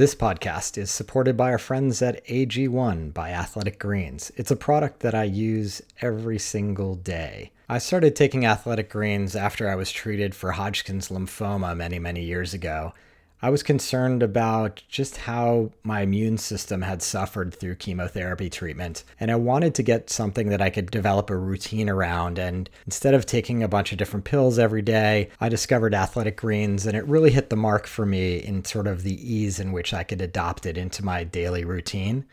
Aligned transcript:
This 0.00 0.14
podcast 0.14 0.78
is 0.78 0.90
supported 0.90 1.36
by 1.36 1.50
our 1.50 1.58
friends 1.58 2.00
at 2.00 2.26
AG1 2.26 3.12
by 3.12 3.32
Athletic 3.32 3.78
Greens. 3.78 4.32
It's 4.34 4.50
a 4.50 4.56
product 4.56 5.00
that 5.00 5.14
I 5.14 5.24
use 5.24 5.82
every 6.00 6.38
single 6.38 6.94
day. 6.94 7.52
I 7.68 7.76
started 7.76 8.16
taking 8.16 8.46
Athletic 8.46 8.88
Greens 8.88 9.36
after 9.36 9.68
I 9.68 9.74
was 9.74 9.92
treated 9.92 10.34
for 10.34 10.52
Hodgkin's 10.52 11.10
lymphoma 11.10 11.76
many, 11.76 11.98
many 11.98 12.24
years 12.24 12.54
ago. 12.54 12.94
I 13.42 13.48
was 13.48 13.62
concerned 13.62 14.22
about 14.22 14.82
just 14.86 15.16
how 15.16 15.70
my 15.82 16.02
immune 16.02 16.36
system 16.36 16.82
had 16.82 17.00
suffered 17.00 17.54
through 17.54 17.76
chemotherapy 17.76 18.50
treatment, 18.50 19.02
and 19.18 19.30
I 19.30 19.36
wanted 19.36 19.74
to 19.76 19.82
get 19.82 20.10
something 20.10 20.50
that 20.50 20.60
I 20.60 20.68
could 20.68 20.90
develop 20.90 21.30
a 21.30 21.36
routine 21.36 21.88
around. 21.88 22.38
And 22.38 22.68
instead 22.84 23.14
of 23.14 23.24
taking 23.24 23.62
a 23.62 23.68
bunch 23.68 23.92
of 23.92 23.98
different 23.98 24.26
pills 24.26 24.58
every 24.58 24.82
day, 24.82 25.30
I 25.40 25.48
discovered 25.48 25.94
Athletic 25.94 26.36
Greens, 26.36 26.84
and 26.84 26.94
it 26.94 27.06
really 27.06 27.30
hit 27.30 27.48
the 27.48 27.56
mark 27.56 27.86
for 27.86 28.04
me 28.04 28.36
in 28.36 28.62
sort 28.66 28.86
of 28.86 29.04
the 29.04 29.34
ease 29.34 29.58
in 29.58 29.72
which 29.72 29.94
I 29.94 30.02
could 30.02 30.20
adopt 30.20 30.66
it 30.66 30.76
into 30.76 31.02
my 31.02 31.24
daily 31.24 31.64
routine. 31.64 32.26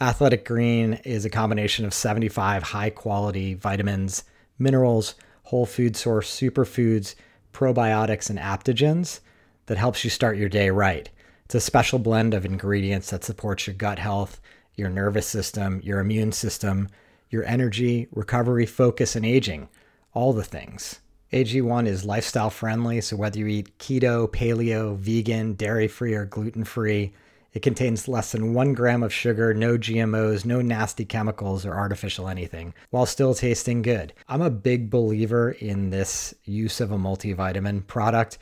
Athletic 0.00 0.46
Green 0.46 0.94
is 1.04 1.26
a 1.26 1.30
combination 1.30 1.84
of 1.84 1.92
75 1.92 2.62
high 2.62 2.90
quality 2.90 3.52
vitamins, 3.52 4.24
minerals, 4.58 5.14
whole 5.42 5.66
food 5.66 5.94
source 5.94 6.34
superfoods, 6.34 7.16
probiotics, 7.52 8.30
and 8.30 8.38
adaptogens 8.38 9.20
that 9.68 9.78
helps 9.78 10.02
you 10.02 10.10
start 10.10 10.36
your 10.36 10.48
day 10.48 10.68
right. 10.70 11.08
It's 11.44 11.54
a 11.54 11.60
special 11.60 11.98
blend 11.98 12.34
of 12.34 12.44
ingredients 12.44 13.10
that 13.10 13.24
supports 13.24 13.66
your 13.66 13.74
gut 13.74 13.98
health, 13.98 14.40
your 14.74 14.90
nervous 14.90 15.26
system, 15.26 15.80
your 15.84 16.00
immune 16.00 16.32
system, 16.32 16.88
your 17.30 17.44
energy, 17.44 18.08
recovery, 18.12 18.66
focus, 18.66 19.14
and 19.14 19.24
aging. 19.24 19.68
All 20.12 20.32
the 20.32 20.44
things. 20.44 21.00
AG1 21.32 21.86
is 21.86 22.04
lifestyle 22.04 22.50
friendly, 22.50 23.00
so 23.02 23.16
whether 23.16 23.38
you 23.38 23.46
eat 23.46 23.78
keto, 23.78 24.26
paleo, 24.28 24.96
vegan, 24.96 25.52
dairy 25.52 25.86
free, 25.86 26.14
or 26.14 26.24
gluten 26.24 26.64
free, 26.64 27.12
it 27.52 27.60
contains 27.60 28.08
less 28.08 28.32
than 28.32 28.54
one 28.54 28.72
gram 28.72 29.02
of 29.02 29.12
sugar, 29.12 29.52
no 29.52 29.76
GMOs, 29.76 30.44
no 30.44 30.62
nasty 30.62 31.04
chemicals 31.04 31.66
or 31.66 31.74
artificial 31.74 32.28
anything, 32.28 32.72
while 32.90 33.04
still 33.04 33.34
tasting 33.34 33.82
good. 33.82 34.12
I'm 34.28 34.42
a 34.42 34.50
big 34.50 34.90
believer 34.90 35.50
in 35.52 35.90
this 35.90 36.34
use 36.44 36.80
of 36.80 36.92
a 36.92 36.98
multivitamin 36.98 37.86
product. 37.86 38.38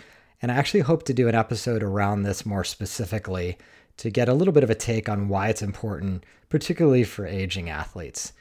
And 0.47 0.53
I 0.53 0.59
actually 0.59 0.83
hope 0.83 1.03
to 1.07 1.13
do 1.13 1.27
an 1.27 1.35
episode 1.35 1.83
around 1.83 2.23
this 2.23 2.47
more 2.47 2.63
specifically 2.63 3.59
to 3.97 4.11
get 4.11 4.29
a 4.29 4.33
little 4.33 4.53
bit 4.53 4.63
of 4.63 4.71
a 4.71 4.77
take 4.77 5.09
on 5.09 5.27
why 5.27 5.49
it's 5.49 5.61
important, 5.61 6.23
particularly 6.49 7.03
for 7.03 7.27
aging 7.27 7.69
athletes. 7.69 8.33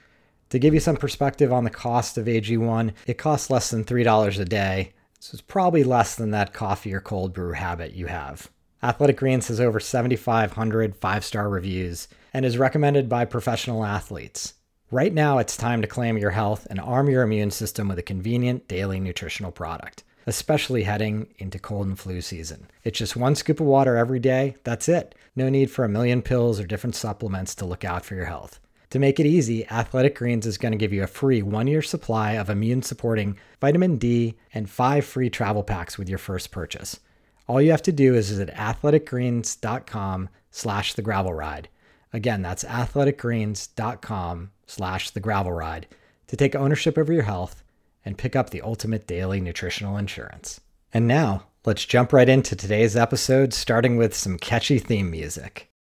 To 0.50 0.60
give 0.60 0.76
you 0.76 0.80
some 0.80 0.98
perspective 0.98 1.52
on 1.52 1.64
the 1.64 1.72
cost 1.72 2.20
of 2.20 2.28
AG1, 2.28 2.94
it 3.08 3.18
costs 3.18 3.50
less 3.50 3.72
than 3.72 3.84
$3 3.84 4.40
a 4.40 4.46
day, 4.46 4.94
so 5.20 5.32
it's 5.34 5.42
probably 5.42 5.84
less 5.84 6.14
than 6.14 6.30
that 6.30 6.54
coffee 6.54 6.94
or 6.94 7.02
cold 7.02 7.34
brew 7.34 7.54
habit 7.54 7.94
you 7.94 8.06
have. 8.06 8.52
Athletic 8.84 9.18
Greens 9.18 9.48
has 9.48 9.60
over 9.60 9.80
7,500 9.80 10.96
five 10.98 11.26
star 11.26 11.50
reviews 11.50 12.08
and 12.36 12.46
is 12.46 12.60
recommended 12.60 13.10
by 13.10 13.26
professional 13.26 13.84
athletes. 13.84 14.54
Right 14.92 15.12
now, 15.12 15.40
it's 15.40 15.58
time 15.58 15.82
to 15.82 15.88
claim 15.88 16.20
your 16.20 16.30
health 16.30 16.68
and 16.70 16.80
arm 16.80 17.10
your 17.10 17.24
immune 17.24 17.50
system 17.50 17.88
with 17.88 17.98
a 17.98 18.04
convenient 18.04 18.68
daily 18.68 19.00
nutritional 19.00 19.52
product 19.52 20.04
especially 20.28 20.84
heading 20.84 21.28
into 21.38 21.60
cold 21.60 21.88
and 21.88 22.00
flu 22.00 22.22
season. 22.22 22.68
It's 22.84 23.00
just 23.00 23.16
one 23.16 23.36
scoop 23.36 23.60
of 23.60 23.66
water 23.66 23.98
every 23.98 24.20
day. 24.20 24.56
That's 24.64 24.90
it. 24.90 25.16
No 25.36 25.50
need 25.50 25.70
for 25.70 25.86
a 25.86 25.90
million 25.90 26.22
pills 26.22 26.60
or 26.60 26.66
different 26.66 26.96
supplements 26.96 27.56
to 27.56 27.66
look 27.66 27.84
out 27.84 28.06
for 28.06 28.16
your 28.16 28.26
health. 28.26 28.60
To 28.92 29.00
make 29.00 29.20
it 29.20 29.26
easy, 29.26 29.68
Athletic 29.68 30.16
Greens 30.16 30.46
is 30.46 30.58
going 30.58 30.72
to 30.72 30.78
give 30.78 30.94
you 30.94 31.04
a 31.04 31.08
free 31.08 31.42
one 31.42 31.68
year 31.68 31.82
supply 31.82 32.34
of 32.34 32.50
immune 32.50 32.82
supporting 32.82 33.38
vitamin 33.60 33.98
D 33.98 34.36
and 34.54 34.70
five 34.70 35.06
free 35.06 35.30
travel 35.30 35.64
packs 35.64 35.98
with 35.98 36.08
your 36.08 36.18
first 36.18 36.52
purchase. 36.52 37.00
All 37.48 37.62
you 37.62 37.72
have 37.72 37.82
to 37.84 37.92
do 37.92 38.16
is 38.16 38.30
visit 38.30 38.50
athleticgreens.com 38.54 40.30
slash 40.50 40.94
the 40.94 41.02
gravel 41.02 41.34
ride. 41.34 41.68
Again, 42.14 42.42
that's 42.42 42.64
athleticgreens.com 42.64 44.52
slash 44.66 45.10
the 45.10 45.20
gravel 45.20 45.52
ride 45.52 45.88
to 46.28 46.38
take 46.38 46.56
ownership 46.56 46.98
over 46.98 47.12
your 47.12 47.24
health 47.24 47.65
and 48.06 48.18
pick 48.18 48.36
up 48.36 48.52
the 48.52 48.62
ultimate 48.62 49.08
daily 49.08 49.42
nutritional 49.42 49.98
insurance. 49.98 50.62
And 50.94 51.08
now, 51.08 51.48
let's 51.66 51.86
jump 51.86 52.14
right 52.14 52.30
into 52.30 52.56
today's 52.56 52.96
episode, 52.96 53.54
starting 53.54 53.98
with 53.98 54.14
some 54.14 54.38
catchy 54.38 54.78
theme 54.78 55.10
music. 55.10 55.72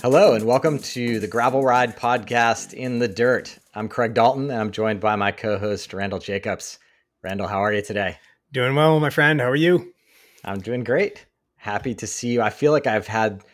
Hello, 0.00 0.34
and 0.34 0.44
welcome 0.44 0.78
to 0.78 1.20
the 1.20 1.28
Gravel 1.28 1.62
Ride 1.62 1.96
podcast 1.96 2.72
in 2.72 2.98
the 2.98 3.08
dirt. 3.08 3.58
I'm 3.74 3.88
Craig 3.88 4.14
Dalton, 4.14 4.50
and 4.50 4.60
I'm 4.60 4.72
joined 4.72 5.00
by 5.00 5.16
my 5.16 5.32
co 5.32 5.58
host, 5.58 5.92
Randall 5.92 6.18
Jacobs. 6.18 6.78
Randall, 7.22 7.46
how 7.48 7.62
are 7.62 7.72
you 7.72 7.82
today? 7.82 8.16
Doing 8.52 8.74
well, 8.74 8.98
my 8.98 9.10
friend. 9.10 9.40
How 9.40 9.48
are 9.48 9.56
you? 9.56 9.92
I'm 10.44 10.60
doing 10.60 10.82
great. 10.82 11.26
Happy 11.56 11.94
to 11.94 12.06
see 12.08 12.32
you. 12.32 12.42
I 12.42 12.50
feel 12.50 12.72
like 12.72 12.88
I've 12.88 13.06
had 13.06 13.44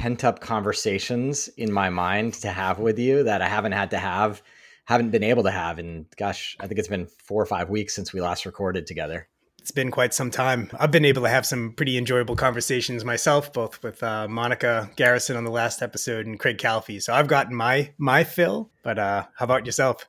pent 0.00 0.24
up 0.24 0.40
conversations 0.40 1.48
in 1.58 1.70
my 1.70 1.90
mind 1.90 2.32
to 2.32 2.48
have 2.48 2.78
with 2.78 2.98
you 2.98 3.22
that 3.22 3.42
I 3.42 3.48
haven't 3.48 3.72
had 3.72 3.90
to 3.90 3.98
have, 3.98 4.40
haven't 4.86 5.10
been 5.10 5.22
able 5.22 5.42
to 5.42 5.50
have. 5.50 5.78
And 5.78 6.06
gosh, 6.16 6.56
I 6.58 6.66
think 6.66 6.78
it's 6.78 6.88
been 6.88 7.06
four 7.06 7.42
or 7.42 7.44
five 7.44 7.68
weeks 7.68 7.96
since 7.96 8.10
we 8.10 8.22
last 8.22 8.46
recorded 8.46 8.86
together. 8.86 9.28
It's 9.58 9.72
been 9.72 9.90
quite 9.90 10.14
some 10.14 10.30
time. 10.30 10.70
I've 10.80 10.90
been 10.90 11.04
able 11.04 11.20
to 11.24 11.28
have 11.28 11.44
some 11.44 11.74
pretty 11.74 11.98
enjoyable 11.98 12.34
conversations 12.34 13.04
myself, 13.04 13.52
both 13.52 13.82
with 13.82 14.02
uh, 14.02 14.26
Monica 14.26 14.90
Garrison 14.96 15.36
on 15.36 15.44
the 15.44 15.50
last 15.50 15.82
episode 15.82 16.24
and 16.24 16.40
Craig 16.40 16.56
Calfee. 16.56 17.02
So 17.02 17.12
I've 17.12 17.28
gotten 17.28 17.54
my 17.54 17.92
my 17.98 18.24
fill. 18.24 18.70
But 18.82 18.98
uh, 18.98 19.26
how 19.36 19.44
about 19.44 19.66
yourself? 19.66 20.06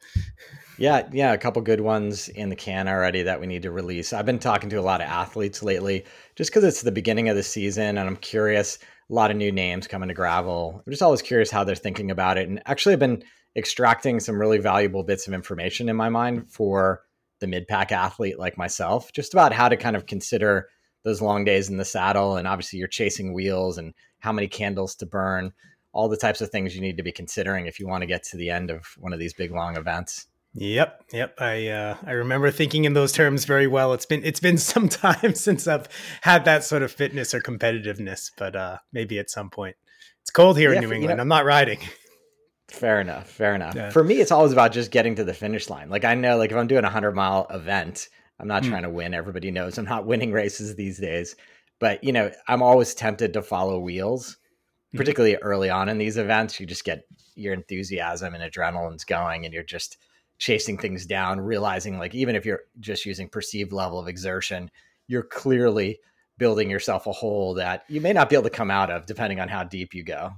Yeah, 0.77 1.05
yeah, 1.11 1.33
a 1.33 1.37
couple 1.37 1.61
good 1.63 1.81
ones 1.81 2.29
in 2.29 2.47
the 2.47 2.55
can 2.55 2.87
already 2.87 3.23
that 3.23 3.41
we 3.41 3.45
need 3.45 3.63
to 3.63 3.71
release. 3.71 4.13
I've 4.13 4.25
been 4.25 4.39
talking 4.39 4.69
to 4.69 4.77
a 4.77 4.81
lot 4.81 5.01
of 5.01 5.07
athletes 5.07 5.61
lately, 5.61 6.05
just 6.37 6.49
because 6.49 6.63
it's 6.63 6.81
the 6.81 6.93
beginning 6.93 7.27
of 7.27 7.35
the 7.35 7.43
season, 7.43 7.97
and 7.97 7.99
I'm 7.99 8.15
curious 8.15 8.79
a 9.11 9.13
lot 9.13 9.29
of 9.29 9.37
new 9.37 9.51
names 9.51 9.87
coming 9.87 10.07
to 10.07 10.15
gravel. 10.15 10.81
I'm 10.85 10.91
just 10.91 11.01
always 11.01 11.21
curious 11.21 11.51
how 11.51 11.65
they're 11.65 11.75
thinking 11.75 12.11
about 12.11 12.37
it. 12.37 12.47
And 12.47 12.61
actually, 12.65 12.93
I've 12.93 12.99
been 12.99 13.23
extracting 13.57 14.21
some 14.21 14.39
really 14.39 14.57
valuable 14.57 15.03
bits 15.03 15.27
of 15.27 15.33
information 15.33 15.89
in 15.89 15.97
my 15.97 16.07
mind 16.07 16.49
for 16.49 17.01
the 17.41 17.47
mid 17.47 17.67
pack 17.67 17.91
athlete 17.91 18.39
like 18.39 18.57
myself, 18.57 19.11
just 19.11 19.33
about 19.33 19.51
how 19.51 19.67
to 19.67 19.75
kind 19.75 19.97
of 19.97 20.05
consider 20.05 20.69
those 21.03 21.21
long 21.21 21.43
days 21.43 21.69
in 21.69 21.77
the 21.77 21.83
saddle. 21.83 22.37
And 22.37 22.47
obviously, 22.47 22.79
you're 22.79 22.87
chasing 22.87 23.33
wheels 23.33 23.77
and 23.77 23.93
how 24.19 24.31
many 24.31 24.47
candles 24.47 24.95
to 24.95 25.05
burn, 25.05 25.51
all 25.91 26.07
the 26.07 26.15
types 26.15 26.39
of 26.39 26.49
things 26.49 26.73
you 26.73 26.81
need 26.81 26.97
to 26.97 27.03
be 27.03 27.11
considering 27.11 27.65
if 27.65 27.79
you 27.79 27.87
want 27.87 28.03
to 28.03 28.07
get 28.07 28.23
to 28.23 28.37
the 28.37 28.49
end 28.49 28.71
of 28.71 28.85
one 28.97 29.11
of 29.11 29.19
these 29.19 29.33
big 29.33 29.51
long 29.51 29.75
events. 29.75 30.27
Yep, 30.53 31.05
yep. 31.13 31.35
I 31.39 31.67
uh, 31.67 31.97
I 32.05 32.11
remember 32.11 32.51
thinking 32.51 32.83
in 32.83 32.93
those 32.93 33.13
terms 33.13 33.45
very 33.45 33.67
well. 33.67 33.93
It's 33.93 34.05
been 34.05 34.23
it's 34.25 34.39
been 34.39 34.57
some 34.57 34.89
time 34.89 35.33
since 35.35 35.67
I've 35.67 35.87
had 36.21 36.45
that 36.45 36.63
sort 36.63 36.83
of 36.83 36.91
fitness 36.91 37.33
or 37.33 37.41
competitiveness, 37.41 38.31
but 38.37 38.55
uh, 38.55 38.77
maybe 38.91 39.17
at 39.19 39.29
some 39.29 39.49
point. 39.49 39.75
It's 40.21 40.31
cold 40.31 40.57
here 40.57 40.71
yeah, 40.71 40.77
in 40.77 40.81
New 40.83 40.93
England. 40.93 41.11
You 41.11 41.15
know, 41.15 41.21
I'm 41.21 41.27
not 41.27 41.45
riding. 41.45 41.79
Fair 42.69 43.01
enough. 43.01 43.29
Fair 43.29 43.55
enough. 43.55 43.75
Yeah. 43.75 43.89
For 43.89 44.03
me, 44.03 44.21
it's 44.21 44.31
always 44.31 44.53
about 44.53 44.71
just 44.71 44.91
getting 44.91 45.15
to 45.15 45.23
the 45.23 45.33
finish 45.33 45.69
line. 45.69 45.89
Like 45.89 46.05
I 46.05 46.15
know, 46.15 46.37
like 46.37 46.51
if 46.51 46.57
I'm 46.57 46.67
doing 46.67 46.85
a 46.85 46.89
hundred 46.89 47.15
mile 47.15 47.47
event, 47.49 48.07
I'm 48.39 48.47
not 48.47 48.63
mm. 48.63 48.69
trying 48.69 48.83
to 48.83 48.89
win. 48.89 49.13
Everybody 49.13 49.51
knows 49.51 49.77
I'm 49.77 49.85
not 49.85 50.05
winning 50.05 50.31
races 50.31 50.75
these 50.75 50.99
days. 50.99 51.35
But 51.79 52.03
you 52.03 52.11
know, 52.11 52.31
I'm 52.47 52.61
always 52.61 52.93
tempted 52.93 53.33
to 53.33 53.41
follow 53.41 53.79
wheels, 53.79 54.37
hmm. 54.91 54.97
particularly 54.97 55.35
mm. 55.35 55.39
early 55.41 55.69
on 55.69 55.89
in 55.89 55.97
these 55.97 56.17
events. 56.17 56.59
You 56.59 56.65
just 56.65 56.83
get 56.83 57.03
your 57.35 57.53
enthusiasm 57.53 58.35
and 58.35 58.43
adrenaline's 58.43 59.05
going, 59.05 59.45
and 59.45 59.53
you're 59.53 59.63
just 59.63 59.97
chasing 60.41 60.75
things 60.75 61.05
down, 61.05 61.39
realizing 61.39 61.99
like 61.99 62.15
even 62.15 62.35
if 62.35 62.47
you're 62.47 62.63
just 62.79 63.05
using 63.05 63.29
perceived 63.29 63.71
level 63.71 63.99
of 63.99 64.07
exertion, 64.07 64.71
you're 65.07 65.21
clearly 65.21 65.99
building 66.39 66.67
yourself 66.67 67.05
a 67.05 67.11
hole 67.11 67.53
that 67.53 67.83
you 67.87 68.01
may 68.01 68.11
not 68.11 68.27
be 68.27 68.35
able 68.35 68.43
to 68.43 68.49
come 68.49 68.71
out 68.71 68.89
of 68.89 69.05
depending 69.05 69.39
on 69.39 69.47
how 69.47 69.63
deep 69.63 69.93
you 69.93 70.03
go. 70.03 70.31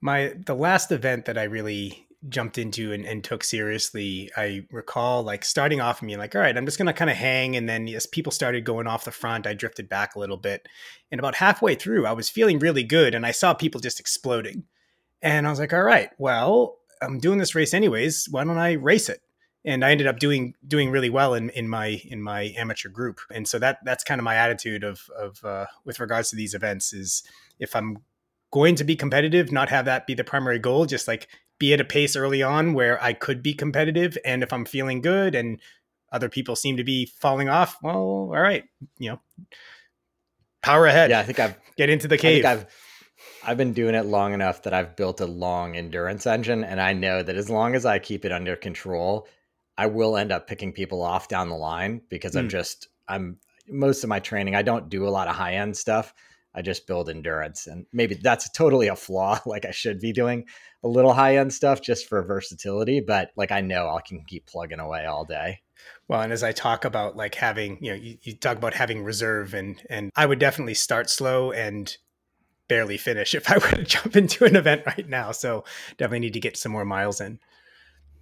My 0.00 0.32
the 0.46 0.54
last 0.54 0.92
event 0.92 1.24
that 1.24 1.36
I 1.36 1.42
really 1.42 2.06
jumped 2.28 2.56
into 2.56 2.92
and, 2.92 3.04
and 3.04 3.24
took 3.24 3.42
seriously, 3.42 4.30
I 4.36 4.64
recall 4.70 5.24
like 5.24 5.44
starting 5.44 5.80
off 5.80 6.00
and 6.00 6.06
being 6.06 6.20
like, 6.20 6.36
all 6.36 6.40
right, 6.40 6.56
I'm 6.56 6.64
just 6.64 6.78
gonna 6.78 6.92
kind 6.92 7.10
of 7.10 7.16
hang. 7.16 7.56
And 7.56 7.68
then 7.68 7.88
as 7.88 8.06
people 8.06 8.30
started 8.30 8.64
going 8.64 8.86
off 8.86 9.04
the 9.04 9.10
front, 9.10 9.44
I 9.44 9.54
drifted 9.54 9.88
back 9.88 10.14
a 10.14 10.20
little 10.20 10.36
bit. 10.36 10.68
And 11.10 11.18
about 11.18 11.34
halfway 11.34 11.74
through, 11.74 12.06
I 12.06 12.12
was 12.12 12.28
feeling 12.28 12.60
really 12.60 12.84
good 12.84 13.12
and 13.12 13.26
I 13.26 13.32
saw 13.32 13.54
people 13.54 13.80
just 13.80 13.98
exploding. 13.98 14.62
And 15.20 15.48
I 15.48 15.50
was 15.50 15.58
like, 15.58 15.72
all 15.72 15.82
right, 15.82 16.10
well, 16.16 16.76
I'm 17.02 17.18
doing 17.18 17.38
this 17.38 17.54
race 17.54 17.74
anyways. 17.74 18.28
Why 18.30 18.44
don't 18.44 18.58
I 18.58 18.72
race 18.72 19.08
it? 19.08 19.20
And 19.64 19.84
I 19.84 19.90
ended 19.90 20.06
up 20.06 20.18
doing 20.18 20.54
doing 20.66 20.90
really 20.90 21.10
well 21.10 21.34
in, 21.34 21.50
in 21.50 21.68
my 21.68 22.00
in 22.04 22.22
my 22.22 22.54
amateur 22.56 22.88
group. 22.88 23.20
And 23.32 23.48
so 23.48 23.58
that 23.58 23.78
that's 23.84 24.04
kind 24.04 24.20
of 24.20 24.24
my 24.24 24.36
attitude 24.36 24.84
of 24.84 25.10
of 25.18 25.44
uh, 25.44 25.66
with 25.84 25.98
regards 25.98 26.30
to 26.30 26.36
these 26.36 26.54
events 26.54 26.92
is 26.92 27.22
if 27.58 27.74
I'm 27.74 27.98
going 28.52 28.76
to 28.76 28.84
be 28.84 28.96
competitive, 28.96 29.50
not 29.50 29.68
have 29.68 29.84
that 29.86 30.06
be 30.06 30.14
the 30.14 30.24
primary 30.24 30.58
goal, 30.58 30.86
just 30.86 31.08
like 31.08 31.28
be 31.58 31.72
at 31.72 31.80
a 31.80 31.84
pace 31.84 32.16
early 32.16 32.42
on 32.42 32.74
where 32.74 33.02
I 33.02 33.12
could 33.12 33.42
be 33.42 33.54
competitive. 33.54 34.16
And 34.24 34.42
if 34.42 34.52
I'm 34.52 34.64
feeling 34.64 35.00
good 35.00 35.34
and 35.34 35.60
other 36.12 36.28
people 36.28 36.54
seem 36.54 36.76
to 36.76 36.84
be 36.84 37.06
falling 37.06 37.48
off, 37.48 37.76
well, 37.82 37.96
all 37.96 38.28
right, 38.28 38.64
you 38.98 39.10
know, 39.10 39.20
power 40.62 40.86
ahead. 40.86 41.10
Yeah, 41.10 41.20
I 41.20 41.22
think 41.24 41.40
I've 41.40 41.56
get 41.76 41.90
into 41.90 42.08
the 42.08 42.18
cave. 42.18 42.44
I've 43.46 43.56
been 43.56 43.72
doing 43.72 43.94
it 43.94 44.06
long 44.06 44.34
enough 44.34 44.62
that 44.62 44.74
I've 44.74 44.96
built 44.96 45.20
a 45.20 45.26
long 45.26 45.76
endurance 45.76 46.26
engine, 46.26 46.64
and 46.64 46.80
I 46.80 46.92
know 46.92 47.22
that 47.22 47.36
as 47.36 47.48
long 47.48 47.76
as 47.76 47.86
I 47.86 48.00
keep 48.00 48.24
it 48.24 48.32
under 48.32 48.56
control, 48.56 49.28
I 49.78 49.86
will 49.86 50.16
end 50.16 50.32
up 50.32 50.48
picking 50.48 50.72
people 50.72 51.00
off 51.00 51.28
down 51.28 51.48
the 51.48 51.54
line 51.56 52.02
because 52.08 52.32
Mm. 52.32 52.40
I'm 52.40 52.48
just 52.48 52.88
I'm 53.08 53.38
most 53.68 54.02
of 54.02 54.08
my 54.08 54.18
training 54.20 54.56
I 54.56 54.62
don't 54.62 54.88
do 54.88 55.06
a 55.06 55.10
lot 55.10 55.28
of 55.28 55.36
high 55.36 55.54
end 55.54 55.76
stuff. 55.76 56.12
I 56.54 56.62
just 56.62 56.86
build 56.86 57.08
endurance 57.10 57.66
and 57.66 57.86
maybe 57.92 58.14
that's 58.14 58.50
totally 58.50 58.88
a 58.88 58.96
flaw 58.96 59.38
like 59.46 59.64
I 59.64 59.70
should 59.70 60.00
be 60.00 60.12
doing 60.12 60.46
a 60.82 60.88
little 60.88 61.12
high 61.12 61.36
end 61.36 61.52
stuff 61.52 61.82
just 61.82 62.08
for 62.08 62.22
versatility, 62.22 63.00
but 63.00 63.30
like 63.36 63.52
I 63.52 63.60
know 63.60 63.88
I 63.90 64.00
can 64.00 64.24
keep 64.24 64.46
plugging 64.46 64.80
away 64.80 65.04
all 65.04 65.24
day. 65.24 65.60
Well, 66.08 66.22
and 66.22 66.32
as 66.32 66.42
I 66.42 66.52
talk 66.52 66.84
about 66.84 67.16
like 67.16 67.34
having, 67.34 67.78
you 67.84 67.90
know, 67.90 67.96
you, 67.96 68.16
you 68.22 68.34
talk 68.36 68.56
about 68.56 68.74
having 68.74 69.04
reserve 69.04 69.54
and 69.54 69.80
and 69.90 70.10
I 70.16 70.26
would 70.26 70.38
definitely 70.38 70.74
start 70.74 71.10
slow 71.10 71.52
and 71.52 71.96
barely 72.68 72.96
finish 72.96 73.34
if 73.34 73.50
I 73.50 73.58
were 73.58 73.70
to 73.70 73.84
jump 73.84 74.16
into 74.16 74.44
an 74.44 74.56
event 74.56 74.82
right 74.86 75.08
now. 75.08 75.32
So 75.32 75.64
definitely 75.96 76.20
need 76.20 76.34
to 76.34 76.40
get 76.40 76.56
some 76.56 76.72
more 76.72 76.84
miles 76.84 77.20
in. 77.20 77.38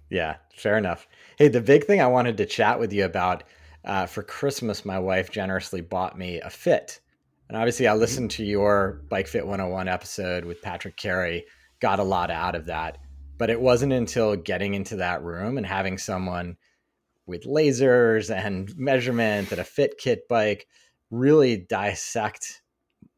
Yeah, 0.09 0.35
fair 0.55 0.77
enough. 0.77 1.07
Hey, 1.37 1.47
the 1.47 1.61
big 1.61 1.85
thing 1.85 2.01
I 2.01 2.07
wanted 2.07 2.37
to 2.37 2.45
chat 2.45 2.79
with 2.79 2.93
you 2.93 3.05
about 3.05 3.43
uh, 3.83 4.05
for 4.05 4.23
Christmas, 4.23 4.85
my 4.85 4.99
wife 4.99 5.31
generously 5.31 5.81
bought 5.81 6.17
me 6.17 6.39
a 6.41 6.49
Fit. 6.49 6.99
And 7.47 7.57
obviously, 7.57 7.87
I 7.87 7.93
listened 7.93 8.31
to 8.31 8.43
your 8.43 9.03
Bike 9.09 9.27
Fit 9.27 9.45
101 9.45 9.87
episode 9.87 10.45
with 10.45 10.61
Patrick 10.61 10.97
Carey, 10.97 11.45
got 11.79 11.99
a 11.99 12.03
lot 12.03 12.31
out 12.31 12.55
of 12.55 12.65
that. 12.65 12.97
But 13.37 13.49
it 13.49 13.61
wasn't 13.61 13.93
until 13.93 14.35
getting 14.35 14.73
into 14.73 14.95
that 14.97 15.23
room 15.23 15.57
and 15.57 15.65
having 15.65 15.97
someone 15.97 16.57
with 17.27 17.43
lasers 17.43 18.33
and 18.33 18.75
measurement 18.77 19.51
and 19.51 19.59
a 19.59 19.63
fit 19.63 19.97
kit 19.97 20.27
bike 20.27 20.67
really 21.11 21.57
dissect 21.57 22.61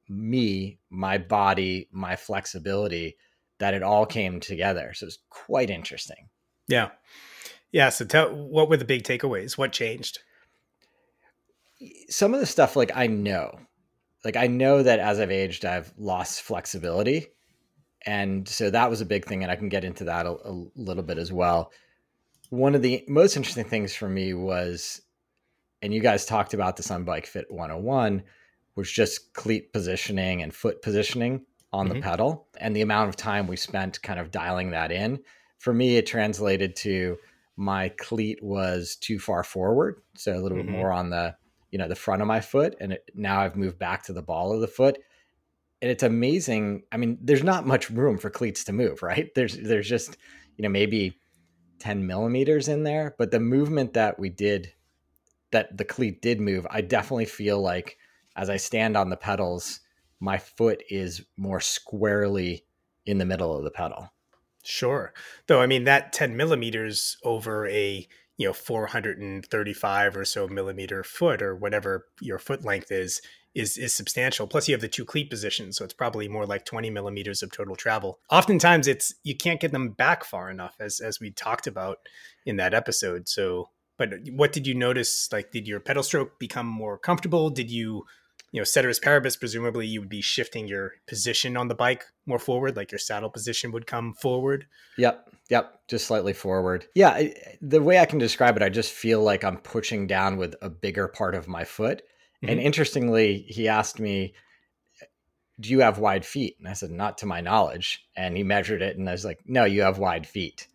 me, 0.10 0.80
my 0.90 1.18
body, 1.18 1.88
my 1.92 2.16
flexibility 2.16 3.18
that 3.60 3.74
it 3.74 3.84
all 3.84 4.06
came 4.06 4.40
together. 4.40 4.94
So 4.94 5.08
it's 5.08 5.20
quite 5.30 5.70
interesting. 5.70 6.30
Yeah. 6.68 6.90
Yeah. 7.72 7.90
So 7.90 8.06
tell 8.06 8.34
what 8.34 8.70
were 8.70 8.78
the 8.78 8.86
big 8.86 9.04
takeaways? 9.04 9.58
What 9.58 9.72
changed? 9.72 10.20
some 12.10 12.34
of 12.34 12.40
the 12.40 12.46
stuff 12.46 12.76
like 12.76 12.92
I 12.96 13.08
know, 13.08 13.60
like 14.26 14.36
I 14.36 14.48
know 14.48 14.84
that 14.84 15.00
as 15.00 15.20
I've 15.20 15.32
aged, 15.32 15.66
I've 15.66 15.94
lost 15.98 16.42
flexibility, 16.42 17.28
and 18.06 18.48
so 18.48 18.70
that 18.70 18.90
was 18.90 19.02
a 19.02 19.06
big 19.06 19.26
thing, 19.26 19.44
and 19.44 19.52
I 19.52 19.56
can 19.56 19.70
get 19.70 19.84
into 19.84 20.06
that 20.06 20.26
a, 20.26 20.36
a 20.44 20.66
little 20.76 21.04
bit 21.04 21.18
as 21.18 21.32
well. 21.32 21.72
One 22.50 22.76
of 22.76 22.82
the 22.82 23.04
most 23.08 23.36
interesting 23.36 23.66
things 23.66 23.94
for 23.94 24.08
me 24.08 24.34
was, 24.34 25.02
and 25.82 25.94
you 25.94 26.00
guys 26.00 26.26
talked 26.26 26.54
about 26.54 26.78
this 26.78 26.92
on 26.92 27.04
Bike 27.04 27.28
Fit 27.28 27.46
101, 27.50 28.24
was 28.78 28.92
just 28.92 29.34
cleat 29.34 29.74
positioning 29.74 30.42
and 30.42 30.54
foot 30.56 30.82
positioning 30.82 31.46
on 31.74 31.88
Mhm. 31.88 31.90
the 31.90 31.96
pedal, 31.98 32.48
and 32.60 32.76
the 32.76 32.82
amount 32.82 33.10
of 33.10 33.18
time 33.18 33.48
we 33.48 33.58
spent 33.58 34.02
kind 34.04 34.20
of 34.20 34.32
dialing 34.32 34.72
that 34.72 34.92
in. 34.92 35.22
For 35.60 35.74
me, 35.74 35.98
it 35.98 36.06
translated 36.08 36.76
to 36.78 37.18
my 37.58 37.90
cleat 37.90 38.42
was 38.44 38.96
too 38.96 39.20
far 39.20 39.44
forward, 39.44 40.02
so 40.16 40.34
a 40.38 40.40
little 40.42 40.58
Mhm. 40.58 40.64
bit 40.64 40.72
more 40.72 40.92
on 40.92 41.10
the 41.10 41.36
you 41.72 41.78
know 41.78 41.90
the 41.90 41.96
front 41.96 42.22
of 42.22 42.28
my 42.30 42.40
foot 42.40 42.76
and 42.80 42.94
it, 42.94 43.12
now 43.14 43.42
i've 43.42 43.58
moved 43.58 43.78
back 43.78 44.02
to 44.04 44.14
the 44.14 44.22
ball 44.22 44.54
of 44.54 44.62
the 44.62 44.70
foot 44.70 44.98
and 45.82 45.92
it's 45.92 46.04
amazing 46.04 46.84
i 46.92 46.98
mean 46.98 47.18
there's 47.22 47.44
not 47.44 47.68
much 47.68 47.90
room 47.90 48.18
for 48.18 48.30
cleats 48.30 48.64
to 48.64 48.74
move 48.74 49.04
right 49.04 49.34
there's 49.36 49.58
there's 49.58 49.88
just 49.90 50.18
you 50.58 50.64
know 50.64 50.70
maybe 50.70 51.20
10 51.80 52.08
millimeters 52.08 52.68
in 52.68 52.84
there 52.84 53.16
but 53.18 53.32
the 53.32 53.40
movement 53.40 53.94
that 53.94 54.20
we 54.20 54.30
did 54.30 54.74
that 55.52 55.76
the 55.78 55.86
cleat 55.86 56.22
did 56.22 56.40
move 56.42 56.66
i 56.70 56.82
definitely 56.82 57.26
feel 57.26 57.62
like 57.62 57.98
as 58.38 58.50
i 58.50 58.58
stand 58.58 58.96
on 58.96 59.10
the 59.10 59.18
pedals 59.18 59.82
my 60.20 60.38
foot 60.38 60.82
is 60.90 61.24
more 61.36 61.60
squarely 61.60 62.64
in 63.06 63.18
the 63.18 63.26
middle 63.26 63.56
of 63.56 63.64
the 63.64 63.72
pedal 63.72 64.10
Sure. 64.68 65.14
Though, 65.48 65.62
I 65.62 65.66
mean, 65.66 65.86
that 65.86 66.12
10 66.12 66.36
millimeters 66.36 67.16
over 67.24 67.68
a, 67.68 68.06
you 68.36 68.48
know, 68.48 68.52
435 68.52 70.18
or 70.18 70.26
so 70.26 70.46
millimeter 70.50 71.06
foot 71.06 71.42
or 71.42 71.56
whatever 71.56 72.08
your 72.20 72.38
foot 72.38 72.66
length 72.66 72.92
is, 72.92 73.22
is, 73.56 73.78
is 73.78 73.96
substantial. 73.96 74.46
Plus 74.46 74.68
you 74.68 74.74
have 74.74 74.82
the 74.82 74.90
two 74.90 75.06
cleat 75.06 75.30
positions. 75.30 75.78
So 75.78 75.86
it's 75.86 75.94
probably 75.94 76.28
more 76.28 76.46
like 76.46 76.66
20 76.66 76.90
millimeters 76.90 77.42
of 77.42 77.54
total 77.54 77.78
travel. 77.78 78.20
Oftentimes 78.30 78.90
it's, 78.90 79.14
you 79.24 79.38
can't 79.38 79.62
get 79.62 79.72
them 79.72 79.92
back 79.92 80.26
far 80.26 80.52
enough 80.52 80.76
as, 80.82 81.00
as 81.00 81.22
we 81.22 81.32
talked 81.32 81.66
about 81.66 82.00
in 82.46 82.58
that 82.58 82.74
episode. 82.74 83.30
So, 83.30 83.70
but 83.96 84.16
what 84.34 84.52
did 84.52 84.68
you 84.68 84.76
notice? 84.76 85.32
Like, 85.32 85.52
did 85.52 85.66
your 85.66 85.80
pedal 85.80 86.04
stroke 86.04 86.40
become 86.40 86.68
more 86.68 86.98
comfortable? 86.98 87.50
Did 87.50 87.72
you, 87.72 88.04
you 88.52 88.60
know, 88.60 88.64
ceteris 88.64 89.00
paribus, 89.00 89.36
presumably 89.36 89.86
you 89.86 90.00
would 90.00 90.10
be 90.10 90.22
shifting 90.22 90.68
your 90.68 90.94
position 91.06 91.58
on 91.58 91.68
the 91.68 91.76
bike 91.76 92.06
more 92.26 92.40
forward, 92.40 92.76
like 92.76 92.92
your 92.92 93.00
saddle 93.00 93.30
position 93.30 93.72
would 93.72 93.86
come 93.86 94.14
forward. 94.14 94.66
Yep. 94.98 95.30
Yep. 95.50 95.82
Just 95.88 96.08
slightly 96.08 96.34
forward. 96.34 96.86
Yeah. 96.96 97.10
I, 97.10 97.34
the 97.62 97.82
way 97.82 98.00
I 98.00 98.06
can 98.06 98.20
describe 98.20 98.56
it, 98.56 98.64
I 98.64 98.70
just 98.70 98.92
feel 98.94 99.22
like 99.22 99.44
I'm 99.44 99.58
pushing 99.58 100.08
down 100.08 100.38
with 100.38 100.56
a 100.62 100.70
bigger 100.70 101.08
part 101.08 101.36
of 101.36 101.48
my 101.48 101.66
foot. 101.66 102.04
And 102.42 102.60
Mhm. 102.60 102.64
interestingly, 102.64 103.46
he 103.50 103.68
asked 103.68 104.00
me, 104.00 104.34
Do 105.60 105.70
you 105.72 105.80
have 105.80 105.98
wide 105.98 106.24
feet? 106.26 106.56
And 106.60 106.68
I 106.68 106.74
said, 106.74 106.92
Not 106.92 107.18
to 107.20 107.26
my 107.26 107.42
knowledge. 107.42 108.08
And 108.16 108.38
he 108.38 108.44
measured 108.44 108.82
it 108.84 108.96
and 108.98 109.10
I 109.10 109.14
was 109.14 109.26
like, 109.26 109.40
No, 109.46 109.66
you 109.66 109.82
have 109.82 109.98
wide 109.98 110.28
feet. 110.28 110.68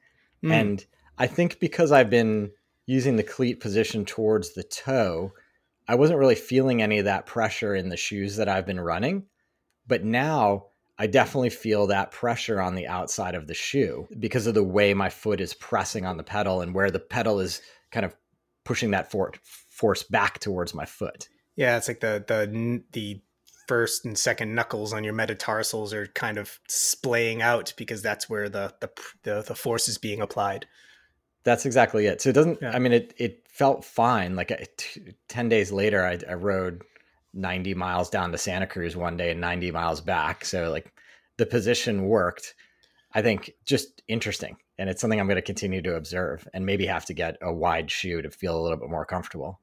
Mm. 0.45 0.51
And 0.53 0.87
I 1.19 1.27
think 1.29 1.61
because 1.61 1.93
I've 1.93 2.11
been 2.11 2.51
using 2.87 3.15
the 3.17 3.23
cleat 3.23 3.61
position 3.61 4.05
towards 4.05 4.55
the 4.55 4.65
toe, 4.65 5.33
I 5.89 5.95
wasn't 5.97 6.19
really 6.19 6.35
feeling 6.35 6.83
any 6.83 6.99
of 6.99 7.05
that 7.07 7.27
pressure 7.27 7.75
in 7.75 7.89
the 7.89 7.97
shoes 7.97 8.37
that 8.37 8.49
I've 8.49 8.67
been 8.67 8.81
running. 8.81 9.25
But 9.87 10.05
now 10.05 10.67
I 10.99 11.07
definitely 11.07 11.51
feel 11.51 11.89
that 11.89 12.13
pressure 12.13 12.61
on 12.61 12.75
the 12.75 12.87
outside 12.87 13.35
of 13.35 13.47
the 13.47 13.55
shoe 13.55 14.07
because 14.19 14.47
of 14.47 14.55
the 14.55 14.63
way 14.63 14.95
my 14.95 15.09
foot 15.09 15.41
is 15.41 15.55
pressing 15.55 16.07
on 16.07 16.17
the 16.17 16.23
pedal 16.23 16.61
and 16.61 16.75
where 16.75 16.91
the 16.91 17.01
pedal 17.01 17.41
is 17.41 17.61
kind 17.91 18.07
of 18.07 18.15
pushing 18.65 18.93
that 18.93 19.11
for- 19.11 19.33
force 19.43 20.03
back 20.03 20.39
towards 20.39 20.75
my 20.75 20.85
foot. 20.85 21.29
Yeah, 21.57 21.77
it's 21.77 21.89
like 21.89 22.01
the 22.01 22.25
the 22.27 22.83
the 22.93 23.21
first 23.67 24.05
and 24.05 24.19
second 24.19 24.55
knuckles 24.55 24.93
on 24.93 25.05
your 25.05 25.13
metatarsals 25.13 25.93
are 25.93 26.07
kind 26.09 26.39
of 26.39 26.59
splaying 26.69 27.43
out 27.43 27.73
because 27.77 28.03
that's 28.03 28.29
where 28.29 28.49
the 28.49 28.75
the 28.81 28.91
the, 29.23 29.43
the 29.43 29.55
force 29.55 29.89
is 29.89 29.99
being 29.99 30.21
applied. 30.21 30.67
That's 31.45 31.67
exactly 31.67 32.07
it. 32.07 32.21
So 32.21 32.31
it 32.31 32.35
doesn't. 32.35 32.59
Yeah. 32.63 32.73
I 32.73 32.79
mean, 32.79 32.93
it 32.93 33.15
it 33.17 33.47
felt 33.49 33.85
fine. 33.85 34.37
Like 34.37 34.53
I- 34.53 34.67
t- 34.77 35.15
ten 35.29 35.49
days 35.49 35.73
later, 35.73 36.05
I, 36.05 36.19
I 36.29 36.35
rode 36.35 36.83
ninety 37.35 37.75
miles 37.75 38.11
down 38.11 38.33
to 38.33 38.39
Santa 38.39 38.67
Cruz 38.67 38.97
one 38.97 39.17
day 39.17 39.31
and 39.33 39.41
ninety 39.41 39.71
miles 39.71 40.01
back. 40.01 40.45
So 40.45 40.71
like 40.71 40.93
the 41.39 41.47
position 41.47 42.05
worked. 42.05 42.55
I 43.15 43.21
think 43.21 43.53
just 43.67 44.03
interesting, 44.09 44.57
and 44.79 44.89
it's 44.89 45.01
something 45.01 45.21
I'm 45.21 45.27
going 45.27 45.37
to 45.37 45.43
continue 45.43 45.83
to 45.83 45.97
observe, 45.97 46.49
and 46.55 46.65
maybe 46.65 46.87
have 46.87 47.05
to 47.07 47.15
get 47.15 47.37
a 47.43 47.53
wide 47.53 47.91
shoe 47.91 48.23
to 48.23 48.31
feel 48.31 48.59
a 48.59 48.63
little 48.63 48.79
bit 48.79 48.89
more 48.89 49.05
comfortable. 49.05 49.61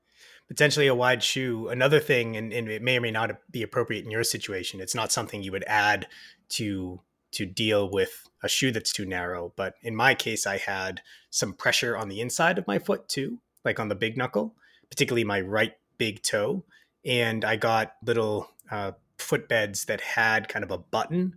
Potentially 0.48 0.88
a 0.88 0.94
wide 0.94 1.24
shoe. 1.24 1.68
Another 1.70 2.00
thing, 2.00 2.36
and, 2.36 2.54
and 2.54 2.68
it 2.70 2.82
may 2.82 2.98
or 2.98 3.02
may 3.02 3.12
not 3.12 3.32
be 3.50 3.64
appropriate 3.64 4.06
in 4.06 4.12
your 4.12 4.24
situation. 4.24 4.82
It's 4.82 4.94
not 4.94 5.12
something 5.12 5.42
you 5.42 5.52
would 5.52 5.64
add 5.66 6.08
to 6.50 7.00
to 7.32 7.46
deal 7.46 7.90
with 7.90 8.28
a 8.44 8.50
shoe 8.50 8.72
that's 8.72 8.94
too 8.94 9.06
narrow. 9.06 9.54
But 9.56 9.76
in 9.82 9.96
my 9.96 10.16
case, 10.16 10.48
I 10.48 10.58
had 10.58 11.02
some 11.30 11.54
pressure 11.54 11.98
on 11.98 12.10
the 12.10 12.22
inside 12.22 12.58
of 12.58 12.68
my 12.68 12.80
foot 12.80 13.08
too, 13.08 13.40
like 13.64 13.80
on 13.80 13.90
the 13.90 13.96
big 13.96 14.18
knuckle, 14.18 14.56
particularly 14.90 15.24
my 15.24 15.42
right 15.42 15.74
big 15.98 16.22
toe. 16.24 16.64
And 17.06 17.46
I 17.46 17.56
got 17.56 17.96
little 18.04 18.50
uh, 18.72 18.94
footbeds 19.18 19.86
that 19.86 20.02
had 20.02 20.48
kind 20.48 20.64
of 20.64 20.72
a 20.72 20.78
button 20.78 21.36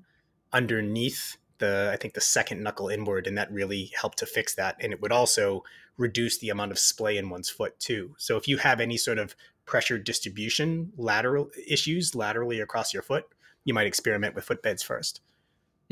underneath 0.52 1.36
the, 1.58 1.90
I 1.92 1.96
think 1.96 2.14
the 2.14 2.20
second 2.20 2.62
knuckle 2.62 2.88
inward. 2.88 3.26
And 3.26 3.36
that 3.38 3.52
really 3.52 3.92
helped 3.94 4.18
to 4.18 4.26
fix 4.26 4.54
that. 4.54 4.76
And 4.80 4.92
it 4.92 5.00
would 5.00 5.12
also 5.12 5.62
reduce 5.96 6.38
the 6.38 6.48
amount 6.48 6.72
of 6.72 6.78
splay 6.78 7.16
in 7.16 7.30
one's 7.30 7.50
foot 7.50 7.78
too. 7.78 8.14
So 8.18 8.36
if 8.36 8.48
you 8.48 8.56
have 8.58 8.80
any 8.80 8.96
sort 8.96 9.18
of 9.18 9.36
pressure 9.66 9.98
distribution 9.98 10.92
lateral 10.96 11.50
issues 11.68 12.14
laterally 12.14 12.60
across 12.60 12.92
your 12.92 13.02
foot, 13.02 13.26
you 13.64 13.74
might 13.74 13.86
experiment 13.86 14.34
with 14.34 14.46
footbeds 14.46 14.82
first. 14.84 15.20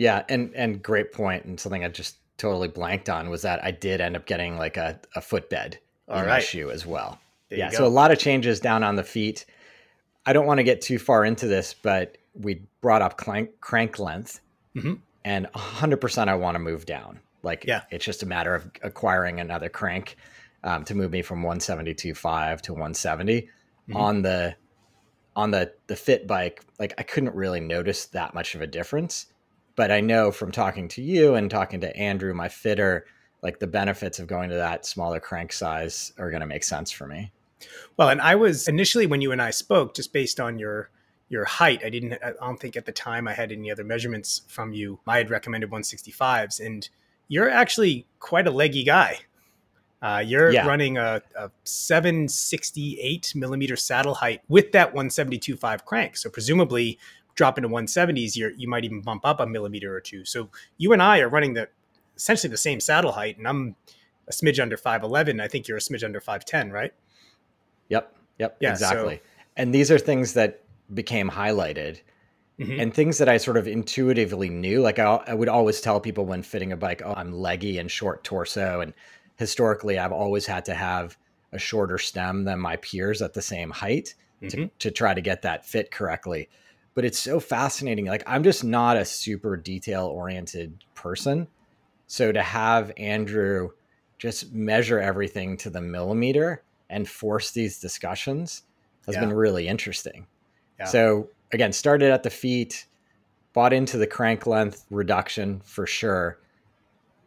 Yeah, 0.01 0.23
and 0.31 0.51
and 0.55 0.83
great 0.83 1.13
point, 1.13 1.45
and 1.45 1.61
something 1.61 1.85
I 1.85 1.89
just 1.89 2.17
totally 2.39 2.69
blanked 2.69 3.11
on 3.11 3.29
was 3.29 3.43
that 3.43 3.63
I 3.63 3.71
did 3.71 4.01
end 4.01 4.17
up 4.17 4.25
getting 4.25 4.57
like 4.57 4.79
a, 4.79 4.99
a 5.15 5.21
footbed 5.21 5.79
All 6.09 6.21
in 6.23 6.27
my 6.27 6.41
shoe 6.41 6.71
as 6.71 6.87
well. 6.87 7.21
There 7.51 7.59
yeah, 7.59 7.69
so 7.69 7.85
a 7.85 7.89
lot 7.89 8.11
of 8.11 8.19
changes 8.19 8.61
down 8.61 8.83
on 8.83 8.97
the 8.97 9.05
feet. 9.05 9.45
I 10.25 10.33
don't 10.33 10.47
want 10.47 10.57
to 10.57 10.65
get 10.65 10.81
too 10.81 10.99
far 10.99 11.27
into 11.27 11.47
this, 11.47 11.75
but 11.75 12.17
we 12.33 12.63
brought 12.81 13.03
up 13.03 13.19
clank, 13.19 13.61
crank 13.61 13.99
length, 13.99 14.41
Mhm. 14.75 15.01
and 15.27 15.47
100% 15.53 16.29
I 16.29 16.35
want 16.35 16.55
to 16.55 16.61
move 16.61 16.87
down. 16.87 17.21
Like, 17.43 17.67
Yeah. 17.67 17.83
it's 17.91 18.05
just 18.07 18.23
a 18.23 18.27
matter 18.27 18.55
of 18.55 18.71
acquiring 18.83 19.39
another 19.39 19.69
crank 19.69 20.17
um, 20.65 20.83
to 20.85 20.95
move 20.95 21.11
me 21.11 21.21
from 21.21 21.43
172.5 21.43 22.63
to 22.63 22.73
170 22.73 23.51
Mhm. 23.91 23.97
on 23.97 24.23
the 24.23 24.55
on 25.37 25.51
the 25.51 25.75
the 25.89 25.97
fit 25.97 26.27
bike. 26.27 26.63
Like, 26.79 26.95
I 26.97 27.03
couldn't 27.03 27.35
really 27.35 27.61
notice 27.61 28.07
that 28.07 28.33
much 28.33 28.55
of 28.55 28.63
a 28.63 28.67
difference, 28.67 29.27
but 29.81 29.91
I 29.91 30.03
know 30.03 30.31
from 30.31 30.53
talking 30.53 30.89
to 30.89 31.01
you 31.01 31.37
and 31.37 31.51
talking 31.51 31.81
to 31.81 31.97
Andrew, 31.97 32.35
my 32.35 32.51
fitter, 32.51 33.07
like 33.43 33.61
the 33.61 33.67
benefits 33.67 34.19
of 34.19 34.27
going 34.27 34.51
to 34.51 34.57
that 34.57 34.85
smaller 34.85 35.21
crank 35.21 35.55
size 35.55 36.13
are 36.19 36.29
going 36.29 36.43
to 36.43 36.47
make 36.47 36.65
sense 36.65 36.91
for 36.91 37.07
me. 37.07 37.33
Well, 37.97 38.11
and 38.11 38.21
I 38.21 38.35
was 38.35 38.69
initially 38.69 39.07
when 39.07 39.23
you 39.23 39.33
and 39.33 39.41
I 39.41 39.53
spoke, 39.53 39.95
just 39.95 40.13
based 40.13 40.39
on 40.39 40.59
your 40.59 40.91
your 41.31 41.47
height, 41.47 41.81
I 41.83 41.89
didn't. 41.89 42.13
I 42.23 42.33
don't 42.33 42.61
think 42.61 42.77
at 42.77 42.85
the 42.85 42.93
time 42.93 43.27
I 43.27 43.33
had 43.33 43.53
any 43.53 43.71
other 43.71 43.83
measurements 43.83 44.43
from 44.49 44.75
you. 44.75 45.01
I 45.07 45.17
had 45.17 45.31
recommended 45.31 45.71
165s, 45.71 46.61
and 46.61 46.87
you're 47.29 47.49
actually 47.49 48.07
quite 48.19 48.47
a 48.47 48.51
leggy 48.51 48.85
guy. 48.85 49.21
Uh, 50.03 50.23
you're 50.23 50.53
yeah. 50.53 50.67
running 50.67 50.99
a, 50.99 51.23
a 51.39 51.51
768 51.65 53.33
millimeter 53.35 53.77
saddle 53.77 54.15
height 54.15 54.43
with 54.49 54.73
that 54.73 54.93
172.5 54.93 55.85
crank. 55.87 56.19
So 56.19 56.29
presumably, 56.29 56.99
drop 57.35 57.59
into 57.59 57.69
170s, 57.69 58.37
you 58.37 58.53
you 58.57 58.69
might 58.69 58.85
even 58.85 59.01
bump 59.01 59.25
up 59.25 59.41
a 59.41 59.47
millimeter 59.47 59.95
or 59.95 60.01
two. 60.01 60.25
So 60.25 60.51
you 60.79 60.93
and 60.93 61.03
I 61.03 61.21
are 61.21 61.29
running 61.29 61.55
the 61.55 61.69
essentially 62.17 62.51
the 62.51 62.59
same 62.59 62.81
saddle 62.81 63.13
height, 63.13 63.39
and 63.39 63.49
I'm 63.49 63.77
a 64.29 64.33
smidge 64.33 64.61
under 64.61 64.77
5'11. 64.77 65.41
I 65.41 65.49
think 65.49 65.67
you're 65.69 65.79
a 65.79 65.81
smidge 65.81 66.05
under 66.05 66.21
5'10, 66.21 66.71
right? 66.71 66.93
Yep. 67.89 68.15
Yep. 68.39 68.57
Yeah, 68.61 68.71
exactly. 68.71 69.17
So, 69.17 69.23
and 69.57 69.75
these 69.75 69.91
are 69.91 69.99
things 69.99 70.35
that 70.35 70.63
became 70.95 71.31
highlighted 71.31 72.01
mm-hmm. 72.59 72.81
and 72.81 72.95
things 72.95 73.19
that 73.19 73.29
I 73.29 73.37
sort 73.39 73.57
of 73.57 73.67
intuitively 73.67 74.49
knew. 74.49 74.81
Like 74.81 74.99
I, 74.99 75.23
I 75.27 75.35
would 75.35 75.49
always 75.49 75.81
tell 75.81 76.01
people 76.01 76.27
when 76.27 76.43
fitting 76.43 76.73
a 76.73 76.77
bike, 76.77 77.03
oh, 77.05 77.15
I'm 77.15 77.33
leggy 77.33 77.79
and 77.79 77.91
short 77.91 78.23
torso. 78.23 78.81
And 78.81 78.93
historically, 79.37 79.99
I've 79.99 80.13
always 80.13 80.47
had 80.47 80.65
to 80.67 80.75
have 80.75 81.17
a 81.53 81.59
shorter 81.59 81.99
stem 81.99 82.45
than 82.45 82.61
my 82.61 82.77
peers 82.77 83.23
at 83.23 83.35
the 83.35 83.43
same 83.43 83.71
height 83.71 84.15
mm-hmm. 84.43 84.49
to, 84.49 84.71
to 84.79 84.91
try 84.91 85.15
to 85.15 85.21
get 85.21 85.43
that 85.43 85.67
fit 85.67 85.91
correctly. 85.91 86.49
But 86.95 87.05
it's 87.05 87.19
so 87.19 87.41
fascinating. 87.41 88.07
Like 88.07 88.25
I'm 88.27 88.43
just 88.43 88.65
not 88.65 88.97
a 88.97 89.05
super 89.05 89.57
detail 89.57 90.07
oriented 90.07 90.85
person. 90.95 91.49
So 92.07 92.33
to 92.33 92.43
have 92.43 92.93
Andrew 92.97 93.71
just 94.19 94.53
measure 94.53 95.01
everything 95.01 95.57
to 95.59 95.71
the 95.71 95.81
millimeter 95.81 96.63
and 96.91 97.09
force 97.09 97.53
these 97.53 97.81
discussions 97.81 98.63
has 99.07 99.15
yeah. 99.15 99.21
been 99.21 99.33
really 99.33 99.67
interesting. 99.67 100.27
Yeah. 100.79 100.87
So 100.87 101.31
again, 101.53 101.73
started 101.73 102.11
at 102.11 102.23
the 102.23 102.31
feet, 102.31 102.87
bought 103.53 103.73
into 103.73 103.97
the 103.97 104.07
crank 104.07 104.47
length 104.47 104.85
reduction 104.91 105.61
for 105.65 105.87
sure. 105.87 106.39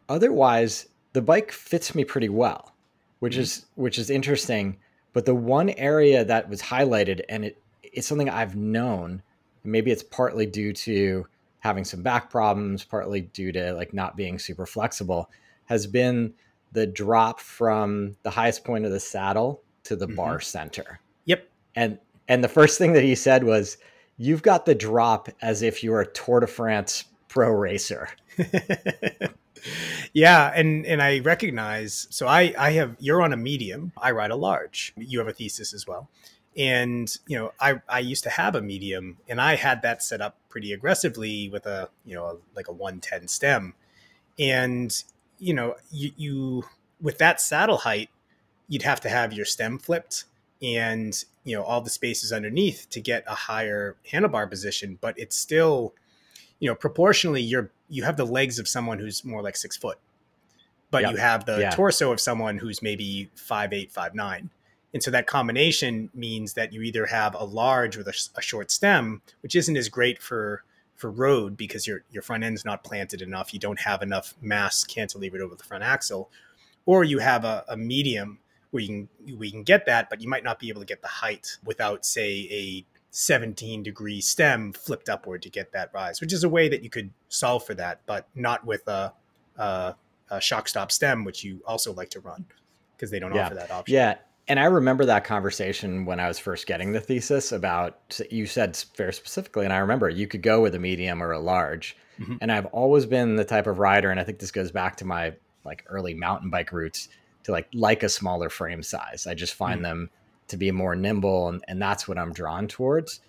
Otherwise, 0.09 0.87
the 1.13 1.21
bike 1.21 1.51
fits 1.51 1.95
me 1.95 2.03
pretty 2.03 2.29
well, 2.29 2.73
which 3.19 3.33
mm-hmm. 3.33 3.41
is 3.41 3.65
which 3.75 3.97
is 3.97 4.09
interesting. 4.09 4.77
But 5.13 5.25
the 5.25 5.35
one 5.35 5.69
area 5.71 6.25
that 6.25 6.49
was 6.49 6.61
highlighted, 6.61 7.21
and 7.29 7.45
it 7.45 7.61
it's 7.83 8.07
something 8.07 8.29
I've 8.29 8.55
known, 8.55 9.21
maybe 9.63 9.91
it's 9.91 10.03
partly 10.03 10.45
due 10.45 10.73
to 10.73 11.25
having 11.59 11.85
some 11.85 12.03
back 12.03 12.29
problems, 12.29 12.83
partly 12.83 13.21
due 13.21 13.51
to 13.51 13.73
like 13.73 13.93
not 13.93 14.17
being 14.17 14.37
super 14.37 14.65
flexible, 14.65 15.29
has 15.65 15.87
been 15.87 16.33
the 16.73 16.85
drop 16.85 17.39
from 17.39 18.15
the 18.23 18.29
highest 18.29 18.65
point 18.65 18.85
of 18.85 18.91
the 18.91 18.99
saddle 18.99 19.61
to 19.83 19.95
the 19.95 20.05
mm-hmm. 20.05 20.15
bar 20.15 20.41
center. 20.41 20.99
Yep. 21.25 21.47
And 21.75 21.99
and 22.27 22.43
the 22.43 22.49
first 22.49 22.77
thing 22.77 22.93
that 22.93 23.03
he 23.03 23.15
said 23.15 23.43
was, 23.43 23.77
"You've 24.17 24.43
got 24.43 24.65
the 24.65 24.75
drop 24.75 25.29
as 25.41 25.61
if 25.61 25.83
you're 25.83 26.01
a 26.01 26.07
Tour 26.07 26.41
de 26.41 26.47
France 26.47 27.05
pro 27.27 27.49
racer." 27.49 28.09
yeah, 30.13 30.51
and 30.55 30.85
and 30.85 31.01
I 31.01 31.19
recognize. 31.19 32.07
So 32.09 32.27
I 32.27 32.53
I 32.57 32.71
have 32.71 32.95
you're 32.99 33.21
on 33.21 33.33
a 33.33 33.37
medium. 33.37 33.91
I 33.97 34.11
ride 34.11 34.31
a 34.31 34.35
large. 34.35 34.93
You 34.97 35.19
have 35.19 35.27
a 35.27 35.33
thesis 35.33 35.73
as 35.73 35.87
well. 35.87 36.09
And 36.57 37.15
you 37.27 37.37
know, 37.37 37.53
I 37.59 37.81
I 37.89 37.99
used 37.99 38.23
to 38.23 38.29
have 38.29 38.55
a 38.55 38.61
medium, 38.61 39.17
and 39.27 39.41
I 39.41 39.55
had 39.55 39.81
that 39.81 40.03
set 40.03 40.21
up 40.21 40.37
pretty 40.49 40.73
aggressively 40.73 41.49
with 41.49 41.65
a 41.65 41.89
you 42.05 42.15
know 42.15 42.25
a, 42.25 42.37
like 42.55 42.67
a 42.67 42.71
110 42.71 43.27
stem, 43.27 43.73
and 44.37 45.03
you 45.39 45.53
know 45.53 45.75
you, 45.91 46.11
you 46.15 46.63
with 47.01 47.17
that 47.17 47.41
saddle 47.41 47.77
height, 47.77 48.09
you'd 48.67 48.83
have 48.83 49.01
to 49.01 49.09
have 49.09 49.33
your 49.33 49.45
stem 49.45 49.77
flipped 49.77 50.25
and 50.63 51.25
you 51.43 51.55
know 51.55 51.63
all 51.63 51.81
the 51.81 51.89
spaces 51.89 52.31
underneath 52.31 52.87
to 52.89 53.01
get 53.01 53.23
a 53.27 53.35
higher 53.35 53.97
handlebar 54.09 54.49
position 54.49 54.97
but 55.01 55.17
it's 55.19 55.35
still 55.35 55.93
you 56.59 56.69
know 56.69 56.75
proportionally 56.75 57.41
you're 57.41 57.69
you 57.89 58.03
have 58.03 58.17
the 58.17 58.25
legs 58.25 58.57
of 58.57 58.67
someone 58.67 58.97
who's 58.97 59.25
more 59.25 59.43
like 59.43 59.57
six 59.57 59.75
foot 59.75 59.99
but 60.89 61.03
yep. 61.03 61.11
you 61.11 61.17
have 61.17 61.45
the 61.45 61.59
yeah. 61.59 61.69
torso 61.71 62.11
of 62.11 62.19
someone 62.19 62.57
who's 62.57 62.81
maybe 62.81 63.29
five 63.35 63.73
eight 63.73 63.91
five 63.91 64.15
nine 64.15 64.49
and 64.93 65.01
so 65.01 65.11
that 65.11 65.27
combination 65.27 66.09
means 66.13 66.53
that 66.53 66.71
you 66.71 66.81
either 66.81 67.07
have 67.07 67.35
a 67.35 67.43
large 67.43 67.97
with 67.97 68.07
a, 68.07 68.13
a 68.37 68.41
short 68.41 68.71
stem 68.71 69.21
which 69.41 69.55
isn't 69.55 69.77
as 69.77 69.89
great 69.89 70.21
for 70.21 70.63
for 70.95 71.09
road 71.09 71.57
because 71.57 71.87
your 71.87 72.03
your 72.11 72.21
front 72.21 72.43
end's 72.43 72.63
not 72.63 72.83
planted 72.83 73.21
enough 73.21 73.53
you 73.53 73.59
don't 73.59 73.79
have 73.81 74.01
enough 74.01 74.33
mass 74.41 74.85
cantilevered 74.85 75.41
over 75.41 75.55
the 75.55 75.63
front 75.63 75.83
axle 75.83 76.29
or 76.85 77.03
you 77.03 77.19
have 77.19 77.45
a, 77.45 77.63
a 77.67 77.77
medium 77.77 78.39
where 78.71 78.81
you 78.81 79.07
can 79.25 79.37
we 79.37 79.51
can 79.51 79.63
get 79.63 79.85
that, 79.85 80.09
but 80.09 80.19
you 80.21 80.27
might 80.27 80.43
not 80.43 80.59
be 80.59 80.69
able 80.69 80.81
to 80.81 80.87
get 80.87 81.01
the 81.01 81.07
height 81.07 81.57
without, 81.63 82.05
say, 82.05 82.47
a 82.51 82.85
17 83.11 83.83
degree 83.83 84.19
stem 84.19 84.73
flipped 84.73 85.09
upward 85.09 85.43
to 85.43 85.49
get 85.49 85.71
that 85.73 85.91
rise, 85.93 86.19
which 86.19 86.33
is 86.33 86.43
a 86.43 86.49
way 86.49 86.67
that 86.67 86.83
you 86.83 86.89
could 86.89 87.11
solve 87.29 87.63
for 87.63 87.75
that, 87.75 88.01
but 88.07 88.27
not 88.33 88.65
with 88.65 88.87
a, 88.87 89.13
a, 89.57 89.95
a 90.31 90.41
shock 90.41 90.67
stop 90.67 90.91
stem, 90.91 91.23
which 91.23 91.43
you 91.43 91.61
also 91.67 91.93
like 91.93 92.09
to 92.09 92.19
run 92.19 92.45
because 92.97 93.11
they 93.11 93.19
don't 93.19 93.35
yeah. 93.35 93.45
offer 93.45 93.55
that 93.55 93.69
option. 93.69 93.93
Yeah. 93.93 94.15
And 94.47 94.59
I 94.59 94.65
remember 94.65 95.05
that 95.05 95.23
conversation 95.23 96.05
when 96.05 96.19
I 96.19 96.27
was 96.27 96.37
first 96.37 96.67
getting 96.67 96.91
the 96.91 96.99
thesis 96.99 97.51
about 97.51 98.19
you 98.29 98.45
said 98.45 98.77
very 98.97 99.13
specifically, 99.13 99.63
and 99.63 99.73
I 99.73 99.77
remember 99.77 100.09
you 100.09 100.27
could 100.27 100.41
go 100.41 100.61
with 100.61 100.75
a 100.75 100.79
medium 100.79 101.23
or 101.23 101.31
a 101.31 101.39
large. 101.39 101.95
Mm-hmm. 102.19 102.35
And 102.41 102.51
I've 102.51 102.65
always 102.67 103.05
been 103.05 103.37
the 103.37 103.45
type 103.45 103.67
of 103.67 103.79
rider, 103.79 104.11
and 104.11 104.19
I 104.19 104.23
think 104.23 104.39
this 104.39 104.51
goes 104.51 104.71
back 104.71 104.97
to 104.97 105.05
my 105.05 105.33
like 105.65 105.85
early 105.87 106.13
mountain 106.13 106.49
bike 106.49 106.71
roots 106.71 107.07
to 107.43 107.51
like 107.51 107.67
like 107.73 108.03
a 108.03 108.09
smaller 108.09 108.49
frame 108.49 108.83
size. 108.83 109.27
I 109.27 109.33
just 109.33 109.53
find 109.53 109.79
mm. 109.79 109.83
them 109.83 110.09
to 110.49 110.57
be 110.57 110.71
more 110.71 110.95
nimble 110.95 111.49
and, 111.49 111.63
and 111.67 111.81
that's 111.81 112.07
what 112.07 112.17
I'm 112.17 112.33
drawn 112.33 112.67
towards. 112.67 113.21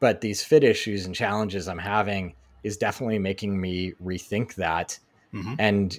But 0.00 0.20
these 0.20 0.42
fit 0.42 0.64
issues 0.64 1.06
and 1.06 1.14
challenges 1.14 1.68
I'm 1.68 1.78
having 1.78 2.34
is 2.64 2.76
definitely 2.76 3.18
making 3.18 3.60
me 3.60 3.92
rethink 4.02 4.54
that. 4.56 4.98
Mm-hmm. 5.32 5.54
And 5.58 5.98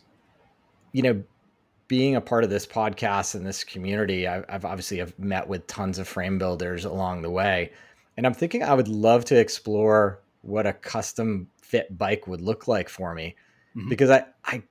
you 0.94 1.02
know, 1.04 1.24
being 1.88 2.15
a 2.15 2.22
part 2.22 2.44
of 2.44 2.50
this 2.50 2.65
podcast 2.65 3.36
and 3.36 3.46
this 3.46 3.63
community, 3.63 4.27
I, 4.27 4.44
I've 4.50 4.65
obviously 4.65 4.98
have 4.98 5.17
met 5.17 5.48
with 5.48 5.67
tons 5.67 6.00
of 6.00 6.08
frame 6.08 6.38
builders 6.38 6.86
along 6.86 7.22
the 7.22 7.29
way, 7.29 7.72
and 8.17 8.25
I'm 8.25 8.34
thinking 8.34 8.63
I 8.63 8.74
would 8.74 8.88
love 8.88 9.25
to 9.25 9.39
explore 9.39 10.20
what 10.41 10.67
a 10.67 10.74
custom 10.74 11.48
fit 11.62 11.98
bike 11.98 12.27
would 12.27 12.41
look 12.41 12.67
like 12.67 12.89
for 12.89 13.13
me, 13.13 13.36
mm-hmm. 13.75 13.89
because 13.89 14.10
I 14.10 14.25
I 14.46 14.63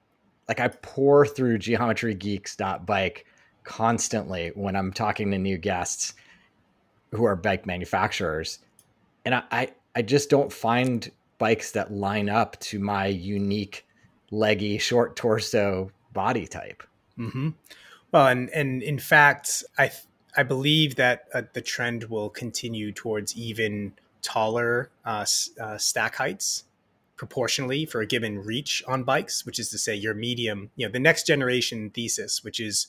like 0.48 0.60
I 0.60 0.68
pour 0.68 1.26
through 1.26 1.58
geometrygeeks.bike 1.58 3.26
constantly 3.64 4.52
when 4.54 4.76
I'm 4.76 4.92
talking 4.92 5.30
to 5.32 5.38
new 5.38 5.58
guests 5.58 6.14
who 7.10 7.24
are 7.24 7.36
bike 7.36 7.66
manufacturers. 7.66 8.60
And 9.24 9.34
I, 9.34 9.42
I, 9.50 9.68
I 9.96 10.02
just 10.02 10.30
don't 10.30 10.52
find 10.52 11.10
bikes 11.38 11.72
that 11.72 11.92
line 11.92 12.28
up 12.28 12.58
to 12.60 12.78
my 12.78 13.06
unique 13.06 13.86
leggy 14.30 14.78
short 14.78 15.16
torso 15.16 15.90
body 16.12 16.46
type. 16.46 16.82
Mm-hmm. 17.18 17.50
Well, 18.12 18.28
and, 18.28 18.50
and 18.50 18.82
in 18.82 18.98
fact, 18.98 19.64
I, 19.78 19.90
I 20.36 20.42
believe 20.42 20.96
that 20.96 21.24
uh, 21.32 21.42
the 21.52 21.60
trend 21.60 22.04
will 22.04 22.30
continue 22.30 22.92
towards 22.92 23.36
even 23.36 23.94
taller 24.22 24.90
uh, 25.04 25.24
uh, 25.60 25.78
stack 25.78 26.16
heights 26.16 26.64
proportionally 27.16 27.86
for 27.86 28.00
a 28.00 28.06
given 28.06 28.44
reach 28.44 28.82
on 28.86 29.02
bikes, 29.02 29.46
which 29.46 29.58
is 29.58 29.70
to 29.70 29.78
say 29.78 29.94
your 29.94 30.14
medium, 30.14 30.70
you 30.76 30.86
know, 30.86 30.92
the 30.92 31.00
next 31.00 31.26
generation 31.26 31.90
thesis, 31.90 32.44
which 32.44 32.60
is 32.60 32.86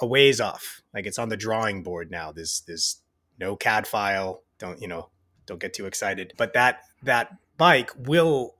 a 0.00 0.06
ways 0.06 0.40
off. 0.40 0.82
Like 0.92 1.06
it's 1.06 1.18
on 1.18 1.28
the 1.28 1.36
drawing 1.36 1.82
board 1.82 2.10
now. 2.10 2.32
There's 2.32 2.62
there's 2.66 2.96
no 3.38 3.56
CAD 3.56 3.86
file. 3.86 4.42
Don't 4.58 4.80
you 4.82 4.88
know? 4.88 5.08
Don't 5.46 5.60
get 5.60 5.72
too 5.72 5.86
excited. 5.86 6.32
But 6.36 6.52
that 6.54 6.80
that 7.02 7.36
bike 7.56 7.92
will 7.96 8.54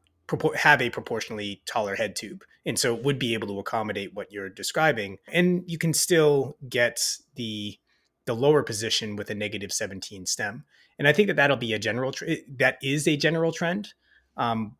have 0.57 0.83
a 0.83 0.91
proportionally 0.91 1.63
taller 1.67 1.97
head 1.97 2.17
tube, 2.17 2.45
and 2.65 2.79
so 2.79 2.95
it 2.95 3.03
would 3.05 3.19
be 3.19 3.35
able 3.35 3.49
to 3.49 3.59
accommodate 3.59 4.15
what 4.15 4.33
you're 4.33 4.49
describing. 4.49 5.19
And 5.29 5.65
you 5.67 5.79
can 5.79 5.95
still 5.95 6.57
get 6.69 7.01
the 7.35 7.79
the 8.27 8.35
lower 8.35 8.63
position 8.63 9.17
with 9.17 9.31
a 9.31 9.35
negative 9.35 9.73
17 9.73 10.27
stem. 10.27 10.65
And 10.99 11.09
I 11.09 11.13
think 11.13 11.29
that 11.29 11.37
that'll 11.37 11.57
be 11.57 11.73
a 11.73 11.79
general 11.79 12.13
tr- 12.13 12.27
that 12.59 12.79
is 12.83 13.09
a 13.09 13.17
general 13.17 13.51
trend. 13.51 13.95
Um, 14.37 14.77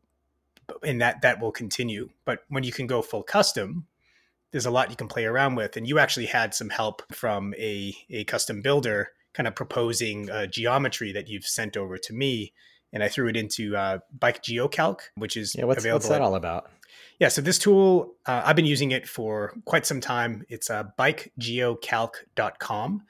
and 0.83 1.01
that 1.01 1.23
that 1.23 1.41
will 1.41 1.53
continue. 1.53 2.11
But 2.25 2.41
when 2.49 2.65
you 2.65 2.73
can 2.73 2.87
go 2.87 3.03
full 3.03 3.23
custom, 3.23 3.87
there's 4.53 4.67
a 4.67 4.71
lot 4.71 4.91
you 4.91 4.97
can 4.97 5.09
play 5.09 5.25
around 5.25 5.55
with. 5.55 5.77
And 5.77 5.87
you 5.87 5.99
actually 5.99 6.27
had 6.27 6.55
some 6.55 6.71
help 6.71 7.03
from 7.13 7.55
a 7.55 7.95
a 8.09 8.25
custom 8.25 8.63
builder, 8.63 9.11
kind 9.33 9.47
of 9.47 9.55
proposing 9.55 10.29
a 10.31 10.47
geometry 10.47 11.13
that 11.13 11.29
you've 11.29 11.45
sent 11.45 11.77
over 11.77 11.99
to 11.99 12.13
me, 12.13 12.53
and 12.93 13.03
I 13.03 13.09
threw 13.09 13.29
it 13.29 13.37
into 13.37 13.77
uh, 13.77 13.99
Bike 14.19 14.43
GeoCalc, 14.43 15.01
which 15.17 15.37
is 15.37 15.55
yeah. 15.55 15.65
What's, 15.65 15.85
what's 15.85 16.09
that 16.09 16.17
at, 16.17 16.23
all 16.23 16.35
about? 16.35 16.71
Yeah, 17.19 17.29
so 17.29 17.43
this 17.43 17.59
tool, 17.59 18.15
uh, 18.27 18.43
I've 18.45 18.57
been 18.57 18.67
using 18.67 18.93
it 18.93 19.07
for 19.07 19.55
quite 19.65 19.87
some 19.87 20.01
time. 20.01 20.45
It's 20.49 20.71
uh, 20.71 20.85
bikegeocalc.com. 20.99 23.03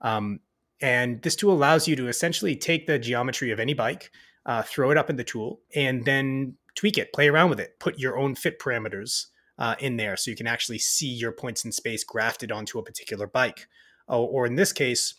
Um, 0.00 0.40
and 0.80 1.22
this 1.22 1.36
tool 1.36 1.52
allows 1.52 1.88
you 1.88 1.96
to 1.96 2.08
essentially 2.08 2.54
take 2.54 2.86
the 2.86 2.98
geometry 2.98 3.50
of 3.50 3.58
any 3.58 3.74
bike, 3.74 4.10
uh, 4.44 4.62
throw 4.62 4.90
it 4.90 4.98
up 4.98 5.10
in 5.10 5.16
the 5.16 5.24
tool, 5.24 5.60
and 5.74 6.04
then 6.04 6.54
tweak 6.74 6.98
it, 6.98 7.12
play 7.12 7.28
around 7.28 7.50
with 7.50 7.58
it, 7.58 7.78
put 7.80 7.98
your 7.98 8.18
own 8.18 8.34
fit 8.34 8.60
parameters 8.60 9.26
uh, 9.58 9.74
in 9.80 9.96
there 9.96 10.16
so 10.16 10.30
you 10.30 10.36
can 10.36 10.46
actually 10.46 10.78
see 10.78 11.08
your 11.08 11.32
points 11.32 11.64
in 11.64 11.72
space 11.72 12.04
grafted 12.04 12.52
onto 12.52 12.78
a 12.78 12.82
particular 12.82 13.26
bike. 13.26 13.66
Oh, 14.08 14.24
or 14.24 14.46
in 14.46 14.54
this 14.54 14.72
case, 14.72 15.14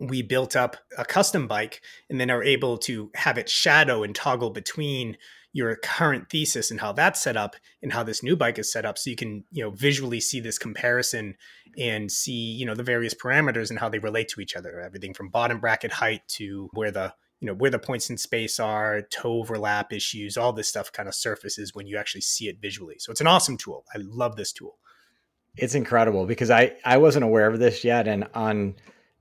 we 0.00 0.22
built 0.22 0.56
up 0.56 0.76
a 0.98 1.04
custom 1.04 1.46
bike 1.46 1.82
and 2.08 2.20
then 2.20 2.30
are 2.30 2.42
able 2.42 2.78
to 2.78 3.10
have 3.14 3.38
it 3.38 3.48
shadow 3.48 4.02
and 4.02 4.14
toggle 4.14 4.50
between 4.50 5.16
your 5.52 5.76
current 5.76 6.30
thesis 6.30 6.70
and 6.70 6.80
how 6.80 6.92
that's 6.92 7.22
set 7.22 7.36
up 7.36 7.56
and 7.82 7.92
how 7.92 8.02
this 8.02 8.22
new 8.22 8.36
bike 8.36 8.58
is 8.58 8.72
set 8.72 8.84
up 8.84 8.96
so 8.96 9.10
you 9.10 9.16
can 9.16 9.44
you 9.50 9.62
know 9.62 9.70
visually 9.70 10.20
see 10.20 10.40
this 10.40 10.58
comparison 10.58 11.34
and 11.76 12.10
see 12.10 12.32
you 12.32 12.64
know 12.64 12.74
the 12.74 12.82
various 12.82 13.14
parameters 13.14 13.68
and 13.70 13.78
how 13.78 13.88
they 13.88 13.98
relate 13.98 14.28
to 14.28 14.40
each 14.40 14.56
other 14.56 14.80
everything 14.80 15.12
from 15.12 15.28
bottom 15.28 15.60
bracket 15.60 15.92
height 15.92 16.22
to 16.28 16.68
where 16.72 16.90
the 16.90 17.12
you 17.40 17.46
know 17.46 17.54
where 17.54 17.70
the 17.70 17.78
points 17.78 18.10
in 18.10 18.16
space 18.16 18.60
are 18.60 19.02
toe 19.02 19.40
overlap 19.40 19.92
issues 19.92 20.36
all 20.36 20.52
this 20.52 20.68
stuff 20.68 20.92
kind 20.92 21.08
of 21.08 21.14
surfaces 21.14 21.74
when 21.74 21.86
you 21.86 21.96
actually 21.96 22.20
see 22.20 22.48
it 22.48 22.60
visually. 22.60 22.96
So 22.98 23.10
it's 23.10 23.20
an 23.20 23.26
awesome 23.26 23.56
tool. 23.56 23.84
I 23.94 23.98
love 23.98 24.36
this 24.36 24.52
tool. 24.52 24.78
It's 25.56 25.74
incredible 25.74 26.26
because 26.26 26.50
i 26.50 26.72
i 26.84 26.96
wasn't 26.96 27.24
aware 27.24 27.48
of 27.48 27.58
this 27.58 27.82
yet 27.82 28.06
and 28.06 28.28
on 28.34 28.76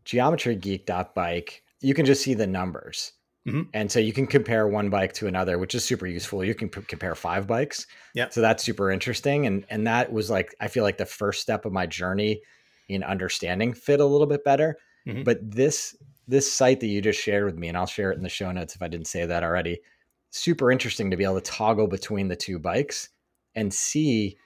geometry 0.10 0.56
geek 0.56 0.90
bike 1.14 1.64
you 1.82 1.94
can 1.94 2.06
just 2.06 2.24
see 2.24 2.34
the 2.34 2.48
numbers 2.48 3.14
mm-hmm. 3.48 3.62
and 3.74 3.92
so 3.92 4.00
you 4.00 4.14
can 4.14 4.26
compare 4.26 4.68
one 4.68 4.90
bike 4.90 5.14
to 5.14 5.28
another 5.28 5.58
which 5.58 5.76
is 5.76 5.84
super 5.84 6.08
useful 6.08 6.44
you 6.44 6.56
can 6.56 6.70
p- 6.70 6.82
compare 6.82 7.16
five 7.16 7.46
bikes 7.46 7.86
yeah 8.16 8.28
so 8.30 8.42
that's 8.42 8.64
super 8.64 8.92
interesting 8.92 9.46
and 9.46 9.66
and 9.70 9.86
that 9.86 10.12
was 10.12 10.30
like 10.30 10.56
i 10.60 10.68
feel 10.68 10.84
like 10.84 10.98
the 10.98 11.06
first 11.06 11.42
step 11.42 11.66
of 11.66 11.72
my 11.72 11.86
journey 11.86 12.42
in 12.88 13.04
understanding 13.04 13.74
fit 13.74 14.00
a 14.00 14.06
little 14.06 14.28
bit 14.28 14.44
better 14.44 14.78
mm-hmm. 15.08 15.24
but 15.24 15.38
this 15.42 15.96
this 16.30 16.52
site 16.52 16.80
that 16.80 16.88
you 16.88 17.02
just 17.02 17.20
shared 17.20 17.44
with 17.44 17.58
me, 17.58 17.68
and 17.68 17.76
I'll 17.76 17.88
share 17.88 18.12
it 18.12 18.18
in 18.18 18.24
the 18.24 18.30
show 18.30 18.52
notes 18.52 18.76
if 18.76 18.84
I 18.84 18.88
didn't 18.88 19.08
say 19.08 19.26
that 19.26 19.44
already. 19.44 19.82
Super 20.30 20.72
interesting 20.72 21.10
to 21.10 21.18
be 21.18 21.24
able 21.24 21.42
to 21.42 21.52
toggle 21.52 21.88
between 21.88 22.28
the 22.28 22.36
two 22.36 22.60
bikes 22.60 23.10
and 23.56 23.74
see 23.74 24.38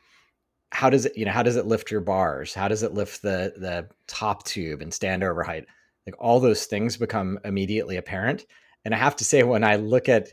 how 0.73 0.89
does 0.89 1.05
it, 1.05 1.15
you 1.15 1.23
know, 1.23 1.31
how 1.31 1.43
does 1.43 1.55
it 1.55 1.67
lift 1.67 1.91
your 1.91 2.01
bars? 2.01 2.53
How 2.53 2.67
does 2.67 2.81
it 2.81 2.93
lift 2.93 3.21
the 3.21 3.53
the 3.55 3.87
top 4.07 4.43
tube 4.43 4.81
and 4.81 4.93
stand 4.93 5.23
over 5.23 5.43
height? 5.43 5.65
Like 6.07 6.15
all 6.19 6.39
those 6.39 6.65
things 6.65 6.97
become 6.97 7.39
immediately 7.45 7.97
apparent. 7.97 8.45
And 8.83 8.93
I 8.93 8.97
have 8.97 9.15
to 9.17 9.23
say, 9.23 9.43
when 9.43 9.63
I 9.63 9.75
look 9.75 10.09
at 10.09 10.29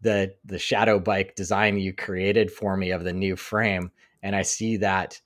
the 0.00 0.34
the 0.44 0.58
shadow 0.58 0.98
bike 0.98 1.36
design 1.36 1.78
you 1.78 1.92
created 1.92 2.50
for 2.50 2.76
me 2.76 2.90
of 2.90 3.04
the 3.04 3.12
new 3.12 3.36
frame, 3.36 3.92
and 4.20 4.34
I 4.34 4.42
see 4.42 4.78
that 4.78 5.20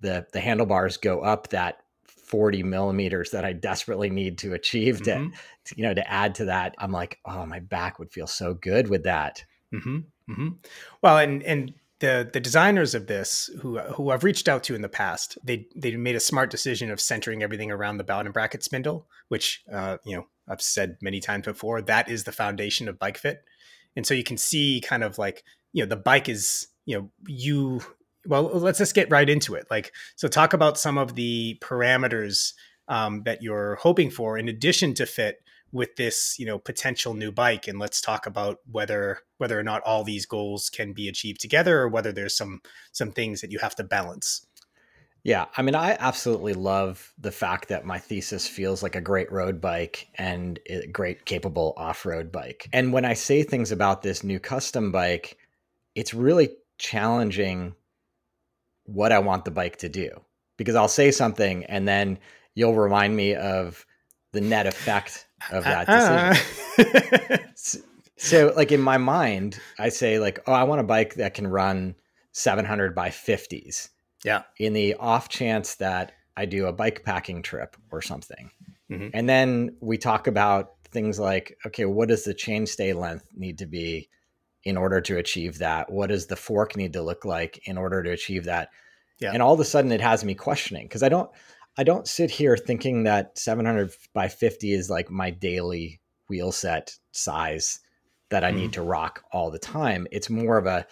the 0.00 0.26
the 0.32 0.40
handlebars 0.40 0.96
go 0.96 1.20
up 1.20 1.48
that 1.50 1.78
40 2.32 2.64
millimeters 2.64 3.30
that 3.30 3.44
I 3.44 3.52
desperately 3.52 4.10
need 4.10 4.38
to 4.38 4.54
achieve 4.54 5.02
to, 5.02 5.10
mm-hmm. 5.10 5.34
to, 5.66 5.74
you 5.76 5.82
know, 5.82 5.92
to 5.94 6.10
add 6.10 6.34
to 6.36 6.46
that. 6.46 6.74
I'm 6.78 6.90
like, 6.90 7.20
oh, 7.26 7.46
my 7.46 7.60
back 7.60 7.98
would 7.98 8.10
feel 8.10 8.26
so 8.26 8.54
good 8.54 8.88
with 8.88 9.04
that. 9.04 9.44
Mm-hmm. 9.72 9.98
Mm-hmm. 10.30 10.48
Well, 11.02 11.18
and, 11.18 11.42
and 11.42 11.74
the, 12.02 12.28
the 12.32 12.40
designers 12.40 12.96
of 12.96 13.06
this 13.06 13.48
who, 13.60 13.78
who 13.78 14.10
I've 14.10 14.24
reached 14.24 14.48
out 14.48 14.64
to 14.64 14.74
in 14.74 14.82
the 14.82 14.88
past, 14.88 15.38
they, 15.44 15.68
they 15.76 15.94
made 15.94 16.16
a 16.16 16.20
smart 16.20 16.50
decision 16.50 16.90
of 16.90 17.00
centering 17.00 17.44
everything 17.44 17.70
around 17.70 17.98
the 17.98 18.04
bottom 18.04 18.32
bracket 18.32 18.64
spindle, 18.64 19.06
which, 19.28 19.62
uh, 19.72 19.98
you 20.04 20.16
know, 20.16 20.26
I've 20.48 20.60
said 20.60 20.96
many 21.00 21.20
times 21.20 21.44
before, 21.44 21.80
that 21.82 22.08
is 22.08 22.24
the 22.24 22.32
foundation 22.32 22.88
of 22.88 22.98
bike 22.98 23.16
fit. 23.16 23.44
And 23.94 24.04
so 24.04 24.14
you 24.14 24.24
can 24.24 24.36
see 24.36 24.82
kind 24.84 25.04
of 25.04 25.16
like, 25.16 25.44
you 25.72 25.84
know, 25.84 25.88
the 25.88 25.96
bike 25.96 26.28
is, 26.28 26.66
you 26.86 26.98
know, 26.98 27.10
you 27.28 27.80
well, 28.26 28.42
let's 28.42 28.78
just 28.78 28.96
get 28.96 29.10
right 29.10 29.30
into 29.30 29.54
it. 29.54 29.66
Like, 29.70 29.92
so 30.16 30.26
talk 30.26 30.54
about 30.54 30.78
some 30.78 30.98
of 30.98 31.14
the 31.14 31.56
parameters 31.60 32.52
um, 32.88 33.22
that 33.24 33.42
you're 33.42 33.76
hoping 33.76 34.10
for 34.10 34.36
in 34.36 34.48
addition 34.48 34.94
to 34.94 35.06
fit 35.06 35.36
with 35.72 35.96
this, 35.96 36.38
you 36.38 36.46
know, 36.46 36.58
potential 36.58 37.14
new 37.14 37.32
bike, 37.32 37.66
and 37.66 37.78
let's 37.78 38.00
talk 38.00 38.26
about 38.26 38.58
whether 38.70 39.20
whether 39.38 39.58
or 39.58 39.62
not 39.62 39.82
all 39.82 40.04
these 40.04 40.26
goals 40.26 40.70
can 40.70 40.92
be 40.92 41.08
achieved 41.08 41.40
together, 41.40 41.80
or 41.80 41.88
whether 41.88 42.12
there's 42.12 42.36
some 42.36 42.60
some 42.92 43.12
things 43.12 43.40
that 43.40 43.50
you 43.50 43.58
have 43.58 43.74
to 43.76 43.84
balance. 43.84 44.46
Yeah, 45.24 45.46
I 45.56 45.62
mean, 45.62 45.76
I 45.76 45.96
absolutely 46.00 46.52
love 46.52 47.12
the 47.16 47.30
fact 47.30 47.68
that 47.68 47.86
my 47.86 47.98
thesis 47.98 48.48
feels 48.48 48.82
like 48.82 48.96
a 48.96 49.00
great 49.00 49.30
road 49.30 49.60
bike 49.60 50.08
and 50.16 50.58
a 50.66 50.86
great 50.88 51.24
capable 51.26 51.74
off 51.76 52.04
road 52.04 52.32
bike. 52.32 52.68
And 52.72 52.92
when 52.92 53.04
I 53.04 53.14
say 53.14 53.44
things 53.44 53.70
about 53.70 54.02
this 54.02 54.24
new 54.24 54.40
custom 54.40 54.90
bike, 54.90 55.38
it's 55.94 56.12
really 56.12 56.56
challenging 56.78 57.74
what 58.84 59.12
I 59.12 59.20
want 59.20 59.44
the 59.44 59.52
bike 59.52 59.76
to 59.78 59.88
do 59.88 60.10
because 60.56 60.74
I'll 60.74 60.88
say 60.88 61.12
something 61.12 61.64
and 61.66 61.86
then 61.86 62.18
you'll 62.56 62.74
remind 62.74 63.14
me 63.14 63.36
of 63.36 63.86
the 64.32 64.40
net 64.40 64.66
effect 64.66 65.26
of 65.50 65.64
that 65.64 66.36
decision. 66.76 67.48
so, 67.54 67.78
so, 68.16 68.52
like 68.56 68.72
in 68.72 68.80
my 68.80 68.98
mind, 68.98 69.58
I 69.78 69.88
say 69.88 70.18
like, 70.18 70.40
oh, 70.46 70.52
I 70.52 70.64
want 70.64 70.80
a 70.80 70.84
bike 70.84 71.14
that 71.14 71.34
can 71.34 71.46
run 71.46 71.94
700 72.32 72.94
by 72.94 73.08
50s. 73.10 73.88
Yeah. 74.24 74.42
In 74.58 74.72
the 74.72 74.94
off 74.94 75.28
chance 75.28 75.74
that 75.76 76.12
I 76.36 76.46
do 76.46 76.66
a 76.66 76.72
bike 76.72 77.04
packing 77.04 77.42
trip 77.42 77.76
or 77.90 78.02
something. 78.02 78.50
Mm-hmm. 78.90 79.08
And 79.14 79.28
then 79.28 79.76
we 79.80 79.98
talk 79.98 80.26
about 80.26 80.74
things 80.90 81.18
like, 81.18 81.58
okay, 81.66 81.86
what 81.86 82.08
does 82.08 82.24
the 82.24 82.34
chainstay 82.34 82.94
length 82.94 83.28
need 83.34 83.58
to 83.58 83.66
be? 83.66 84.08
in 84.64 84.76
order 84.76 85.00
to 85.00 85.18
achieve 85.18 85.58
that? 85.58 85.90
What 85.90 86.08
does 86.08 86.26
the 86.26 86.36
fork 86.36 86.76
need 86.76 86.92
to 86.92 87.02
look 87.02 87.24
like 87.24 87.66
in 87.66 87.76
order 87.76 88.02
to 88.02 88.10
achieve 88.10 88.44
that? 88.44 88.70
Yeah. 89.18 89.32
And 89.32 89.42
all 89.42 89.54
of 89.54 89.60
a 89.60 89.64
sudden 89.64 89.92
it 89.92 90.00
has 90.00 90.24
me 90.24 90.34
questioning 90.34 90.86
because 90.86 91.02
I 91.02 91.08
don't 91.08 91.30
I 91.76 91.84
don't 91.84 92.06
sit 92.06 92.30
here 92.30 92.56
thinking 92.56 93.04
that 93.04 93.38
700 93.38 93.92
by 94.12 94.28
50 94.28 94.72
is 94.72 94.90
like 94.90 95.10
my 95.10 95.30
daily 95.30 96.00
wheel 96.28 96.52
set 96.52 96.96
size 97.12 97.80
that 98.30 98.44
I 98.44 98.52
mm. 98.52 98.56
need 98.56 98.62
mm-hmm. 98.64 98.72
to 98.72 98.82
rock 98.82 99.24
all 99.32 99.50
the 99.50 99.58
time. 99.58 100.06
It's 100.10 100.30
more 100.30 100.58
of 100.58 100.66
a 100.66 100.86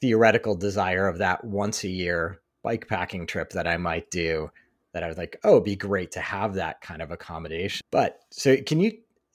theoretical 0.00 0.54
desire 0.54 1.08
of 1.08 1.18
that 1.18 1.44
once 1.44 1.84
a 1.84 1.88
year 1.88 2.40
bike 2.62 2.88
packing 2.88 3.26
trip 3.26 3.50
that 3.50 3.66
I 3.66 3.76
might 3.76 4.10
do 4.10 4.50
that 4.92 5.02
I 5.02 5.08
was 5.08 5.18
like, 5.18 5.38
oh, 5.44 5.52
it'd 5.52 5.64
be 5.64 5.76
great 5.76 6.12
to 6.12 6.20
have 6.20 6.54
that 6.54 6.80
kind 6.80 7.02
of 7.02 7.10
accommodation. 7.10 7.84
But 7.90 8.20
so 8.30 8.56
can 8.56 8.80
you 8.80 8.92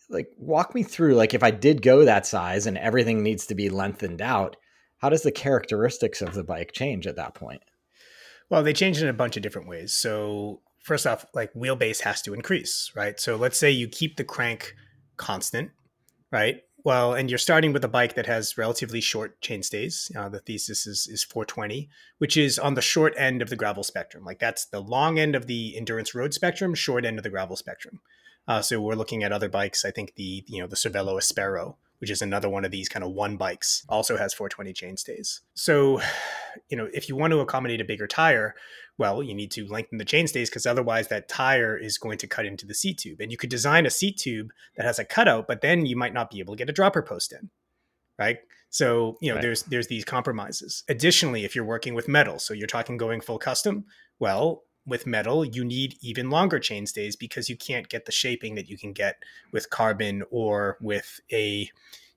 like 0.10 0.32
walk 0.38 0.74
me 0.74 0.84
through 0.84 1.16
like 1.16 1.34
if 1.34 1.44
I 1.44 1.52
did 1.52 1.82
go 1.82 2.06
that 2.06 2.26
size 2.26 2.66
and 2.66 2.78
everything 2.78 3.22
needs 3.22 3.46
to 3.48 3.56
be 3.56 3.70
lengthened 3.70 4.22
out, 4.22 4.56
how 4.98 5.10
does 5.10 5.24
the 5.24 5.32
characteristics 5.32 6.22
of 6.22 6.34
the 6.34 6.44
bike 6.44 6.72
change 6.72 7.08
at 7.08 7.18
that 7.18 7.36
point? 7.36 7.62
Well, 8.50 8.64
they 8.64 8.74
change 8.74 9.02
in 9.02 9.08
a 9.08 9.14
bunch 9.14 9.38
of 9.38 9.44
different 9.44 9.68
ways. 9.68 9.94
So 9.94 10.62
first 10.84 11.06
off, 11.06 11.26
like 11.34 11.54
wheelbase 11.54 12.02
has 12.02 12.22
to 12.24 12.34
increase, 12.34 12.92
right? 12.96 13.20
So 13.20 13.36
let's 13.36 13.58
say 13.58 13.72
you 13.72 13.88
keep 13.88 14.18
the 14.18 14.24
crank 14.24 14.76
constant, 15.18 15.72
right? 16.32 16.62
Well, 16.86 17.14
and 17.14 17.30
you're 17.30 17.38
starting 17.38 17.74
with 17.74 17.84
a 17.84 17.90
bike 17.90 18.16
that 18.16 18.26
has 18.26 18.58
relatively 18.58 19.02
short 19.02 19.42
chainstays. 19.42 20.16
Uh, 20.16 20.30
the 20.30 20.40
thesis 20.40 20.88
is, 20.88 21.08
is 21.08 21.24
420, 21.26 21.90
which 22.20 22.38
is 22.38 22.58
on 22.58 22.76
the 22.76 22.82
short 22.82 23.14
end 23.18 23.42
of 23.42 23.50
the 23.50 23.58
gravel 23.58 23.84
spectrum. 23.84 24.24
Like 24.24 24.40
that's 24.40 24.66
the 24.66 24.80
long 24.80 25.20
end 25.20 25.36
of 25.36 25.48
the 25.48 25.76
endurance 25.76 26.16
road 26.16 26.34
spectrum, 26.34 26.74
short 26.74 27.06
end 27.06 27.18
of 27.20 27.24
the 27.24 27.30
gravel 27.30 27.58
spectrum. 27.58 28.00
Uh, 28.48 28.62
so 28.62 28.80
we're 28.80 28.96
looking 28.96 29.24
at 29.24 29.32
other 29.32 29.50
bikes. 29.50 29.84
I 29.84 29.92
think 29.92 30.16
the 30.16 30.44
you 30.48 30.62
know 30.62 30.68
the 30.68 30.76
Cervelo 30.76 31.20
Aspero, 31.20 31.76
which 32.00 32.10
is 32.10 32.22
another 32.22 32.50
one 32.50 32.66
of 32.66 32.72
these 32.72 32.90
kind 32.90 33.04
of 33.04 33.12
one 33.12 33.38
bikes, 33.38 33.86
also 33.88 34.18
has 34.18 34.34
420 34.34 34.74
chainstays. 34.74 35.40
So, 35.54 36.02
you 36.70 36.78
know, 36.78 36.90
if 36.94 37.08
you 37.08 37.16
want 37.16 37.32
to 37.32 37.40
accommodate 37.40 37.82
a 37.82 37.86
bigger 37.86 38.08
tire, 38.08 38.56
well, 38.98 39.24
you 39.24 39.34
need 39.34 39.52
to 39.52 39.66
lengthen 39.68 39.98
the 39.98 40.06
chainstays 40.06 40.48
because 40.48 40.66
otherwise 40.66 41.08
that 41.08 41.30
tire 41.30 41.78
is 41.78 41.98
going 41.98 42.18
to 42.20 42.28
cut 42.28 42.46
into 42.46 42.66
the 42.66 42.74
seat 42.74 42.98
tube. 42.98 43.22
And 43.22 43.32
you 43.32 43.38
could 43.38 43.50
design 43.50 43.86
a 43.86 43.90
seat 43.90 44.18
tube 44.18 44.50
that 44.76 44.86
has 44.86 45.00
a 45.00 45.06
cutout, 45.06 45.48
but 45.48 45.62
then 45.62 45.86
you 45.86 45.96
might 45.96 46.14
not 46.14 46.30
be 46.30 46.40
able 46.40 46.56
to 46.56 46.58
get 46.58 46.70
a 46.70 46.74
dropper 46.74 47.02
post 47.02 47.32
in, 47.32 47.50
right? 48.18 48.40
So, 48.70 49.18
you 49.22 49.30
know, 49.30 49.36
right. 49.36 49.42
there's 49.42 49.64
there's 49.64 49.88
these 49.88 50.06
compromises. 50.06 50.84
Additionally, 50.88 51.44
if 51.44 51.56
you're 51.56 51.66
working 51.66 51.96
with 51.96 52.08
metal, 52.08 52.40
so 52.40 52.54
you're 52.54 52.68
talking 52.68 52.98
going 52.98 53.22
full 53.22 53.40
custom, 53.40 53.86
well, 54.20 54.64
with 54.86 55.06
metal, 55.06 55.46
you 55.46 55.64
need 55.64 55.96
even 56.02 56.30
longer 56.30 56.60
chainstays 56.60 57.18
because 57.18 57.50
you 57.50 57.56
can't 57.56 57.90
get 57.90 58.06
the 58.06 58.12
shaping 58.12 58.56
that 58.56 58.70
you 58.70 58.78
can 58.78 58.94
get 58.94 59.24
with 59.52 59.70
carbon 59.70 60.24
or 60.32 60.78
with 60.82 61.20
a, 61.32 61.70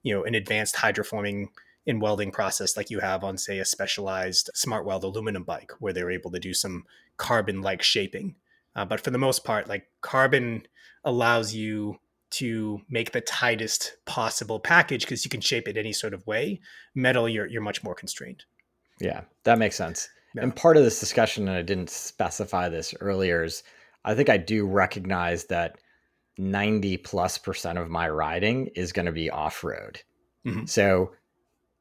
you 0.02 0.14
know, 0.14 0.24
an 0.24 0.34
advanced 0.34 0.76
hydroforming 0.76 1.48
in 1.84 2.00
welding 2.00 2.30
process 2.30 2.76
like 2.76 2.90
you 2.90 3.00
have 3.00 3.24
on, 3.24 3.36
say, 3.36 3.58
a 3.58 3.64
specialized 3.64 4.50
smart 4.54 4.86
weld 4.86 5.04
aluminum 5.04 5.42
bike 5.42 5.72
where 5.80 5.92
they're 5.92 6.10
able 6.10 6.30
to 6.30 6.38
do 6.38 6.54
some 6.54 6.84
carbon 7.16 7.60
like 7.60 7.82
shaping. 7.82 8.34
Uh, 8.74 8.84
but 8.84 9.00
for 9.00 9.10
the 9.10 9.18
most 9.18 9.44
part, 9.44 9.68
like 9.68 9.88
carbon 10.00 10.66
allows 11.04 11.54
you 11.54 11.98
to 12.30 12.80
make 12.88 13.12
the 13.12 13.20
tightest 13.20 13.96
possible 14.06 14.58
package 14.58 15.02
because 15.02 15.24
you 15.24 15.30
can 15.30 15.40
shape 15.40 15.68
it 15.68 15.76
any 15.76 15.92
sort 15.92 16.14
of 16.14 16.26
way. 16.26 16.60
Metal, 16.94 17.28
you're 17.28 17.46
you're 17.46 17.60
much 17.60 17.84
more 17.84 17.94
constrained. 17.94 18.44
Yeah, 19.00 19.22
that 19.44 19.58
makes 19.58 19.76
sense. 19.76 20.08
Yeah. 20.34 20.42
And 20.42 20.54
part 20.54 20.76
of 20.76 20.84
this 20.84 21.00
discussion, 21.00 21.48
and 21.48 21.56
I 21.56 21.62
didn't 21.62 21.90
specify 21.90 22.68
this 22.68 22.94
earlier, 23.00 23.44
is 23.44 23.62
I 24.04 24.14
think 24.14 24.28
I 24.28 24.36
do 24.36 24.66
recognize 24.66 25.44
that 25.46 25.78
90 26.38 26.96
plus 26.98 27.38
percent 27.38 27.78
of 27.78 27.90
my 27.90 28.08
riding 28.08 28.68
is 28.74 28.92
going 28.92 29.06
to 29.06 29.12
be 29.12 29.30
off 29.30 29.62
road. 29.62 30.00
Mm-hmm. 30.46 30.66
So 30.66 31.12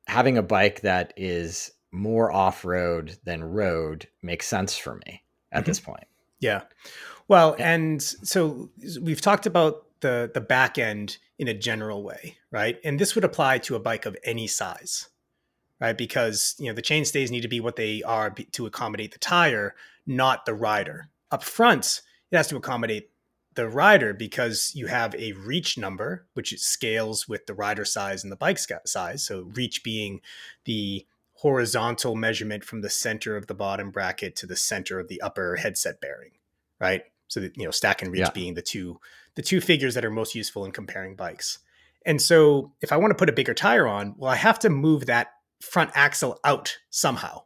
having 0.08 0.38
a 0.38 0.44
bike 0.44 0.82
that 0.82 1.14
is 1.16 1.72
more 1.92 2.32
off 2.32 2.66
road 2.66 3.18
than 3.24 3.44
road 3.44 4.08
makes 4.22 4.48
sense 4.48 4.78
for 4.78 5.00
me 5.06 5.24
at 5.52 5.62
mm-hmm. 5.62 5.70
this 5.70 5.80
point. 5.80 6.06
Yeah. 6.40 6.64
Well, 7.28 7.56
and 7.60 8.02
so 8.02 8.72
we've 9.02 9.22
talked 9.22 9.46
about 9.46 9.86
the 10.02 10.32
the 10.34 10.42
back 10.42 10.78
end 10.78 11.18
in 11.38 11.48
a 11.48 11.54
general 11.54 12.04
way, 12.04 12.38
right? 12.52 12.78
And 12.84 13.00
this 13.00 13.16
would 13.16 13.24
apply 13.24 13.60
to 13.60 13.76
a 13.76 13.80
bike 13.80 14.06
of 14.06 14.18
any 14.24 14.48
size 14.48 15.08
right? 15.82 15.98
Because 15.98 16.56
you 16.60 16.68
know 16.68 16.74
the 16.74 16.82
chainstays 16.82 17.32
need 17.32 17.42
to 17.42 17.50
be 17.50 17.60
what 17.60 17.76
they 17.76 18.04
are 18.04 18.30
to 18.30 18.66
accommodate 18.66 19.12
the 19.12 19.20
tire, 19.20 19.76
not 20.06 20.46
the 20.46 20.54
rider. 20.54 21.10
Up 21.32 21.44
front, 21.44 22.02
it 22.32 22.38
has 22.38 22.48
to 22.50 22.56
accommodate 22.56 23.10
the 23.56 23.68
rider 23.68 24.14
because 24.14 24.72
you 24.76 24.88
have 24.88 25.14
a 25.16 25.34
reach 25.34 25.78
number, 25.78 26.28
which 26.34 26.58
scales 26.60 27.28
with 27.28 27.48
the 27.48 27.54
rider 27.54 27.84
size 27.84 28.24
and 28.24 28.32
the 28.32 28.38
bike 28.38 28.60
size. 28.86 29.24
So 29.24 29.50
reach 29.54 29.84
being 29.84 30.22
the 30.64 31.06
horizontal 31.34 32.16
measurement 32.16 32.64
from 32.64 32.82
the 32.82 32.90
center 32.90 33.36
of 33.36 33.48
the 33.48 33.56
bottom 33.56 33.90
bracket 33.90 34.36
to 34.38 34.46
the 34.46 34.56
center 34.56 35.00
of 35.00 35.08
the 35.08 35.20
upper 35.22 35.56
headset 35.56 36.00
bearing, 36.00 36.32
right? 36.80 37.04
So 37.28 37.40
that 37.40 37.58
you 37.58 37.66
know 37.66 37.72
stack 37.72 38.02
and 38.02 38.12
reach 38.12 38.22
yeah. 38.22 38.30
being 38.30 38.54
the 38.54 38.62
two 38.62 39.00
the 39.36 39.42
two 39.42 39.60
figures 39.62 39.96
that 39.96 40.06
are 40.06 40.12
most 40.12 40.36
useful 40.36 40.64
in 40.64 40.72
comparing 40.72 41.16
bikes. 41.16 41.60
And 42.06 42.22
so 42.22 42.74
if 42.82 42.92
I 42.92 42.98
want 42.98 43.12
to 43.12 43.16
put 43.16 43.30
a 43.30 43.34
bigger 43.34 43.54
tire 43.54 43.88
on, 43.88 44.16
well, 44.18 44.32
I 44.32 44.36
have 44.36 44.60
to 44.60 44.70
move 44.70 45.06
that 45.06 45.34
front 45.62 45.92
axle 45.94 46.40
out 46.44 46.78
somehow. 46.90 47.44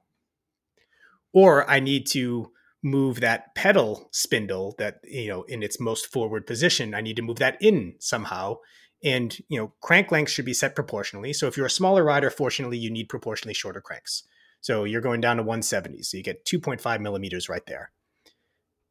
Or 1.34 1.70
I 1.70 1.80
need 1.80 2.08
to 2.08 2.52
move 2.86 3.20
that 3.20 3.56
pedal 3.56 4.08
spindle 4.12 4.76
that 4.78 5.00
you 5.04 5.28
know 5.28 5.42
in 5.44 5.64
its 5.64 5.80
most 5.80 6.06
forward 6.06 6.46
position 6.46 6.94
i 6.94 7.02
need 7.02 7.16
to 7.16 7.24
move 7.24 7.38
that 7.38 7.58
in 7.60 7.96
somehow. 8.00 8.56
And 9.04 9.38
you 9.50 9.60
know 9.60 9.74
crank 9.82 10.12
length 10.12 10.32
should 10.32 10.46
be 10.46 10.54
set 10.54 10.76
proportionally. 10.76 11.34
So 11.34 11.48
if 11.48 11.58
you're 11.58 11.66
a 11.66 11.70
smaller 11.70 12.04
rider 12.04 12.30
fortunately 12.30 12.78
you 12.78 12.92
need 12.92 13.10
proportionally 13.10 13.56
shorter 13.56 13.82
cranks. 13.82 14.24
So 14.62 14.84
you're 14.84 15.02
going 15.02 15.22
down 15.22 15.38
to 15.38 15.44
170 15.44 16.04
so 16.04 16.18
you 16.18 16.24
get 16.24 16.46
2.5 16.46 17.02
millimeters 17.02 17.50
right 17.50 17.66
there. 17.66 17.92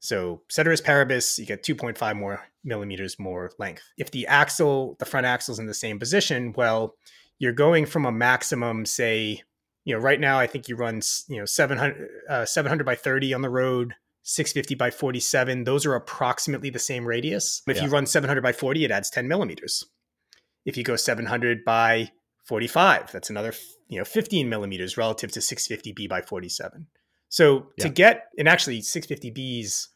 So 0.01 0.43
ceteris 0.49 0.81
paribus 0.81 1.39
you 1.39 1.47
get 1.47 1.65
2.5 1.65 2.17
more 2.17 2.49
millimeters 2.65 3.19
more 3.19 3.53
length. 3.61 3.85
If 3.97 4.11
the 4.11 4.27
axle 4.27 4.97
the 4.99 5.07
front 5.07 5.25
axle 5.25 5.53
is 5.53 5.61
in 5.61 5.67
the 5.67 5.75
same 5.75 6.01
position 6.01 6.53
well 6.57 6.97
you're 7.39 7.53
going 7.53 7.87
from 7.87 8.07
a 8.07 8.13
maximum 8.13 8.87
say 8.87 9.43
you 9.85 9.95
know, 9.95 10.01
right 10.01 10.19
now 10.19 10.39
I 10.39 10.47
think 10.47 10.69
you 10.69 10.77
run, 10.77 11.01
you 11.29 11.39
know, 11.39 11.45
700, 11.45 12.09
uh, 12.29 12.45
700 12.45 12.85
by 12.85 12.95
30 12.95 13.35
on 13.35 13.43
the 13.43 13.51
road, 13.51 13.95
650 14.23 14.75
by 14.75 14.91
47. 14.91 15.65
Those 15.65 15.85
are 15.85 15.95
approximately 15.95 16.71
the 16.71 16.79
same 16.79 17.05
radius. 17.05 17.63
If 17.69 17.77
yeah. 17.77 17.85
you 17.85 17.91
run 17.91 18.07
700 18.07 18.41
by 18.43 18.53
40, 18.53 18.85
it 18.85 18.91
adds 18.91 19.11
10 19.11 19.29
millimeters. 19.29 19.85
If 20.65 20.79
you 20.79 20.85
go 20.85 20.97
700 20.97 21.65
by 21.65 22.13
45, 22.45 23.13
that's 23.13 23.29
another, 23.29 23.53
you 23.89 23.99
know, 23.99 24.05
15 24.05 24.49
millimeters 24.49 24.97
relative 24.97 25.31
to 25.33 25.41
650B 25.41 26.09
by 26.09 26.23
47. 26.23 26.87
So 27.29 27.67
yeah. 27.77 27.85
to 27.85 27.89
get, 27.91 28.29
and 28.39 28.49
actually 28.49 28.81
650Bs 28.81 29.89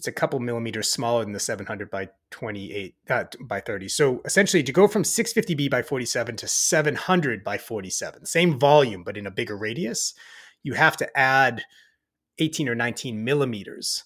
it's 0.00 0.08
a 0.08 0.12
couple 0.12 0.40
millimeters 0.40 0.88
smaller 0.88 1.22
than 1.22 1.34
the 1.34 1.38
700 1.38 1.90
by 1.90 2.08
28 2.30 2.94
uh, 3.10 3.24
by 3.42 3.60
30. 3.60 3.86
So 3.88 4.22
essentially, 4.24 4.62
to 4.62 4.72
go 4.72 4.88
from 4.88 5.02
650B 5.02 5.68
by 5.68 5.82
47 5.82 6.36
to 6.36 6.48
700 6.48 7.44
by 7.44 7.58
47, 7.58 8.24
same 8.24 8.58
volume 8.58 9.02
but 9.04 9.18
in 9.18 9.26
a 9.26 9.30
bigger 9.30 9.58
radius, 9.58 10.14
you 10.62 10.72
have 10.72 10.96
to 10.96 11.18
add 11.18 11.64
18 12.38 12.66
or 12.70 12.74
19 12.74 13.22
millimeters 13.22 14.04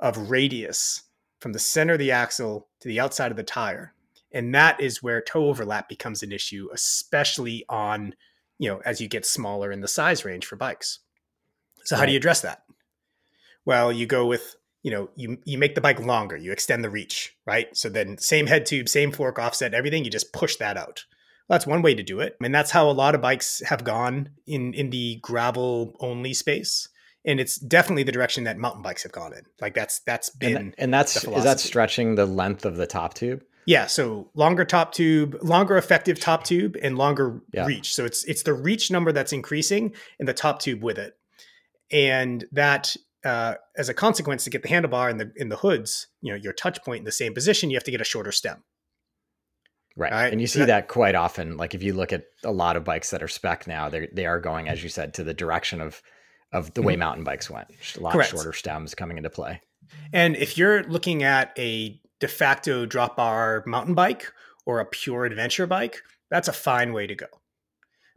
of 0.00 0.30
radius 0.30 1.04
from 1.38 1.52
the 1.52 1.60
center 1.60 1.92
of 1.92 2.00
the 2.00 2.10
axle 2.10 2.66
to 2.80 2.88
the 2.88 2.98
outside 2.98 3.30
of 3.30 3.36
the 3.36 3.44
tire, 3.44 3.94
and 4.32 4.52
that 4.52 4.80
is 4.80 5.00
where 5.00 5.20
toe 5.22 5.46
overlap 5.46 5.88
becomes 5.88 6.24
an 6.24 6.32
issue, 6.32 6.68
especially 6.72 7.64
on 7.68 8.16
you 8.58 8.68
know 8.68 8.82
as 8.84 9.00
you 9.00 9.06
get 9.06 9.24
smaller 9.24 9.70
in 9.70 9.80
the 9.80 9.86
size 9.86 10.24
range 10.24 10.44
for 10.44 10.56
bikes. 10.56 10.98
So 11.84 11.94
right. 11.94 12.00
how 12.00 12.06
do 12.06 12.10
you 12.10 12.18
address 12.18 12.40
that? 12.40 12.64
Well, 13.64 13.92
you 13.92 14.06
go 14.06 14.26
with 14.26 14.56
you 14.86 14.92
know 14.92 15.10
you 15.16 15.36
you 15.44 15.58
make 15.58 15.74
the 15.74 15.80
bike 15.80 15.98
longer 15.98 16.36
you 16.36 16.52
extend 16.52 16.84
the 16.84 16.88
reach 16.88 17.36
right? 17.44 17.76
So 17.76 17.88
then 17.88 18.18
same 18.18 18.46
head 18.46 18.64
tube 18.66 18.88
same 18.88 19.10
fork 19.10 19.36
offset 19.36 19.74
everything 19.74 20.04
you 20.04 20.10
just 20.10 20.32
push 20.32 20.54
that 20.56 20.76
out. 20.76 21.04
Well, 21.48 21.56
that's 21.58 21.66
one 21.66 21.82
way 21.82 21.94
to 21.94 22.02
do 22.02 22.20
it. 22.20 22.36
And 22.40 22.54
that's 22.54 22.70
how 22.70 22.88
a 22.88 22.92
lot 22.92 23.14
of 23.16 23.20
bikes 23.20 23.62
have 23.66 23.82
gone 23.82 24.30
in 24.46 24.74
in 24.74 24.90
the 24.90 25.18
gravel 25.22 25.96
only 25.98 26.34
space. 26.34 26.88
And 27.24 27.40
it's 27.40 27.56
definitely 27.56 28.04
the 28.04 28.12
direction 28.12 28.44
that 28.44 28.58
mountain 28.58 28.82
bikes 28.82 29.02
have 29.02 29.10
gone 29.10 29.32
in. 29.32 29.42
Like 29.60 29.74
that's 29.74 29.98
that's 30.00 30.30
been 30.30 30.56
and, 30.56 30.74
and 30.78 30.94
that's 30.94 31.24
is 31.24 31.44
that 31.44 31.58
stretching 31.58 32.14
the 32.14 32.26
length 32.26 32.64
of 32.64 32.76
the 32.76 32.86
top 32.86 33.14
tube? 33.14 33.42
Yeah, 33.66 33.86
so 33.86 34.30
longer 34.34 34.64
top 34.64 34.92
tube, 34.92 35.36
longer 35.42 35.76
effective 35.76 36.20
top 36.20 36.44
tube, 36.44 36.76
and 36.80 36.96
longer 36.96 37.40
yeah. 37.52 37.66
reach. 37.66 37.92
So 37.92 38.04
it's 38.04 38.22
it's 38.24 38.44
the 38.44 38.54
reach 38.54 38.92
number 38.92 39.10
that's 39.10 39.32
increasing, 39.32 39.92
and 40.20 40.28
the 40.28 40.34
top 40.34 40.60
tube 40.60 40.84
with 40.84 40.98
it, 40.98 41.16
and 41.90 42.44
that 42.52 42.94
uh, 43.26 43.54
as 43.76 43.88
a 43.88 43.94
consequence 43.94 44.44
to 44.44 44.50
get 44.50 44.62
the 44.62 44.68
handlebar 44.68 45.10
in 45.10 45.18
the 45.18 45.32
in 45.36 45.48
the 45.48 45.56
hoods, 45.56 46.06
you 46.22 46.32
know, 46.32 46.38
your 46.38 46.52
touch 46.52 46.82
point 46.84 46.98
in 46.98 47.04
the 47.04 47.12
same 47.12 47.34
position, 47.34 47.70
you 47.70 47.76
have 47.76 47.84
to 47.84 47.90
get 47.90 48.00
a 48.00 48.04
shorter 48.04 48.32
stem. 48.32 48.62
Right. 49.96 50.12
right. 50.12 50.32
And 50.32 50.40
you 50.40 50.46
see 50.46 50.60
that, 50.60 50.66
that, 50.66 50.88
quite 50.88 51.14
often. 51.14 51.56
Like 51.56 51.74
if 51.74 51.82
you 51.82 51.94
look 51.94 52.12
at 52.12 52.24
a 52.44 52.52
lot 52.52 52.76
of 52.76 52.84
bikes 52.84 53.10
that 53.10 53.22
are 53.22 53.28
spec 53.28 53.66
now, 53.66 53.88
they 53.88 54.08
they 54.12 54.26
are 54.26 54.40
going, 54.40 54.68
as 54.68 54.82
you 54.82 54.88
said, 54.88 55.14
to 55.14 55.24
the 55.24 55.34
direction 55.34 55.80
of 55.80 56.02
of 56.52 56.72
the 56.74 56.82
way 56.82 56.92
mm-hmm. 56.92 57.00
mountain 57.00 57.24
bikes 57.24 57.50
went. 57.50 57.68
Just 57.80 57.96
a 57.96 58.00
lot 58.00 58.12
Correct. 58.12 58.30
shorter 58.30 58.52
stems 58.52 58.94
coming 58.94 59.16
into 59.16 59.30
play. 59.30 59.60
And 60.12 60.36
if 60.36 60.56
you're 60.56 60.84
looking 60.84 61.22
at 61.22 61.52
a 61.58 62.00
de 62.20 62.28
facto 62.28 62.86
drop 62.86 63.16
bar 63.16 63.64
mountain 63.66 63.94
bike 63.94 64.32
or 64.64 64.80
a 64.80 64.86
pure 64.86 65.24
adventure 65.24 65.66
bike, 65.66 66.02
that's 66.30 66.48
a 66.48 66.52
fine 66.52 66.92
way 66.92 67.06
to 67.06 67.14
go. 67.14 67.26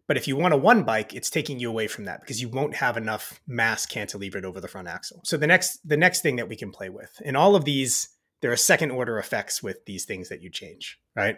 But 0.10 0.18
if 0.18 0.28
you 0.28 0.36
want 0.36 0.56
a 0.56 0.58
one 0.58 0.86
bike, 0.86 1.14
it's 1.14 1.30
taking 1.30 1.60
you 1.60 1.70
away 1.70 1.86
from 1.86 2.06
that 2.06 2.22
because 2.22 2.42
you 2.42 2.50
won't 2.50 2.78
have 2.78 2.98
enough 2.98 3.40
mass 3.46 3.86
cantilevered 3.86 4.44
over 4.44 4.60
the 4.60 4.68
front 4.68 4.88
axle. 4.88 5.22
So 5.24 5.38
the 5.38 5.46
next 5.46 5.88
the 5.88 5.98
next 5.98 6.22
thing 6.22 6.38
that 6.38 6.50
we 6.50 6.56
can 6.56 6.72
play 6.72 6.90
with, 6.90 7.22
and 7.24 7.38
all 7.38 7.56
of 7.56 7.64
these, 7.64 8.10
there 8.42 8.52
are 8.52 8.58
second 8.58 8.90
order 8.90 9.20
effects 9.20 9.62
with 9.62 9.86
these 9.86 10.06
things 10.06 10.28
that 10.30 10.42
you 10.42 10.50
change, 10.50 11.00
right? 11.16 11.38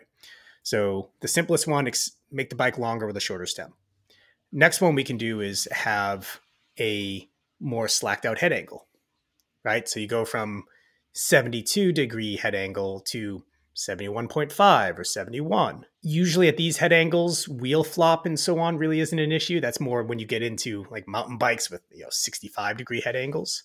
So 0.63 1.09
the 1.19 1.27
simplest 1.27 1.67
one, 1.67 1.91
make 2.31 2.49
the 2.49 2.55
bike 2.55 2.77
longer 2.77 3.05
with 3.05 3.17
a 3.17 3.19
shorter 3.19 3.45
stem. 3.45 3.73
Next 4.53 4.79
one 4.79 4.95
we 4.95 5.03
can 5.03 5.17
do 5.17 5.41
is 5.41 5.67
have 5.73 6.39
a 6.79 7.27
more 7.59 7.89
slacked 7.89 8.25
out 8.25 8.39
head 8.39 8.53
angle, 8.53 8.87
right? 9.65 9.89
So 9.89 9.99
you 9.99 10.07
go 10.07 10.23
from 10.23 10.63
72 11.11 11.91
degree 11.91 12.37
head 12.37 12.55
angle 12.55 13.01
to 13.07 13.43
71.5 13.75 14.99
or 14.99 15.03
71. 15.03 15.85
Usually 16.01 16.47
at 16.47 16.57
these 16.57 16.77
head 16.77 16.91
angles, 16.91 17.47
wheel 17.47 17.83
flop 17.83 18.25
and 18.25 18.39
so 18.39 18.59
on 18.59 18.77
really 18.77 18.99
isn't 18.99 19.19
an 19.19 19.31
issue. 19.31 19.61
That's 19.61 19.79
more 19.79 20.03
when 20.03 20.19
you 20.19 20.25
get 20.25 20.43
into 20.43 20.85
like 20.91 21.07
mountain 21.07 21.37
bikes 21.37 21.69
with, 21.69 21.81
you 21.91 22.03
know, 22.03 22.09
65 22.09 22.77
degree 22.77 23.01
head 23.01 23.15
angles. 23.15 23.63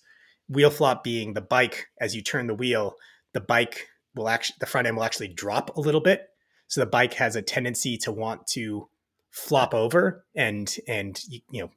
Wheel 0.49 0.69
flop 0.69 1.03
being 1.03 1.33
the 1.33 1.41
bike 1.41 1.87
as 1.99 2.15
you 2.15 2.21
turn 2.21 2.47
the 2.47 2.53
wheel, 2.53 2.95
the 3.33 3.41
bike 3.41 3.87
will 4.15 4.29
actually 4.29 4.55
the 4.59 4.65
front 4.65 4.87
end 4.87 4.95
will 4.95 5.03
actually 5.03 5.27
drop 5.27 5.75
a 5.75 5.81
little 5.81 6.01
bit. 6.01 6.29
So 6.67 6.81
the 6.81 6.87
bike 6.87 7.13
has 7.15 7.35
a 7.35 7.41
tendency 7.41 7.97
to 7.99 8.11
want 8.11 8.47
to 8.47 8.89
flop 9.31 9.73
over 9.73 10.25
and 10.35 10.73
and 10.87 11.21
you 11.29 11.61
know 11.61 11.69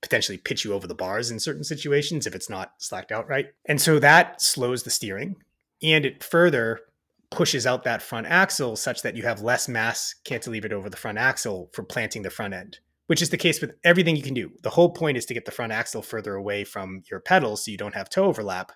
potentially 0.00 0.38
pitch 0.38 0.64
you 0.64 0.72
over 0.72 0.86
the 0.86 0.94
bars 0.94 1.30
in 1.30 1.40
certain 1.40 1.64
situations 1.64 2.26
if 2.26 2.34
it's 2.34 2.50
not 2.50 2.74
slacked 2.78 3.10
out 3.10 3.28
right. 3.28 3.46
And 3.64 3.80
so 3.80 3.98
that 3.98 4.40
slows 4.40 4.82
the 4.82 4.90
steering 4.90 5.36
and 5.82 6.04
it 6.04 6.22
further 6.22 6.80
pushes 7.30 7.66
out 7.66 7.84
that 7.84 8.02
front 8.02 8.26
axle 8.26 8.76
such 8.76 9.02
that 9.02 9.16
you 9.16 9.22
have 9.22 9.42
less 9.42 9.68
mass 9.68 10.14
cantilevered 10.24 10.72
over 10.72 10.88
the 10.88 10.96
front 10.96 11.18
axle 11.18 11.70
for 11.72 11.82
planting 11.82 12.22
the 12.22 12.30
front 12.30 12.54
end, 12.54 12.78
which 13.06 13.20
is 13.20 13.30
the 13.30 13.36
case 13.36 13.60
with 13.60 13.72
everything 13.84 14.16
you 14.16 14.22
can 14.22 14.34
do. 14.34 14.50
The 14.62 14.70
whole 14.70 14.90
point 14.90 15.16
is 15.16 15.26
to 15.26 15.34
get 15.34 15.44
the 15.44 15.50
front 15.50 15.72
axle 15.72 16.02
further 16.02 16.34
away 16.34 16.64
from 16.64 17.02
your 17.10 17.20
pedals 17.20 17.64
so 17.64 17.70
you 17.70 17.76
don't 17.76 17.94
have 17.94 18.08
toe 18.08 18.24
overlap. 18.24 18.72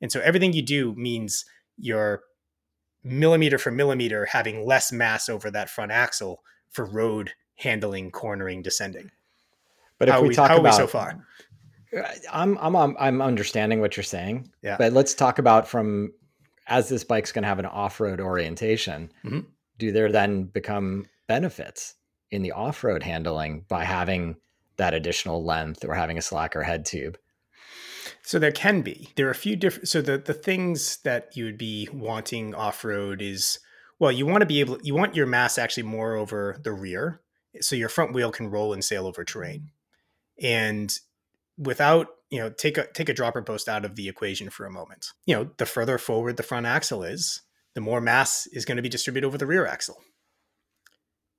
And 0.00 0.12
so 0.12 0.20
everything 0.20 0.52
you 0.52 0.62
do 0.62 0.94
means 0.94 1.44
you're 1.76 2.22
millimeter 3.02 3.58
for 3.58 3.70
millimeter 3.70 4.26
having 4.26 4.66
less 4.66 4.92
mass 4.92 5.28
over 5.28 5.50
that 5.50 5.70
front 5.70 5.92
axle 5.92 6.42
for 6.70 6.84
road 6.84 7.32
handling, 7.56 8.10
cornering, 8.10 8.62
descending. 8.62 9.10
But 9.98 10.08
if 10.08 10.14
how 10.14 10.22
we, 10.22 10.28
we 10.28 10.34
talk 10.34 10.56
about 10.56 10.74
so 10.74 10.86
far, 10.86 11.26
uh, 11.96 12.02
I'm 12.32 12.56
I'm 12.58 12.96
I'm 12.98 13.20
understanding 13.20 13.80
what 13.80 13.96
you're 13.96 14.04
saying. 14.04 14.50
Yeah. 14.62 14.76
But 14.78 14.92
let's 14.92 15.14
talk 15.14 15.38
about 15.38 15.66
from 15.66 16.12
as 16.68 16.88
this 16.88 17.04
bike's 17.04 17.32
going 17.32 17.42
to 17.42 17.48
have 17.48 17.58
an 17.58 17.66
off-road 17.66 18.20
orientation, 18.20 19.10
mm-hmm. 19.24 19.40
do 19.78 19.92
there 19.92 20.12
then 20.12 20.44
become 20.44 21.06
benefits 21.26 21.94
in 22.30 22.42
the 22.42 22.52
off-road 22.52 23.02
handling 23.02 23.64
by 23.68 23.84
having 23.84 24.36
that 24.76 24.94
additional 24.94 25.44
length 25.44 25.84
or 25.84 25.94
having 25.94 26.18
a 26.18 26.22
slacker 26.22 26.62
head 26.62 26.84
tube? 26.84 27.18
So 28.22 28.38
there 28.38 28.52
can 28.52 28.82
be. 28.82 29.08
There 29.16 29.26
are 29.26 29.32
a 29.32 29.34
few 29.34 29.56
different. 29.56 29.88
So 29.88 30.02
the 30.02 30.18
the 30.18 30.34
things 30.34 30.98
that 31.04 31.36
you 31.36 31.44
would 31.44 31.58
be 31.58 31.88
wanting 31.92 32.54
off-road 32.54 33.22
is 33.22 33.58
well, 33.98 34.12
you 34.12 34.26
want 34.26 34.42
to 34.42 34.46
be 34.46 34.60
able. 34.60 34.78
You 34.82 34.94
want 34.94 35.16
your 35.16 35.26
mass 35.26 35.58
actually 35.58 35.82
more 35.84 36.14
over 36.14 36.58
the 36.62 36.72
rear, 36.72 37.20
so 37.60 37.74
your 37.76 37.88
front 37.88 38.14
wheel 38.14 38.30
can 38.30 38.48
roll 38.48 38.72
and 38.72 38.84
sail 38.84 39.06
over 39.06 39.24
terrain, 39.24 39.70
and 40.40 40.96
without 41.56 42.08
you 42.30 42.38
know 42.38 42.50
take 42.50 42.78
a 42.78 42.86
take 42.92 43.08
a 43.08 43.14
dropper 43.14 43.42
post 43.42 43.68
out 43.68 43.84
of 43.84 43.96
the 43.96 44.08
equation 44.08 44.50
for 44.50 44.66
a 44.66 44.70
moment. 44.70 45.12
You 45.26 45.36
know 45.36 45.50
the 45.56 45.66
further 45.66 45.98
forward 45.98 46.36
the 46.36 46.42
front 46.42 46.66
axle 46.66 47.02
is 47.02 47.42
the 47.74 47.80
more 47.80 48.00
mass 48.00 48.46
is 48.52 48.64
going 48.64 48.76
to 48.76 48.82
be 48.82 48.88
distributed 48.88 49.26
over 49.26 49.38
the 49.38 49.46
rear 49.46 49.66
axle. 49.66 49.96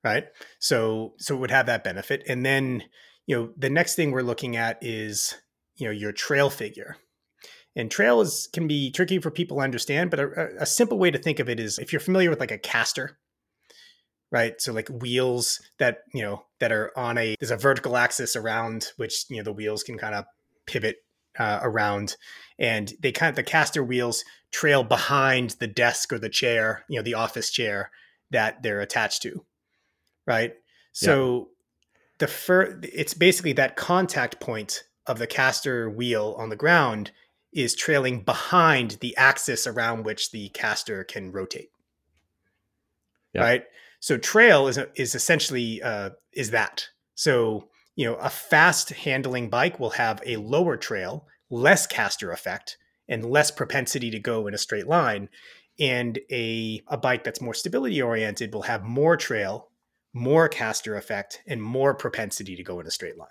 Right? 0.02 0.24
So 0.58 1.14
so 1.18 1.34
it 1.34 1.38
would 1.38 1.50
have 1.50 1.66
that 1.66 1.84
benefit. 1.84 2.22
And 2.28 2.44
then 2.44 2.84
you 3.26 3.36
know 3.36 3.50
the 3.56 3.70
next 3.70 3.94
thing 3.94 4.10
we're 4.10 4.22
looking 4.22 4.56
at 4.56 4.78
is 4.80 5.34
you 5.76 5.86
know 5.86 5.92
your 5.92 6.12
trail 6.12 6.50
figure. 6.50 6.96
And 7.76 7.88
trail 7.88 8.20
is 8.20 8.48
can 8.52 8.66
be 8.66 8.90
tricky 8.90 9.20
for 9.20 9.30
people 9.30 9.58
to 9.58 9.62
understand 9.62 10.10
but 10.10 10.20
a, 10.20 10.48
a 10.60 10.66
simple 10.66 10.98
way 10.98 11.10
to 11.10 11.18
think 11.18 11.38
of 11.38 11.48
it 11.48 11.60
is 11.60 11.78
if 11.78 11.92
you're 11.92 12.00
familiar 12.00 12.30
with 12.30 12.40
like 12.40 12.50
a 12.50 12.58
caster 12.58 13.18
right? 14.32 14.60
So 14.60 14.72
like 14.72 14.88
wheels 14.88 15.60
that 15.78 15.98
you 16.14 16.22
know 16.22 16.44
that 16.60 16.72
are 16.72 16.96
on 16.96 17.18
a 17.18 17.36
there's 17.38 17.50
a 17.50 17.56
vertical 17.56 17.96
axis 17.96 18.36
around 18.36 18.88
which 18.96 19.24
you 19.28 19.38
know 19.38 19.42
the 19.42 19.52
wheels 19.52 19.82
can 19.82 19.98
kind 19.98 20.14
of 20.14 20.24
pivot 20.66 21.04
uh, 21.38 21.60
around, 21.62 22.16
and 22.58 22.92
they 23.00 23.12
kind 23.12 23.30
of 23.30 23.36
the 23.36 23.42
caster 23.42 23.82
wheels 23.82 24.24
trail 24.52 24.82
behind 24.82 25.50
the 25.60 25.66
desk 25.66 26.12
or 26.12 26.18
the 26.18 26.28
chair, 26.28 26.84
you 26.88 26.96
know, 26.96 27.02
the 27.02 27.14
office 27.14 27.50
chair 27.50 27.90
that 28.30 28.62
they're 28.62 28.80
attached 28.80 29.22
to, 29.22 29.44
right? 30.26 30.54
So 30.92 31.48
the 32.18 32.26
fir- 32.26 32.80
it's 32.82 33.14
basically 33.14 33.52
that 33.54 33.76
contact 33.76 34.40
point 34.40 34.84
of 35.06 35.18
the 35.18 35.26
caster 35.26 35.88
wheel 35.88 36.34
on 36.38 36.48
the 36.48 36.56
ground 36.56 37.10
is 37.52 37.74
trailing 37.74 38.22
behind 38.22 38.92
the 39.00 39.16
axis 39.16 39.66
around 39.66 40.04
which 40.04 40.30
the 40.30 40.48
caster 40.50 41.02
can 41.04 41.32
rotate. 41.32 41.70
Yeah. 43.32 43.42
Right. 43.42 43.64
So 44.00 44.16
trail 44.16 44.68
is 44.68 44.78
is 44.96 45.14
essentially 45.14 45.82
uh, 45.82 46.10
is 46.32 46.50
that. 46.50 46.88
So 47.14 47.68
you 47.96 48.06
know 48.06 48.14
a 48.16 48.30
fast 48.30 48.90
handling 48.90 49.48
bike 49.48 49.78
will 49.80 49.90
have 49.90 50.22
a 50.24 50.36
lower 50.36 50.76
trail, 50.76 51.26
less 51.50 51.86
caster 51.86 52.32
effect, 52.32 52.78
and 53.08 53.24
less 53.24 53.50
propensity 53.50 54.10
to 54.10 54.18
go 54.18 54.46
in 54.46 54.54
a 54.54 54.58
straight 54.58 54.86
line. 54.86 55.28
And 55.78 56.18
a 56.30 56.82
a 56.88 56.96
bike 56.96 57.24
that's 57.24 57.40
more 57.40 57.54
stability 57.54 58.00
oriented 58.02 58.52
will 58.52 58.62
have 58.62 58.84
more 58.84 59.16
trail, 59.16 59.70
more 60.12 60.48
caster 60.48 60.96
effect, 60.96 61.42
and 61.46 61.62
more 61.62 61.94
propensity 61.94 62.56
to 62.56 62.62
go 62.62 62.80
in 62.80 62.86
a 62.86 62.90
straight 62.90 63.16
line. 63.16 63.28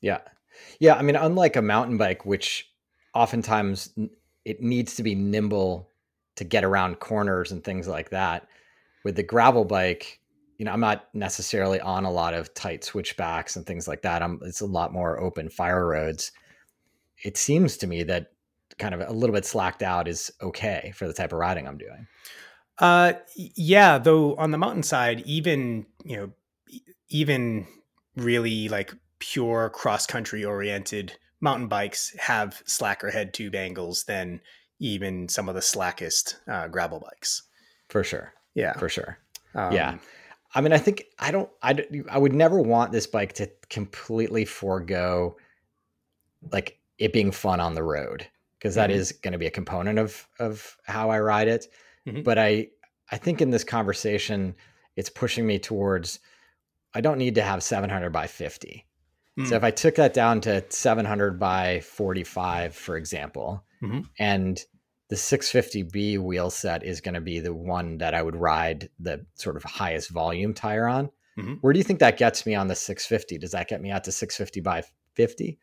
Yeah. 0.00 0.20
Yeah. 0.78 0.94
I 0.94 1.02
mean, 1.02 1.16
unlike 1.16 1.56
a 1.56 1.62
mountain 1.62 1.96
bike, 1.96 2.24
which 2.24 2.70
oftentimes 3.14 3.92
it 4.44 4.60
needs 4.60 4.94
to 4.96 5.02
be 5.02 5.14
nimble 5.14 5.88
to 6.36 6.44
get 6.44 6.64
around 6.64 7.00
corners 7.00 7.52
and 7.52 7.62
things 7.62 7.88
like 7.88 8.10
that. 8.10 8.46
With 9.04 9.16
the 9.16 9.22
gravel 9.22 9.64
bike, 9.64 10.20
you 10.56 10.64
know, 10.64 10.72
I'm 10.72 10.80
not 10.80 11.08
necessarily 11.14 11.80
on 11.80 12.04
a 12.04 12.10
lot 12.10 12.34
of 12.34 12.54
tight 12.54 12.84
switchbacks 12.84 13.56
and 13.56 13.66
things 13.66 13.88
like 13.88 14.02
that. 14.02 14.22
I'm 14.22 14.40
it's 14.42 14.60
a 14.60 14.66
lot 14.66 14.92
more 14.92 15.20
open 15.20 15.48
fire 15.48 15.86
roads. 15.86 16.32
It 17.22 17.36
seems 17.36 17.76
to 17.78 17.86
me 17.86 18.02
that 18.04 18.32
kind 18.78 18.94
of 18.94 19.00
a 19.00 19.12
little 19.12 19.34
bit 19.34 19.44
slacked 19.44 19.82
out 19.82 20.08
is 20.08 20.32
okay 20.40 20.92
for 20.94 21.06
the 21.06 21.12
type 21.12 21.32
of 21.32 21.38
riding 21.38 21.66
I'm 21.66 21.78
doing. 21.78 22.06
Uh, 22.78 23.14
yeah. 23.36 23.98
Though 23.98 24.34
on 24.36 24.50
the 24.50 24.58
mountainside, 24.58 25.20
even 25.20 25.86
you 26.04 26.16
know, 26.16 26.30
even 27.08 27.66
really 28.16 28.68
like 28.68 28.94
pure 29.18 29.70
cross 29.70 30.06
country 30.06 30.44
oriented 30.44 31.16
mountain 31.40 31.68
bikes 31.68 32.14
have 32.18 32.62
slacker 32.64 33.10
head 33.10 33.34
tube 33.34 33.54
angles 33.54 34.04
than 34.04 34.40
even 34.78 35.28
some 35.28 35.48
of 35.48 35.54
the 35.54 35.62
slackest 35.62 36.36
uh, 36.48 36.68
gravel 36.68 37.00
bikes. 37.00 37.42
For 37.88 38.02
sure. 38.02 38.32
Yeah. 38.54 38.72
For 38.78 38.88
sure. 38.88 39.18
Um, 39.54 39.72
yeah. 39.72 39.98
I 40.54 40.60
mean, 40.60 40.72
I 40.72 40.78
think 40.78 41.04
I 41.18 41.30
don't, 41.30 41.50
I, 41.62 41.84
I 42.08 42.18
would 42.18 42.34
never 42.34 42.60
want 42.60 42.92
this 42.92 43.06
bike 43.06 43.32
to 43.34 43.50
completely 43.70 44.44
forego 44.44 45.36
like 46.52 46.78
it 46.98 47.12
being 47.12 47.32
fun 47.32 47.58
on 47.60 47.74
the 47.74 47.82
road 47.82 48.26
because 48.58 48.74
that 48.76 48.90
Mhm. 48.90 48.94
is 48.94 49.12
going 49.12 49.32
to 49.32 49.38
be 49.38 49.46
a 49.46 49.50
component 49.50 49.98
of, 49.98 50.28
of 50.38 50.76
how 50.84 51.10
I 51.10 51.18
ride 51.20 51.48
it. 51.48 51.66
Mhm. 52.06 52.22
But 52.24 52.38
I, 52.38 52.68
I 53.10 53.16
think 53.16 53.40
in 53.42 53.50
this 53.50 53.64
conversation, 53.64 54.54
it's 54.96 55.10
pushing 55.10 55.46
me 55.46 55.58
towards, 55.58 56.20
I 56.94 57.00
don't 57.00 57.18
need 57.18 57.34
to 57.34 57.42
have 57.42 57.62
700 57.62 58.10
by 58.10 58.26
50. 58.26 58.86
Mm. 59.38 59.48
So 59.48 59.56
if 59.56 59.64
I 59.64 59.70
took 59.72 59.96
that 59.96 60.14
down 60.14 60.40
to 60.42 60.64
700 60.70 61.38
by 61.40 61.80
45, 61.80 62.74
for 62.76 62.96
example, 62.96 63.64
Mhm. 63.82 64.08
and 64.18 64.64
the 65.14 65.20
650B 65.20 66.18
wheel 66.18 66.50
set 66.50 66.82
is 66.82 67.00
going 67.00 67.14
to 67.14 67.20
be 67.20 67.38
the 67.38 67.54
one 67.54 67.98
that 67.98 68.14
I 68.14 68.22
would 68.22 68.34
ride 68.34 68.88
the 68.98 69.24
sort 69.36 69.56
of 69.56 69.62
highest 69.62 70.10
volume 70.10 70.54
tire 70.54 70.88
on. 70.88 71.08
Mhm. 71.38 71.58
Where 71.60 71.72
do 71.72 71.78
you 71.78 71.84
think 71.84 72.00
that 72.00 72.18
gets 72.18 72.44
me 72.44 72.56
on 72.56 72.66
the 72.66 72.74
650? 72.74 73.38
Does 73.38 73.52
that 73.52 73.68
get 73.68 73.80
me 73.80 73.92
out 73.92 74.02
to 74.04 74.12
650 74.12 74.60
by 74.60 74.82
50? 75.14 75.60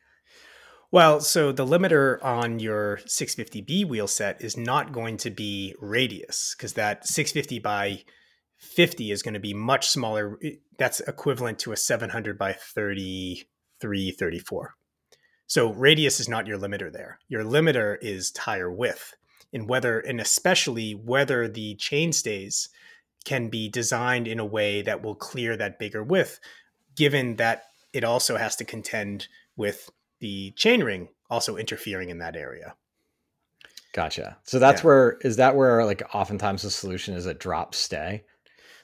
Well, 0.89 1.19
so 1.19 1.51
the 1.51 1.65
limiter 1.65 2.23
on 2.23 2.59
your 2.59 3.01
650B 3.05 3.83
wheel 3.83 4.07
set 4.07 4.41
is 4.41 4.55
not 4.55 4.93
going 4.93 5.17
to 5.17 5.29
be 5.29 5.75
radius 5.81 6.55
because 6.55 6.71
that 6.73 7.05
650 7.05 7.59
by 7.59 8.05
50 8.55 9.11
is 9.11 9.21
going 9.21 9.33
to 9.33 9.39
be 9.41 9.53
much 9.53 9.89
smaller. 9.89 10.39
That's 10.77 11.01
equivalent 11.01 11.59
to 11.59 11.73
a 11.73 11.77
700 11.77 12.37
by 12.37 12.53
33, 12.53 14.11
34. 14.11 14.75
So 15.45 15.73
radius 15.73 16.21
is 16.21 16.29
not 16.29 16.47
your 16.47 16.57
limiter 16.57 16.89
there. 16.89 17.19
Your 17.27 17.43
limiter 17.43 17.97
is 18.01 18.31
tire 18.31 18.71
width 18.71 19.15
and 19.53 19.67
whether, 19.67 19.99
and 19.99 20.19
especially 20.21 20.93
whether 20.93 21.47
the 21.47 21.75
chainstays 21.75 22.69
can 23.25 23.49
be 23.49 23.69
designed 23.69 24.27
in 24.27 24.39
a 24.39 24.45
way 24.45 24.81
that 24.81 25.03
will 25.03 25.15
clear 25.15 25.55
that 25.57 25.79
bigger 25.79 26.03
width, 26.03 26.39
given 26.95 27.35
that 27.35 27.65
it 27.93 28.03
also 28.03 28.37
has 28.37 28.55
to 28.55 28.65
contend 28.65 29.27
with 29.55 29.89
the 30.19 30.51
chainring 30.57 31.09
also 31.29 31.57
interfering 31.57 32.09
in 32.09 32.19
that 32.19 32.35
area. 32.35 32.75
Gotcha. 33.93 34.37
So 34.43 34.59
that's 34.59 34.81
Yeah. 34.81 34.87
where, 34.87 35.17
is 35.21 35.35
that 35.35 35.55
where 35.55 35.85
like 35.85 36.01
oftentimes 36.15 36.61
the 36.61 36.71
solution 36.71 37.13
is 37.13 37.25
a 37.25 37.33
drop 37.33 37.75
stay? 37.75 38.23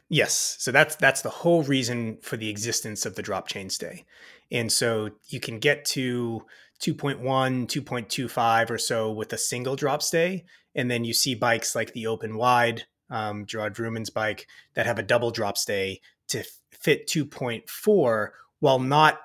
Yes, 0.09 0.55
so 0.59 0.71
that's 0.71 0.95
that's 0.95 1.21
the 1.21 1.29
whole 1.29 1.63
reason 1.63 2.17
for 2.21 2.37
the 2.37 2.49
existence 2.49 3.05
of 3.05 3.15
the 3.15 3.21
drop 3.21 3.47
chain 3.47 3.69
stay. 3.69 4.05
And 4.51 4.71
so 4.71 5.09
you 5.27 5.41
can 5.41 5.59
get 5.59 5.83
to 5.85 6.45
2.1, 6.81 7.21
2.25 7.67 8.69
or 8.69 8.77
so 8.77 9.11
with 9.11 9.33
a 9.33 9.37
single 9.37 9.75
drop 9.75 10.01
stay, 10.01 10.45
and 10.75 10.89
then 10.89 11.03
you 11.03 11.13
see 11.13 11.35
bikes 11.35 11.75
like 11.75 11.93
the 11.93 12.07
Open 12.07 12.37
Wide, 12.37 12.83
um, 13.09 13.45
Gerard 13.45 13.75
Vroomen's 13.75 14.09
bike, 14.09 14.47
that 14.75 14.85
have 14.85 14.99
a 14.99 15.03
double 15.03 15.31
drop 15.31 15.57
stay 15.57 16.01
to 16.29 16.43
fit 16.71 17.07
2.4 17.07 18.29
while 18.59 18.79
not, 18.79 19.19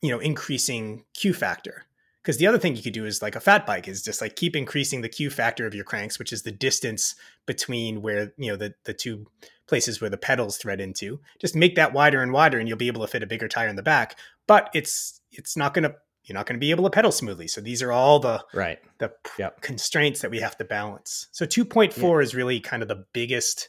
you 0.00 0.10
know, 0.10 0.18
increasing 0.18 1.04
Q 1.14 1.34
factor. 1.34 1.86
Because 2.22 2.36
the 2.36 2.46
other 2.46 2.58
thing 2.58 2.76
you 2.76 2.82
could 2.82 2.92
do 2.92 3.06
is 3.06 3.22
like 3.22 3.34
a 3.34 3.40
fat 3.40 3.66
bike 3.66 3.88
is 3.88 4.02
just 4.02 4.20
like 4.20 4.36
keep 4.36 4.54
increasing 4.54 5.00
the 5.00 5.08
Q 5.08 5.30
factor 5.30 5.66
of 5.66 5.74
your 5.74 5.84
cranks, 5.84 6.18
which 6.18 6.32
is 6.32 6.42
the 6.42 6.52
distance 6.52 7.14
between 7.46 8.02
where 8.02 8.32
you 8.36 8.50
know 8.50 8.56
the 8.56 8.74
the 8.84 8.92
two 8.92 9.26
places 9.66 10.00
where 10.00 10.10
the 10.10 10.18
pedals 10.18 10.58
thread 10.58 10.80
into. 10.80 11.20
Just 11.38 11.56
make 11.56 11.76
that 11.76 11.94
wider 11.94 12.22
and 12.22 12.32
wider, 12.32 12.58
and 12.58 12.68
you'll 12.68 12.76
be 12.76 12.88
able 12.88 13.00
to 13.02 13.10
fit 13.10 13.22
a 13.22 13.26
bigger 13.26 13.48
tire 13.48 13.68
in 13.68 13.76
the 13.76 13.82
back. 13.82 14.18
But 14.46 14.68
it's 14.74 15.20
it's 15.32 15.56
not 15.56 15.72
gonna 15.72 15.94
you're 16.24 16.34
not 16.34 16.46
gonna 16.46 16.58
be 16.58 16.70
able 16.70 16.84
to 16.84 16.90
pedal 16.90 17.12
smoothly. 17.12 17.48
So 17.48 17.60
these 17.60 17.82
are 17.82 17.92
all 17.92 18.18
the 18.20 18.44
Right. 18.54 18.78
the 18.98 19.12
Yep. 19.38 19.60
constraints 19.62 20.20
that 20.20 20.30
we 20.30 20.40
have 20.40 20.56
to 20.58 20.64
balance. 20.64 21.28
So 21.32 21.46
2.4 21.46 22.22
is 22.22 22.34
really 22.34 22.60
kind 22.60 22.82
of 22.82 22.88
the 22.88 23.04
biggest. 23.12 23.68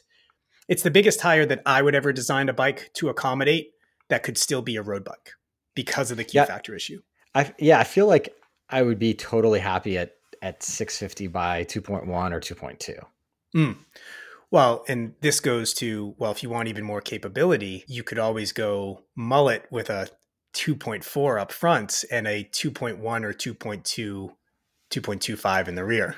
It's 0.68 0.82
the 0.82 0.90
biggest 0.90 1.18
tire 1.20 1.44
that 1.46 1.62
I 1.66 1.82
would 1.82 1.94
ever 1.94 2.12
design 2.12 2.48
a 2.48 2.52
bike 2.52 2.90
to 2.94 3.08
accommodate 3.08 3.72
that 4.08 4.22
could 4.22 4.38
still 4.38 4.62
be 4.62 4.76
a 4.76 4.82
road 4.82 5.04
bike 5.04 5.32
because 5.74 6.10
of 6.10 6.16
the 6.18 6.24
Q 6.24 6.40
Yeah. 6.40 6.44
factor 6.44 6.74
issue. 6.74 7.02
I, 7.34 7.52
yeah, 7.58 7.78
I 7.80 7.84
feel 7.84 8.06
like 8.06 8.34
I 8.68 8.82
would 8.82 8.98
be 8.98 9.14
totally 9.14 9.60
happy 9.60 9.96
at, 9.98 10.14
at 10.42 10.62
650 10.62 11.26
by 11.28 11.64
2.1 11.64 12.32
or 12.32 12.40
2.2. 12.40 12.98
Mm. 13.56 13.76
Well, 14.50 14.84
and 14.86 15.14
this 15.20 15.40
goes 15.40 15.72
to 15.74 16.14
well, 16.18 16.30
if 16.30 16.42
you 16.42 16.50
want 16.50 16.68
even 16.68 16.84
more 16.84 17.00
capability, 17.00 17.84
you 17.88 18.02
could 18.02 18.18
always 18.18 18.52
go 18.52 19.04
mullet 19.16 19.64
with 19.70 19.88
a 19.88 20.08
2.4 20.54 21.40
up 21.40 21.52
front 21.52 22.04
and 22.10 22.26
a 22.26 22.44
2.1 22.44 22.98
or 23.24 23.32
2.2, 23.32 24.30
2.25 24.90 25.68
in 25.68 25.74
the 25.74 25.84
rear. 25.84 26.16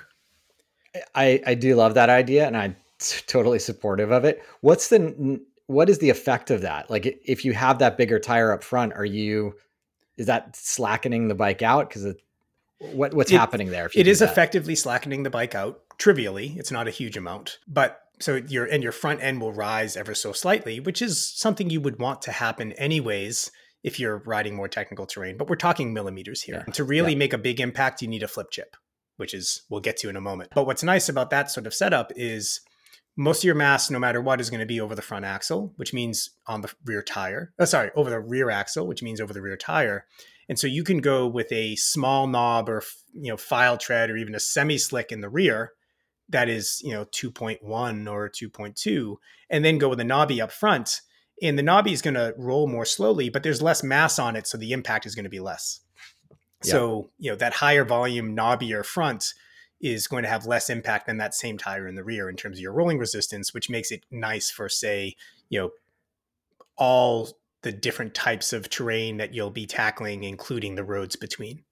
I, 1.14 1.42
I 1.46 1.54
do 1.54 1.74
love 1.74 1.94
that 1.94 2.08
idea 2.10 2.46
and 2.46 2.56
I'm 2.56 2.76
totally 3.26 3.58
supportive 3.58 4.10
of 4.10 4.24
it. 4.24 4.42
What's 4.60 4.88
the 4.88 5.40
what 5.66 5.88
is 5.88 5.98
the 5.98 6.10
effect 6.10 6.50
of 6.50 6.60
that? 6.60 6.90
Like 6.90 7.20
if 7.24 7.44
you 7.44 7.52
have 7.54 7.78
that 7.78 7.96
bigger 7.96 8.18
tire 8.18 8.52
up 8.52 8.62
front, 8.62 8.92
are 8.94 9.04
you 9.04 9.54
is 10.16 10.26
that 10.26 10.54
slackening 10.54 11.28
the 11.28 11.34
bike 11.34 11.62
out 11.62 11.88
because 11.88 12.04
it 12.04 12.20
what 12.78 13.14
what's 13.14 13.32
It- 13.32 13.36
happening 13.38 13.70
there? 13.70 13.86
if 13.86 13.94
you 13.94 14.00
It 14.02 14.08
that? 14.20 14.30
effectively 14.30 14.74
slackening 14.74 15.22
the 15.22 15.30
bike 15.30 15.54
out 15.54 15.80
trivially. 15.98 16.54
It's 16.58 16.70
not 16.70 16.86
a 16.88 16.90
huge 16.90 17.16
amount, 17.16 17.58
but 17.66 18.00
so 18.20 18.36
your 18.36 18.66
and 18.66 18.82
your 18.82 18.92
front 18.92 19.22
end 19.22 19.40
will 19.40 19.52
rise 19.52 19.96
ever 19.96 20.14
so 20.14 20.32
slightly, 20.32 20.78
which 20.80 21.00
is 21.02 21.20
something 21.24 21.70
you 21.70 21.80
would 21.80 21.98
want 21.98 22.22
to 22.22 22.32
happen 22.32 22.72
anyways 22.72 23.50
if 23.84 24.00
you're 24.00 24.18
riding 24.26 24.56
more 24.56 24.66
technical 24.66 25.06
terrain. 25.06 25.36
But 25.36 25.48
we're 25.48 25.56
talking 25.56 25.92
millimeters 25.92 26.42
here. 26.42 26.64
Yeah. 26.66 26.72
To 26.72 26.82
really 26.84 27.12
Yeah. 27.12 27.18
make 27.18 27.32
a 27.32 27.38
big 27.38 27.60
impact, 27.60 28.02
you 28.02 28.08
need 28.08 28.22
a 28.24 28.28
flip 28.28 28.50
chip, 28.50 28.76
which 29.18 29.32
is 29.34 29.62
we'll 29.68 29.80
get 29.82 29.96
to 29.98 30.08
in 30.08 30.16
a 30.16 30.20
moment. 30.20 30.50
But 30.54 30.66
what's 30.66 30.82
nice 30.82 31.08
about 31.08 31.30
that 31.30 31.50
sort 31.50 31.66
of 31.66 31.74
setup 31.74 32.10
is 32.16 32.60
most 33.16 33.40
of 33.40 33.44
your 33.44 33.54
mass, 33.54 33.90
no 33.90 33.98
matter 34.00 34.20
what, 34.20 34.40
is 34.40 34.50
going 34.50 34.60
to 34.60 34.66
be 34.66 34.80
over 34.80 34.94
the 34.96 35.02
front 35.02 35.24
axle, 35.24 35.72
which 35.76 35.92
means 35.92 36.30
on 36.48 36.62
the 36.62 36.72
rear 36.84 37.02
tire. 37.02 37.52
Oh, 37.58 37.64
sorry, 37.66 37.90
over 37.94 38.10
the 38.10 38.18
rear 38.18 38.50
axle, 38.50 38.86
which 38.88 39.02
means 39.02 39.20
over 39.20 39.32
the 39.32 39.42
rear 39.42 39.56
tire. 39.56 40.06
And 40.48 40.58
so 40.58 40.66
you 40.66 40.82
can 40.82 40.98
go 40.98 41.26
with 41.26 41.52
a 41.52 41.76
small 41.76 42.26
knob 42.26 42.68
or 42.68 42.82
you 43.12 43.30
know 43.30 43.36
file 43.36 43.76
tread 43.78 44.10
or 44.10 44.16
even 44.16 44.34
a 44.34 44.40
semi 44.40 44.78
slick 44.78 45.12
in 45.12 45.20
the 45.20 45.28
rear 45.30 45.72
that 46.30 46.48
is 46.48 46.80
you 46.82 46.92
know 46.92 47.04
2.1 47.04 48.10
or 48.10 48.30
2.2 48.30 49.16
and 49.50 49.62
then 49.64 49.76
go 49.78 49.88
with 49.90 50.00
a 50.00 50.04
knobby 50.04 50.40
up 50.40 50.50
front 50.50 51.02
and 51.42 51.58
the 51.58 51.62
knobby 51.62 51.92
is 51.92 52.02
going 52.02 52.14
to 52.14 52.34
roll 52.36 52.66
more 52.66 52.84
slowly 52.84 53.28
but 53.28 53.42
there's 53.42 53.60
less 53.62 53.82
mass 53.82 54.18
on 54.18 54.36
it 54.36 54.46
so 54.46 54.56
the 54.58 54.72
impact 54.72 55.06
is 55.06 55.14
going 55.14 55.24
to 55.24 55.30
be 55.30 55.40
less 55.40 55.80
Yeah. 56.64 56.72
so 56.72 57.10
you 57.18 57.30
know 57.30 57.36
that 57.36 57.54
higher 57.54 57.84
volume 57.84 58.36
knobbier 58.36 58.84
front 58.84 59.34
is 59.80 60.06
going 60.06 60.22
to 60.22 60.28
have 60.28 60.46
less 60.46 60.70
impact 60.70 61.06
than 61.06 61.18
that 61.18 61.34
same 61.34 61.58
tire 61.58 61.86
in 61.86 61.94
the 61.94 62.04
rear 62.04 62.28
in 62.30 62.36
terms 62.36 62.58
of 62.58 62.62
your 62.62 62.72
rolling 62.72 62.98
resistance 62.98 63.52
which 63.52 63.68
makes 63.68 63.90
it 63.90 64.04
nice 64.10 64.50
for 64.50 64.68
say 64.68 65.14
you 65.48 65.60
know 65.60 65.70
all 66.76 67.28
the 67.62 67.72
different 67.72 68.14
types 68.14 68.52
of 68.52 68.68
terrain 68.68 69.16
that 69.16 69.32
you'll 69.34 69.50
be 69.50 69.66
tackling 69.66 70.24
including 70.24 70.74
the 70.74 70.84
roads 70.84 71.16
between 71.16 71.62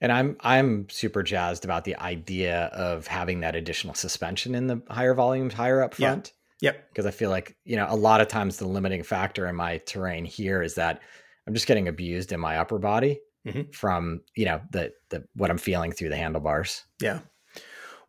And 0.00 0.12
I'm 0.12 0.36
I'm 0.40 0.88
super 0.90 1.22
jazzed 1.22 1.64
about 1.64 1.84
the 1.84 1.96
idea 1.96 2.64
of 2.66 3.06
having 3.06 3.40
that 3.40 3.54
additional 3.56 3.94
suspension 3.94 4.54
in 4.54 4.66
the 4.66 4.82
higher 4.90 5.14
volumes 5.14 5.54
higher 5.54 5.82
up 5.82 5.98
Yeah. 5.98 6.16
Yep. 6.60 6.88
Because 6.90 7.06
I 7.06 7.10
feel 7.10 7.30
like, 7.30 7.56
you 7.64 7.76
know, 7.76 7.86
a 7.88 7.96
lot 7.96 8.20
of 8.20 8.28
times 8.28 8.56
the 8.56 8.66
limiting 8.66 9.02
factor 9.02 9.46
in 9.46 9.56
my 9.56 9.78
terrain 9.78 10.24
here 10.24 10.62
is 10.62 10.74
that 10.76 11.00
I'm 11.46 11.54
just 11.54 11.66
getting 11.66 11.88
abused 11.88 12.32
in 12.32 12.40
my 12.40 12.58
upper 12.58 12.78
body 12.78 13.20
Mhm. 13.46 13.74
from, 13.74 14.22
you 14.34 14.44
know, 14.46 14.60
the 14.70 14.92
the 15.10 15.24
what 15.34 15.50
I'm 15.50 15.58
feeling 15.58 15.92
through 15.92 16.08
the 16.08 16.16
handlebars. 16.16 16.84
Yeah. 17.00 17.20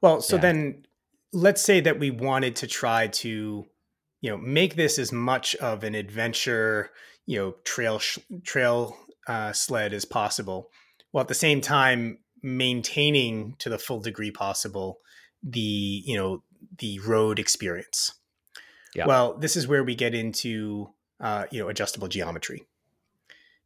Well, 0.01 0.21
so 0.21 0.35
Yeah. 0.37 0.41
then 0.41 0.85
let's 1.33 1.61
say 1.61 1.79
that 1.81 1.99
we 1.99 2.09
wanted 2.09 2.55
to 2.57 2.67
try 2.67 3.07
to, 3.07 3.65
you 4.21 4.29
know, 4.29 4.37
make 4.37 4.75
this 4.75 4.97
as 4.97 5.11
much 5.11 5.55
of 5.57 5.83
an 5.83 5.93
adventure, 5.93 6.91
you 7.25 7.37
know, 7.37 7.51
trail 7.65 7.99
sh- 7.99 8.19
trail 8.43 8.97
uh, 9.27 9.51
sled 9.51 9.93
as 9.93 10.05
possible, 10.05 10.71
while 11.11 11.21
at 11.23 11.27
the 11.27 11.33
same 11.35 11.59
time 11.59 12.19
maintaining 12.41 13.55
to 13.59 13.69
the 13.69 13.77
full 13.77 13.99
degree 13.99 14.31
possible 14.31 14.99
the, 15.43 15.59
you 15.59 16.15
know, 16.15 16.43
the 16.79 16.97
road 16.99 17.37
experience. 17.39 18.13
Yeah. 18.97 19.05
Well, 19.05 19.37
this 19.37 19.55
is 19.55 19.67
where 19.67 19.83
we 19.83 19.93
get 19.93 20.15
into, 20.15 20.89
uh, 21.19 21.45
you 21.51 21.59
know, 21.59 21.69
adjustable 21.69 22.07
geometry. 22.07 22.65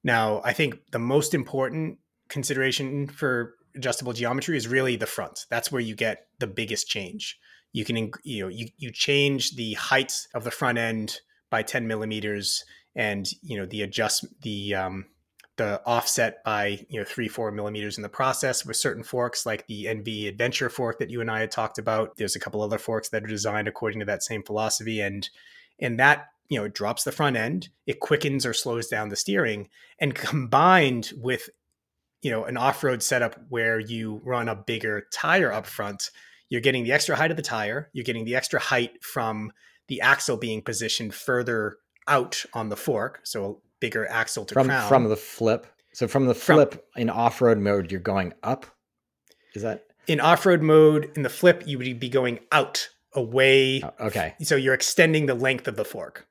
Now, 0.04 0.41
I 0.44 0.52
think 0.52 0.91
the 0.91 1.00
most 1.00 1.34
important 1.34 2.00
consideration 2.28 3.08
for 3.08 3.56
adjustable 3.74 4.12
geometry 4.12 4.58
is 4.58 4.67
really 4.67 4.98
the 4.98 5.06
front. 5.06 5.46
That's 5.50 5.72
where 5.72 5.82
you 5.82 5.96
get 5.96 6.28
the 6.39 6.48
biggest 6.48 6.89
change. 6.89 7.39
You 7.72 7.86
can, 7.86 8.12
you 8.24 8.44
know, 8.44 8.50
you, 8.50 8.67
you 8.78 8.91
change 8.91 9.56
the 9.56 9.74
height 9.76 10.28
of 10.34 10.44
the 10.44 10.52
front 10.52 10.78
end 10.78 11.22
by 11.50 11.63
10 11.63 11.88
millimeters 11.88 12.65
and, 12.94 13.26
you 13.41 13.58
know, 13.58 13.65
the 13.65 13.84
adjust, 13.84 14.26
the, 14.41 14.76
um, 14.76 15.06
the 15.58 15.82
offset 15.86 16.44
by, 16.44 16.86
you 16.90 17.00
know, 17.00 17.06
three, 17.06 17.28
four 17.28 17.52
millimeters 17.52 17.98
in 17.98 18.04
the 18.04 18.10
process 18.10 18.66
with 18.66 18.78
certain 18.78 19.04
forks 19.04 19.46
like 19.46 19.68
the 19.68 19.88
ENVE 19.88 20.28
adventure 20.28 20.70
fork 20.70 21.00
that 21.00 21.10
you 21.10 21.22
and 21.22 21.30
I 21.30 21.42
had 21.42 21.52
talked 21.52 21.78
about. 21.78 22.16
There's 22.18 22.36
a 22.36 22.40
couple 22.40 22.62
other 22.62 22.78
forks 22.78 23.10
that 23.10 23.24
are 23.24 23.28
designed 23.28 23.68
according 23.68 24.00
to 24.00 24.06
that 24.06 24.24
same 24.24 24.44
philosophy. 24.44 25.02
And, 25.02 25.30
and 25.80 26.00
that, 26.00 26.28
you 26.50 26.60
know, 26.60 26.68
drops 26.68 27.04
the 27.04 27.12
front 27.12 27.36
end, 27.36 27.70
it 27.86 28.00
quickens 28.00 28.46
or 28.46 28.54
slows 28.54 28.88
down 28.88 29.10
the 29.10 29.16
steering 29.16 29.70
and 30.00 30.16
combined 30.16 31.12
with 31.18 31.50
you 32.22 32.32
know 32.32 32.46
an 32.46 32.58
off-road 32.58 33.02
setup 33.02 33.36
where 33.50 33.80
you 33.80 34.22
run 34.24 34.48
a 34.48 34.56
bigger 34.56 35.08
tire 35.12 35.52
up 35.52 35.66
front 35.66 36.12
you're 36.50 36.62
getting 36.62 36.84
the 36.84 36.92
extra 36.92 37.16
height 37.16 37.32
of 37.32 37.38
the 37.38 37.44
tire 37.44 37.90
you're 37.94 38.04
getting 38.04 38.26
the 38.26 38.36
extra 38.36 38.60
height 38.60 39.04
from 39.04 39.52
the 39.88 40.02
axle 40.02 40.38
being 40.38 40.62
positioned 40.62 41.14
further 41.14 41.78
out 42.08 42.44
on 42.54 42.70
the 42.70 42.78
fork 42.78 43.22
so 43.24 43.62
bigger 43.82 44.08
axle 44.10 44.46
to 44.46 44.54
From 44.54 44.67
crown 44.67 44.88
from 44.88 45.10
the 45.10 45.17
flip. 45.17 45.67
So 45.94 46.08
from 46.08 46.28
the 46.28 46.34
From- 46.34 46.56
flip 46.56 46.88
in 46.96 47.10
off-road 47.10 47.58
mode, 47.58 47.91
you're 47.91 48.00
going 48.00 48.34
up. 48.44 48.65
Is 49.54 49.63
that 49.63 49.84
in 50.08 50.22
off-road 50.22 50.62
mode 50.62 51.12
in 51.17 51.24
the 51.24 51.30
flip 51.30 51.63
you 51.65 51.78
would 51.78 52.00
be 52.00 52.08
going 52.10 52.39
out 52.54 52.88
away 53.13 53.82
oh, 53.84 53.91
okay? 54.08 54.34
so 54.41 54.56
you're 54.56 54.74
extending 54.74 55.26
the 55.26 55.36
length 55.36 55.67
of 55.67 55.76
the 55.76 55.84
fork 55.84 56.26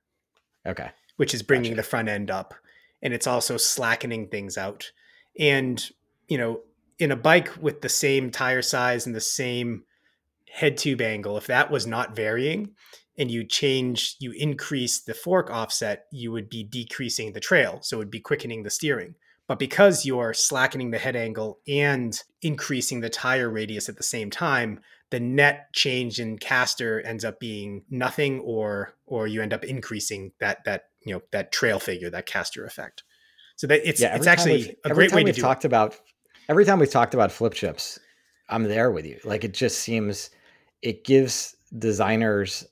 Okay. 0.66 0.90
which 1.18 1.34
is 1.34 1.42
bringing 1.42 1.72
Gotcha. 1.72 1.76
the 1.82 1.88
front 1.88 2.08
end 2.08 2.30
up 2.30 2.54
and 3.02 3.12
it's 3.12 3.26
also 3.26 3.58
slackening 3.58 4.28
things 4.28 4.56
out 4.56 4.90
and 5.38 5.90
you 6.26 6.38
know 6.38 6.60
in 6.98 7.12
a 7.12 7.16
bike 7.16 7.50
with 7.60 7.82
the 7.82 7.88
same 7.90 8.30
tire 8.30 8.62
size 8.62 9.06
and 9.06 9.14
the 9.14 9.20
same 9.20 9.84
head 10.50 10.78
tube 10.78 11.02
angle 11.02 11.36
if 11.36 11.46
that 11.48 11.70
was 11.70 11.86
not 11.86 12.16
varying 12.16 12.70
and 13.20 13.30
you 13.30 13.44
change 13.44 14.16
you 14.18 14.32
increase 14.32 15.02
the 15.02 15.14
fork 15.14 15.50
offset 15.50 16.06
you 16.10 16.32
would 16.32 16.48
be 16.48 16.64
decreasing 16.64 17.32
the 17.32 17.40
trail 17.40 17.78
so 17.82 17.96
it 17.96 17.98
would 17.98 18.10
be 18.10 18.18
quickening 18.18 18.62
the 18.62 18.70
steering. 18.70 19.14
But 19.46 19.58
because 19.58 20.06
you're 20.06 20.32
slackening 20.32 20.90
the 20.90 20.98
head 20.98 21.16
angle 21.16 21.58
and 21.68 22.18
increasing 22.40 23.00
the 23.00 23.10
tire 23.10 23.50
radius 23.50 23.88
at 23.88 23.96
the 23.96 24.02
same 24.02 24.30
time 24.30 24.80
the 25.10 25.20
net 25.20 25.72
change 25.72 26.18
in 26.18 26.38
caster 26.38 27.00
ends 27.00 27.24
up 27.24 27.38
being 27.38 27.84
nothing 27.90 28.40
or 28.40 28.94
or 29.06 29.26
you 29.26 29.42
end 29.42 29.52
up 29.52 29.64
increasing 29.64 30.32
that 30.40 30.64
that 30.64 30.84
you 31.04 31.12
know 31.12 31.20
that 31.32 31.52
trail 31.52 31.78
figure 31.78 32.10
that 32.10 32.26
caster 32.26 32.64
effect. 32.64 33.02
So 33.56 33.66
that 33.66 33.86
it's 33.86 34.00
Yeah, 34.00 34.16
it's 34.16 34.26
actually 34.26 34.76
a 34.84 34.90
great 34.90 35.12
way 35.12 35.24
to 35.24 35.32
do 35.32 35.42
talked 35.42 35.64
about 35.64 35.96
every 36.48 36.64
time 36.64 36.78
we've 36.78 36.90
talked 36.90 37.12
about 37.12 37.30
flip 37.30 37.52
chips, 37.52 37.98
I'm 38.48 38.64
there 38.64 38.90
with 38.90 39.04
you. 39.04 39.18
Like 39.24 39.44
it 39.44 39.52
just 39.52 39.80
seems 39.80 40.30
it 40.80 41.04
gives 41.04 41.56
designers 41.76 42.66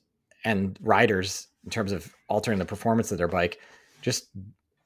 and 0.49 0.77
riders 0.81 1.47
in 1.63 1.69
terms 1.69 1.91
of 1.91 2.13
altering 2.27 2.59
the 2.59 2.65
performance 2.65 3.11
of 3.11 3.17
their 3.17 3.27
bike 3.27 3.59
just 4.01 4.29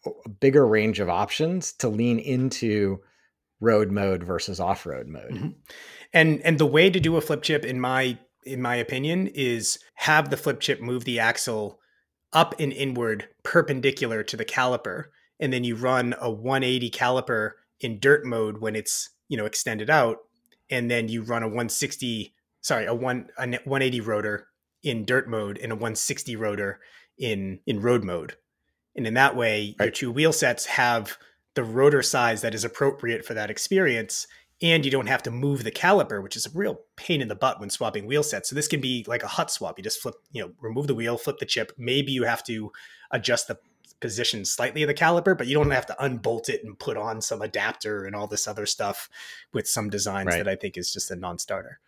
a 0.06 0.30
bigger 0.30 0.68
range 0.68 1.00
of 1.00 1.10
options 1.10 1.72
to 1.74 1.88
lean 1.88 2.20
into 2.20 3.00
road 3.62 3.92
mode 3.92 4.24
versus 4.24 4.60
off-road 4.60 5.08
mode. 5.08 5.32
Mhm. 5.32 5.56
and 6.14 6.42
and 6.42 6.60
the 6.60 6.66
way 6.66 6.90
to 6.90 7.00
do 7.00 7.16
a 7.16 7.22
flip 7.22 7.42
chip 7.42 7.64
in 7.64 7.80
my 7.80 8.18
in 8.46 8.62
my 8.62 8.76
opinion 8.76 9.28
is 9.28 9.80
have 9.96 10.30
the 10.30 10.36
flip 10.38 10.60
chip 10.60 10.82
move 10.82 11.06
the 11.06 11.20
axle 11.20 11.80
up 12.34 12.60
and 12.60 12.74
inward 12.74 13.28
perpendicular 13.44 14.24
to 14.24 14.36
the 14.36 14.44
caliper 14.46 15.06
and 15.40 15.54
then 15.54 15.64
you 15.64 15.76
run 15.76 16.14
a 16.20 16.30
180 16.30 16.90
caliper 16.90 17.52
in 17.80 18.00
dirt 18.00 18.26
mode 18.26 18.58
when 18.58 18.76
it's 18.76 19.10
you 19.30 19.38
know 19.38 19.46
extended 19.46 19.90
out 19.90 20.18
and 20.70 20.92
then 20.92 21.08
you 21.08 21.22
run 21.22 21.44
a 21.44 21.48
160 21.48 22.34
sorry 22.62 22.86
a 22.86 22.94
one 22.94 23.28
a 23.38 23.48
180 23.48 24.02
rotor 24.02 24.48
in 24.84 25.06
dirt 25.06 25.28
mode 25.28 25.58
and 25.58 25.72
a 25.72 25.76
160 25.76 26.36
rotor 26.36 26.80
in 27.18 27.60
in 27.66 27.82
road 27.82 28.04
mode 28.04 28.36
and 28.96 29.08
in 29.08 29.14
that 29.14 29.36
way 29.36 29.76
your 29.80 29.90
two 29.92 30.12
wheel 30.12 30.34
sets 30.34 30.66
have 30.66 31.18
the 31.56 31.64
rotor 31.64 32.02
size 32.02 32.42
that 32.42 32.54
is 32.56 32.64
appropriate 32.64 33.24
for 33.26 33.34
that 33.34 33.50
experience 33.50 34.28
and 34.62 34.86
you 34.86 34.92
don't 34.92 35.08
have 35.08 35.24
to 35.24 35.32
move 35.32 35.64
the 35.66 35.72
caliper, 35.72 36.24
which 36.24 36.38
is 36.38 36.46
a 36.46 36.50
real 36.54 36.80
pain 36.96 37.22
in 37.22 37.28
the 37.28 37.36
butt 37.36 37.60
when 37.60 37.70
swapping 37.70 38.06
wheel 38.06 38.24
sets. 38.24 38.48
So 38.50 38.56
this 38.56 38.68
can 38.70 38.80
be 38.80 39.04
like 39.10 39.22
a 39.22 39.28
hut 39.28 39.52
swap. 39.52 39.78
You 39.78 39.84
just 39.84 40.02
flip, 40.02 40.16
you 40.32 40.42
know, 40.42 40.52
remove 40.62 40.88
the 40.88 40.96
wheel, 40.96 41.18
flip 41.18 41.38
the 41.40 41.46
chip. 41.46 41.74
Maybe 41.78 42.14
you 42.14 42.24
have 42.24 42.44
to 42.46 42.72
adjust 43.12 43.50
the 43.50 43.58
position 44.00 44.46
slightly 44.46 44.82
of 44.84 44.88
the 44.88 44.94
caliper, 44.94 45.38
but 45.38 45.48
you 45.48 45.56
don't 45.56 45.72
have 45.72 45.88
to 45.88 46.04
unbolt 46.04 46.48
it 46.48 46.64
and 46.64 46.80
put 46.80 46.96
on 46.96 47.22
some 47.22 47.42
adapter 47.42 48.06
and 48.06 48.16
all 48.16 48.28
this 48.28 48.48
other 48.48 48.66
stuff 48.66 49.10
with 49.54 49.68
some 49.68 49.90
designs 49.90 50.28
Right. 50.28 50.38
that 50.38 50.48
I 50.48 50.56
think 50.56 50.78
is 50.78 50.94
just 50.94 51.12
a 51.12 51.16
non-starter. 51.16 51.80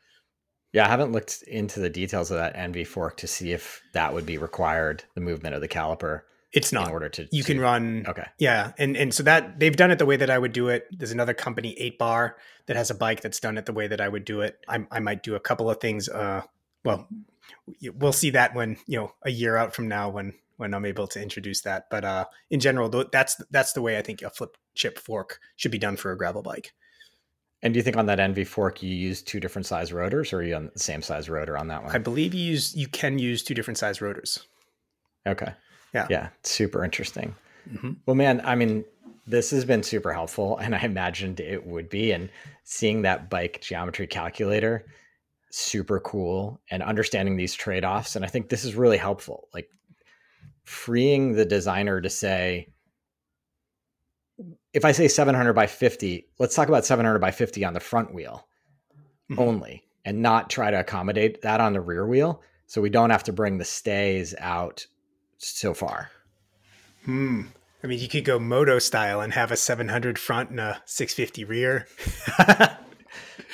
Yeah, 0.75 0.87
I 0.87 0.89
haven't 0.89 1.13
looked 1.13 1.41
into 1.43 1.79
the 1.79 1.89
details 1.89 2.31
of 2.31 2.37
that 2.37 2.53
ENVE 2.57 2.85
fork 2.85 3.15
to 3.17 3.27
see 3.27 3.53
if 3.53 3.81
that 3.93 4.13
would 4.13 4.25
be 4.25 4.37
required, 4.37 5.05
the 5.13 5.21
movement 5.21 5.55
of 5.55 5.61
the 5.61 5.69
caliper 5.69 6.23
It's 6.51 6.73
not 6.73 6.87
in 6.87 6.91
order 6.91 7.07
to 7.07 7.29
You 7.31 7.45
can 7.45 7.61
run 7.61 8.05
Okay. 8.05 8.25
Yeah, 8.39 8.73
and 8.77 8.97
and 8.97 9.13
so 9.13 9.23
that 9.23 9.57
they've 9.57 9.75
done 9.75 9.89
it 9.91 9.99
the 9.99 10.05
way 10.05 10.17
that 10.17 10.29
I 10.29 10.37
would 10.37 10.51
do 10.51 10.67
it. 10.67 10.87
There's 10.91 11.13
another 11.13 11.33
company, 11.33 11.79
Eight 11.79 11.97
Bar, 11.97 12.35
that 12.65 12.75
has 12.75 12.91
a 12.91 12.93
bike 12.93 13.21
that's 13.21 13.39
done 13.39 13.57
it 13.57 13.65
the 13.65 13.71
way 13.71 13.87
that 13.87 14.01
I 14.01 14.09
would 14.09 14.25
do 14.25 14.41
it. 14.41 14.59
I, 14.67 14.85
I 14.91 14.99
might 14.99 15.23
do 15.23 15.35
a 15.35 15.39
couple 15.39 15.69
of 15.69 15.79
things. 15.79 16.09
Uh, 16.09 16.41
well, 16.83 17.07
we'll 17.93 18.11
see 18.11 18.31
that 18.31 18.53
when 18.53 18.75
you 18.85 18.99
know 18.99 19.13
a 19.23 19.31
year 19.31 19.55
out 19.55 19.73
from 19.73 19.87
now 19.87 20.09
when 20.09 20.33
when 20.57 20.73
I'm 20.73 20.85
able 20.85 21.07
to 21.07 21.21
introduce 21.21 21.61
that. 21.61 21.89
But 21.89 22.03
uh, 22.03 22.25
in 22.49 22.59
general, 22.59 22.89
that's 23.13 23.41
that's 23.49 23.71
the 23.71 23.81
way 23.81 23.97
I 23.97 24.01
think 24.01 24.23
a 24.23 24.29
flip 24.29 24.57
chip 24.73 24.99
fork 24.99 25.39
should 25.55 25.71
be 25.71 25.79
done 25.79 25.95
for 25.95 26.11
a 26.11 26.17
gravel 26.17 26.41
bike. 26.41 26.73
And 27.65 27.73
do 27.73 27.79
you 27.79 27.83
think 27.83 27.97
on 27.97 28.05
that 28.05 28.19
ENVE 28.19 28.47
fork 28.47 28.83
you 28.83 28.93
use 28.93 29.23
two 29.23 29.39
different 29.39 29.65
size 29.65 29.91
rotors 29.91 30.31
or 30.31 30.37
are 30.37 30.43
you 30.43 30.55
on 30.55 30.69
the 30.71 30.79
same 30.79 31.01
size 31.01 31.29
rotor 31.29 31.57
on 31.57 31.67
that 31.69 31.83
one? 31.83 31.95
I 31.95 31.97
believe 31.97 32.35
you 32.35 32.43
use 32.43 32.75
you 32.75 32.87
can 32.87 33.17
use 33.17 33.41
two 33.41 33.55
different 33.55 33.79
size 33.79 34.01
rotors. 34.01 34.45
Okay. 35.25 35.51
Yeah. 35.91 36.05
Yeah. 36.07 36.29
Super 36.43 36.83
interesting. 36.83 37.33
Mhm. 37.67 37.95
Well, 38.05 38.15
man, 38.15 38.39
I 38.45 38.53
mean, 38.53 38.85
this 39.25 39.49
has 39.49 39.65
been 39.65 39.81
super 39.81 40.13
helpful, 40.13 40.57
and 40.61 40.75
I 40.75 40.81
imagined 40.81 41.39
it 41.39 41.65
would 41.65 41.89
be. 41.89 42.11
And 42.11 42.29
seeing 42.65 43.01
that 43.01 43.31
bike 43.31 43.61
geometry 43.61 44.05
calculator, 44.05 44.85
super 45.49 45.99
cool, 45.99 46.61
and 46.69 46.83
understanding 46.83 47.35
these 47.35 47.55
trade 47.55 47.83
offs. 47.83 48.15
And 48.15 48.23
I 48.23 48.27
think 48.27 48.49
this 48.49 48.63
is 48.63 48.75
really 48.75 48.97
helpful. 48.97 49.47
Like 49.55 49.69
freeing 50.65 51.33
the 51.33 51.45
designer 51.45 51.99
to 51.99 52.11
say, 52.11 52.67
if 54.73 54.83
I 54.85 54.91
say 54.91 55.07
700 55.07 55.53
by 55.53 55.67
50, 55.67 56.27
let's 56.39 56.55
talk 56.55 56.67
about 56.67 56.85
700 56.85 57.19
by 57.19 57.31
50 57.31 57.63
on 57.63 57.73
the 57.73 57.79
front 57.79 58.13
wheel 58.13 58.47
Mhm. 59.31 59.39
only 59.39 59.83
and 60.03 60.21
not 60.21 60.49
try 60.49 60.69
to 60.69 60.79
accommodate 60.79 61.41
that 61.41 61.59
on 61.61 61.73
the 61.73 61.81
rear 61.81 62.05
wheel. 62.05 62.41
So 62.67 62.81
we 62.81 62.89
don't 62.89 63.09
have 63.11 63.23
to 63.23 63.33
bring 63.33 63.57
the 63.57 63.65
stays 63.65 64.35
out 64.39 64.85
so 65.37 65.73
far. 65.73 66.09
Hmm. 67.05 67.43
I 67.83 67.87
mean, 67.87 67.99
you 67.99 68.07
could 68.07 68.25
go 68.25 68.39
moto 68.39 68.79
style 68.79 69.21
and 69.21 69.33
have 69.33 69.51
a 69.51 69.57
700 69.57 70.17
front 70.17 70.49
and 70.49 70.59
a 70.59 70.81
650 70.85 71.43
rear. 71.43 71.87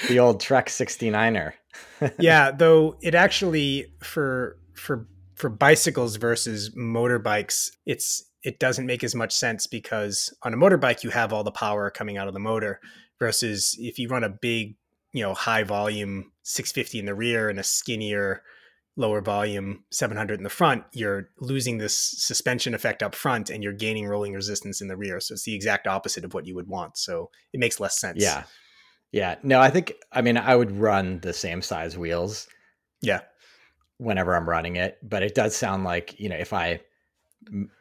The 0.08 0.20
old 0.20 0.40
Trek 0.42 0.68
69er. 0.68 1.54
yeah, 2.20 2.52
though 2.52 2.96
it 3.02 3.14
actually 3.14 3.94
for 4.02 4.58
for 4.74 5.08
for 5.36 5.50
bicycles 5.50 6.16
versus 6.16 6.72
motorbikes, 6.76 7.70
it's 7.86 8.24
it 8.44 8.60
doesn't 8.60 8.86
make 8.86 9.04
as 9.04 9.16
much 9.16 9.34
sense 9.34 9.68
because 9.68 10.34
on 10.44 10.54
a 10.54 10.58
motorbike 10.58 11.04
you 11.04 11.10
have 11.12 11.32
all 11.32 11.44
the 11.44 11.52
power 11.52 11.90
coming 11.90 12.18
out 12.18 12.28
of 12.28 12.34
the 12.34 12.40
motor 12.40 12.80
versus 13.20 13.76
if 13.80 14.00
you 14.00 14.08
run 14.08 14.24
a 14.24 14.30
big, 14.30 14.76
you 15.14 15.22
know, 15.22 15.34
high 15.34 15.64
volume 15.64 16.32
650 16.44 17.00
in 17.00 17.06
the 17.06 17.14
rear 17.14 17.50
and 17.50 17.60
a 17.60 17.64
skinnier 17.64 18.42
lower 18.98 19.22
volume 19.22 19.84
700 19.92 20.40
in 20.40 20.44
the 20.44 20.50
front, 20.50 20.84
you're 20.92 21.30
losing 21.40 21.78
this 21.78 21.98
suspension 21.98 22.74
effect 22.74 23.02
up 23.02 23.16
front 23.16 23.50
and 23.50 23.64
you're 23.64 23.74
gaining 23.74 24.08
rolling 24.08 24.34
resistance 24.34 24.82
in 24.82 24.88
the 24.88 24.98
rear. 24.98 25.20
So 25.20 25.34
it's 25.34 25.44
the 25.44 25.56
exact 25.56 25.88
opposite 25.88 26.26
of 26.26 26.34
what 26.34 26.46
you 26.46 26.56
would 26.56 26.68
want. 26.68 26.98
So 26.98 27.30
it 27.54 27.60
makes 27.60 27.80
less 27.80 28.00
sense. 28.00 28.22
Yeah. 28.22 28.44
Yeah. 29.12 29.36
No, 29.44 29.60
I 29.60 29.70
think 29.70 29.94
I 30.12 30.22
mean 30.22 30.38
I 30.38 30.56
would 30.56 30.72
run 30.72 31.20
the 31.20 31.34
same 31.34 31.62
size 31.62 31.98
wheels. 31.98 32.48
Yeah. 33.02 33.22
Whenever 33.98 34.36
I'm 34.36 34.50
running 34.50 34.78
it, 34.78 34.98
but 35.04 35.22
it 35.22 35.36
does 35.36 35.56
sound 35.56 35.84
like, 35.84 36.20
you 36.20 36.28
know, 36.28 36.38
if 36.38 36.54
I 36.54 36.82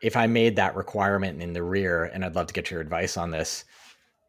if 0.02 0.16
I 0.16 0.26
made 0.26 0.56
that 0.56 0.76
requirement 0.76 1.42
in 1.42 1.52
the 1.52 1.62
rear 1.62 2.04
and 2.04 2.24
I'd 2.24 2.34
love 2.34 2.46
to 2.48 2.54
get 2.54 2.70
your 2.70 2.80
advice 2.80 3.16
on 3.16 3.30
this, 3.30 3.64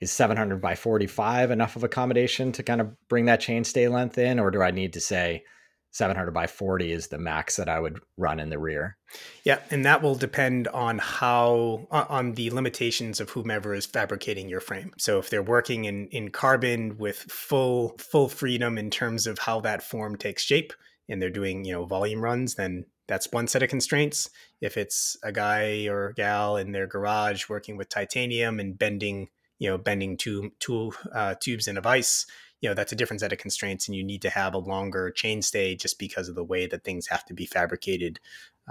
is 0.01 0.11
700 0.11 0.59
by 0.59 0.75
45 0.75 1.51
enough 1.51 1.75
of 1.75 1.83
accommodation 1.83 2.51
to 2.53 2.63
kind 2.63 2.81
of 2.81 2.91
bring 3.07 3.25
that 3.25 3.41
chainstay 3.41 3.89
length 3.89 4.17
in 4.17 4.39
or 4.39 4.49
do 4.49 4.61
I 4.61 4.71
need 4.71 4.93
to 4.93 4.99
say 4.99 5.43
700 5.91 6.31
by 6.31 6.47
40 6.47 6.91
is 6.91 7.07
the 7.07 7.17
max 7.17 7.57
that 7.57 7.67
I 7.67 7.79
would 7.79 7.99
run 8.17 8.39
in 8.39 8.49
the 8.49 8.57
rear. 8.57 8.97
Yeah, 9.43 9.59
and 9.69 9.85
that 9.85 10.01
will 10.01 10.15
depend 10.15 10.69
on 10.69 10.99
how 10.99 11.85
on 11.91 12.33
the 12.33 12.49
limitations 12.49 13.19
of 13.19 13.29
whomever 13.29 13.73
is 13.73 13.85
fabricating 13.85 14.47
your 14.47 14.61
frame. 14.61 14.93
So 14.97 15.19
if 15.19 15.29
they're 15.29 15.43
working 15.43 15.85
in 15.85 16.07
in 16.07 16.31
carbon 16.31 16.97
with 16.97 17.17
full 17.17 17.95
full 17.99 18.29
freedom 18.29 18.77
in 18.77 18.89
terms 18.89 19.27
of 19.27 19.39
how 19.39 19.59
that 19.61 19.83
form 19.83 20.15
takes 20.15 20.43
shape 20.43 20.71
and 21.09 21.21
they're 21.21 21.29
doing, 21.29 21.65
you 21.65 21.73
know, 21.73 21.85
volume 21.85 22.23
runs, 22.23 22.55
then 22.55 22.85
that's 23.07 23.31
one 23.33 23.47
set 23.47 23.63
of 23.63 23.69
constraints. 23.69 24.29
If 24.61 24.77
it's 24.77 25.17
a 25.23 25.31
guy 25.31 25.87
or 25.87 26.13
gal 26.13 26.57
in 26.57 26.71
their 26.71 26.87
garage 26.87 27.49
working 27.49 27.77
with 27.77 27.89
titanium 27.89 28.59
and 28.59 28.77
bending, 28.77 29.29
you 29.59 29.69
know, 29.69 29.77
bending 29.77 30.17
two 30.17 30.51
tool 30.59 30.93
uh, 31.13 31.35
tubes 31.39 31.67
in 31.67 31.77
a 31.77 31.81
vise, 31.81 32.25
you 32.61 32.69
know 32.69 32.75
that's 32.75 32.91
a 32.91 32.95
different 32.95 33.19
set 33.19 33.33
of 33.33 33.39
constraints 33.39 33.87
and 33.87 33.95
you 33.95 34.03
need 34.03 34.21
to 34.21 34.29
have 34.29 34.53
a 34.53 34.59
longer 34.59 35.11
chainstay 35.15 35.79
just 35.79 35.99
because 35.99 36.29
of 36.29 36.35
the 36.35 36.43
way 36.43 36.67
that 36.67 36.83
things 36.83 37.07
have 37.07 37.25
to 37.25 37.33
be 37.33 37.45
fabricated. 37.45 38.19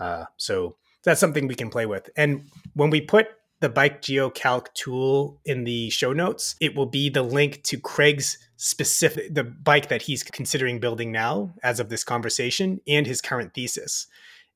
Uh, 0.01 0.25
so 0.37 0.77
that's 1.03 1.21
something 1.21 1.49
we 1.49 1.55
can 1.55 1.71
play 1.71 1.87
with. 1.87 2.09
And 2.17 2.49
when 2.75 2.91
we 2.91 3.01
put 3.01 3.29
the 3.61 3.69
bike 3.69 4.01
geocalc 4.01 4.73
tool 4.75 5.41
in 5.45 5.65
the 5.65 5.91
show 5.91 6.13
notes 6.13 6.57
it 6.61 6.75
will 6.75 6.87
be 6.87 7.11
the 7.11 7.23
link 7.23 7.63
to 7.63 7.79
craig's 7.79 8.39
specific 8.57 9.35
the 9.35 9.45
bike 9.45 9.89
that 9.89 10.03
he's 10.03 10.23
considering 10.23 10.81
building 10.81 11.13
now 11.13 11.53
as 11.63 11.79
of 11.79 11.91
this 11.91 12.03
conversation 12.03 12.81
and 12.89 13.07
his 13.07 13.21
current 13.21 13.53
thesis 13.55 14.07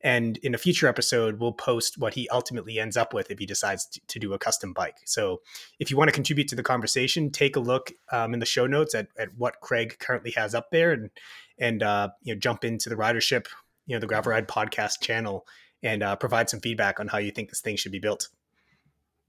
and 0.05 0.37
in 0.39 0.55
a 0.55 0.59
future 0.59 0.87
episode, 0.87 1.41
we'll 1.41 1.55
post 1.55 1.97
what 1.97 2.13
he 2.13 2.29
ultimately 2.29 2.79
ends 2.79 2.95
up 2.95 3.15
with 3.15 3.31
if 3.31 3.39
he 3.39 3.47
decides 3.47 3.87
to, 4.07 4.19
do 4.19 4.35
a 4.35 4.39
custom 4.39 4.75
bike. 4.75 4.99
So 5.07 5.41
if 5.81 5.91
you 5.91 5.97
want 5.97 6.09
to 6.09 6.15
contribute 6.15 6.47
to 6.49 6.55
the 6.55 6.63
conversation, 6.63 7.31
take 7.31 7.57
a 7.57 7.61
look 7.61 7.91
um, 8.13 8.35
in 8.35 8.39
the 8.39 8.47
show 8.47 8.67
notes 8.67 8.95
at, 8.95 9.09
at 9.19 9.31
what 9.39 9.61
Craig 9.61 9.97
currently 9.99 10.31
has 10.33 10.55
up 10.55 10.71
there 10.71 10.93
and, 10.93 11.11
and 11.59 11.83
uh, 11.83 12.11
you 12.23 12.35
know, 12.35 12.39
jump 12.39 12.65
into 12.65 12.91
the 12.91 12.97
ridership, 12.97 13.47
you 13.87 13.97
know, 13.97 14.01
the 14.01 14.07
Gravel 14.07 14.33
Ride 14.33 14.47
podcast 14.47 15.01
channel 15.01 15.47
and 15.83 16.03
uh, 16.03 16.17
provide 16.17 16.51
some 16.51 16.61
feedback 16.61 17.01
on 17.01 17.09
how 17.09 17.19
you 17.19 17.31
think 17.31 17.49
this 17.49 17.63
thing 17.63 17.77
should 17.77 17.93
be 17.93 17.99
built. 17.99 18.29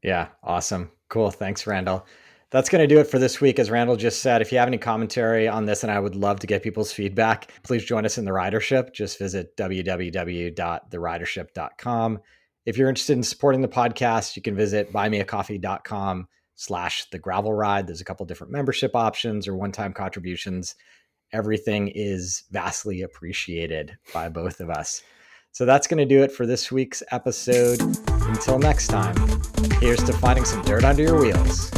Yeah, 0.03 0.27
awesome. 0.43 0.91
Cool. 1.07 1.31
Thanks, 1.31 1.65
Randall 1.65 2.05
that's 2.55 2.69
going 2.69 2.87
to 2.87 2.87
do 2.87 3.01
it 3.01 3.07
for 3.07 3.19
this 3.19 3.41
week. 3.41 3.59
As 3.59 3.69
Randall 3.69 3.97
just 3.97 4.21
said, 4.21 4.41
if 4.41 4.49
you 4.49 4.57
have 4.59 4.69
any 4.69 4.77
commentary 4.77 5.45
on 5.45 5.65
this, 5.65 5.83
and 5.83 5.91
I 5.91 5.99
would 5.99 6.15
love 6.15 6.39
to 6.39 6.47
get 6.47 6.63
people's 6.63 6.93
feedback, 6.93 7.51
please 7.63 7.83
join 7.83 8.05
us 8.05 8.17
in 8.17 8.23
the 8.23 8.31
ridership. 8.31 8.93
Just 8.93 9.19
visit 9.19 9.57
www.theridership.com. 9.57 12.19
If 12.65 12.77
you're 12.77 12.87
interested 12.87 13.17
in 13.17 13.23
supporting 13.23 13.59
the 13.59 13.67
podcast, 13.67 14.37
you 14.37 14.41
can 14.41 14.55
visit 14.55 14.93
buymeacoffee.com 14.93 16.29
slash 16.55 17.09
the 17.09 17.19
gravel 17.19 17.53
ride. 17.53 17.87
There's 17.87 17.99
a 17.99 18.05
couple 18.05 18.25
different 18.25 18.53
membership 18.53 18.95
options 18.95 19.49
or 19.49 19.57
one-time 19.57 19.91
contributions. 19.91 20.75
Everything 21.33 21.89
is 21.89 22.45
vastly 22.51 23.01
appreciated 23.01 23.97
by 24.13 24.29
both 24.29 24.61
of 24.61 24.69
us. 24.69 25.03
So 25.51 25.65
that's 25.65 25.87
going 25.87 25.97
to 25.97 26.05
do 26.05 26.23
it 26.23 26.31
for 26.31 26.45
this 26.45 26.71
week's 26.71 27.03
episode. 27.11 27.81
Until 28.07 28.59
next 28.59 28.87
time, 28.87 29.17
here's 29.81 30.03
to 30.03 30.13
finding 30.13 30.45
some 30.45 30.61
dirt 30.61 30.85
under 30.85 31.03
your 31.03 31.19
wheels. 31.19 31.69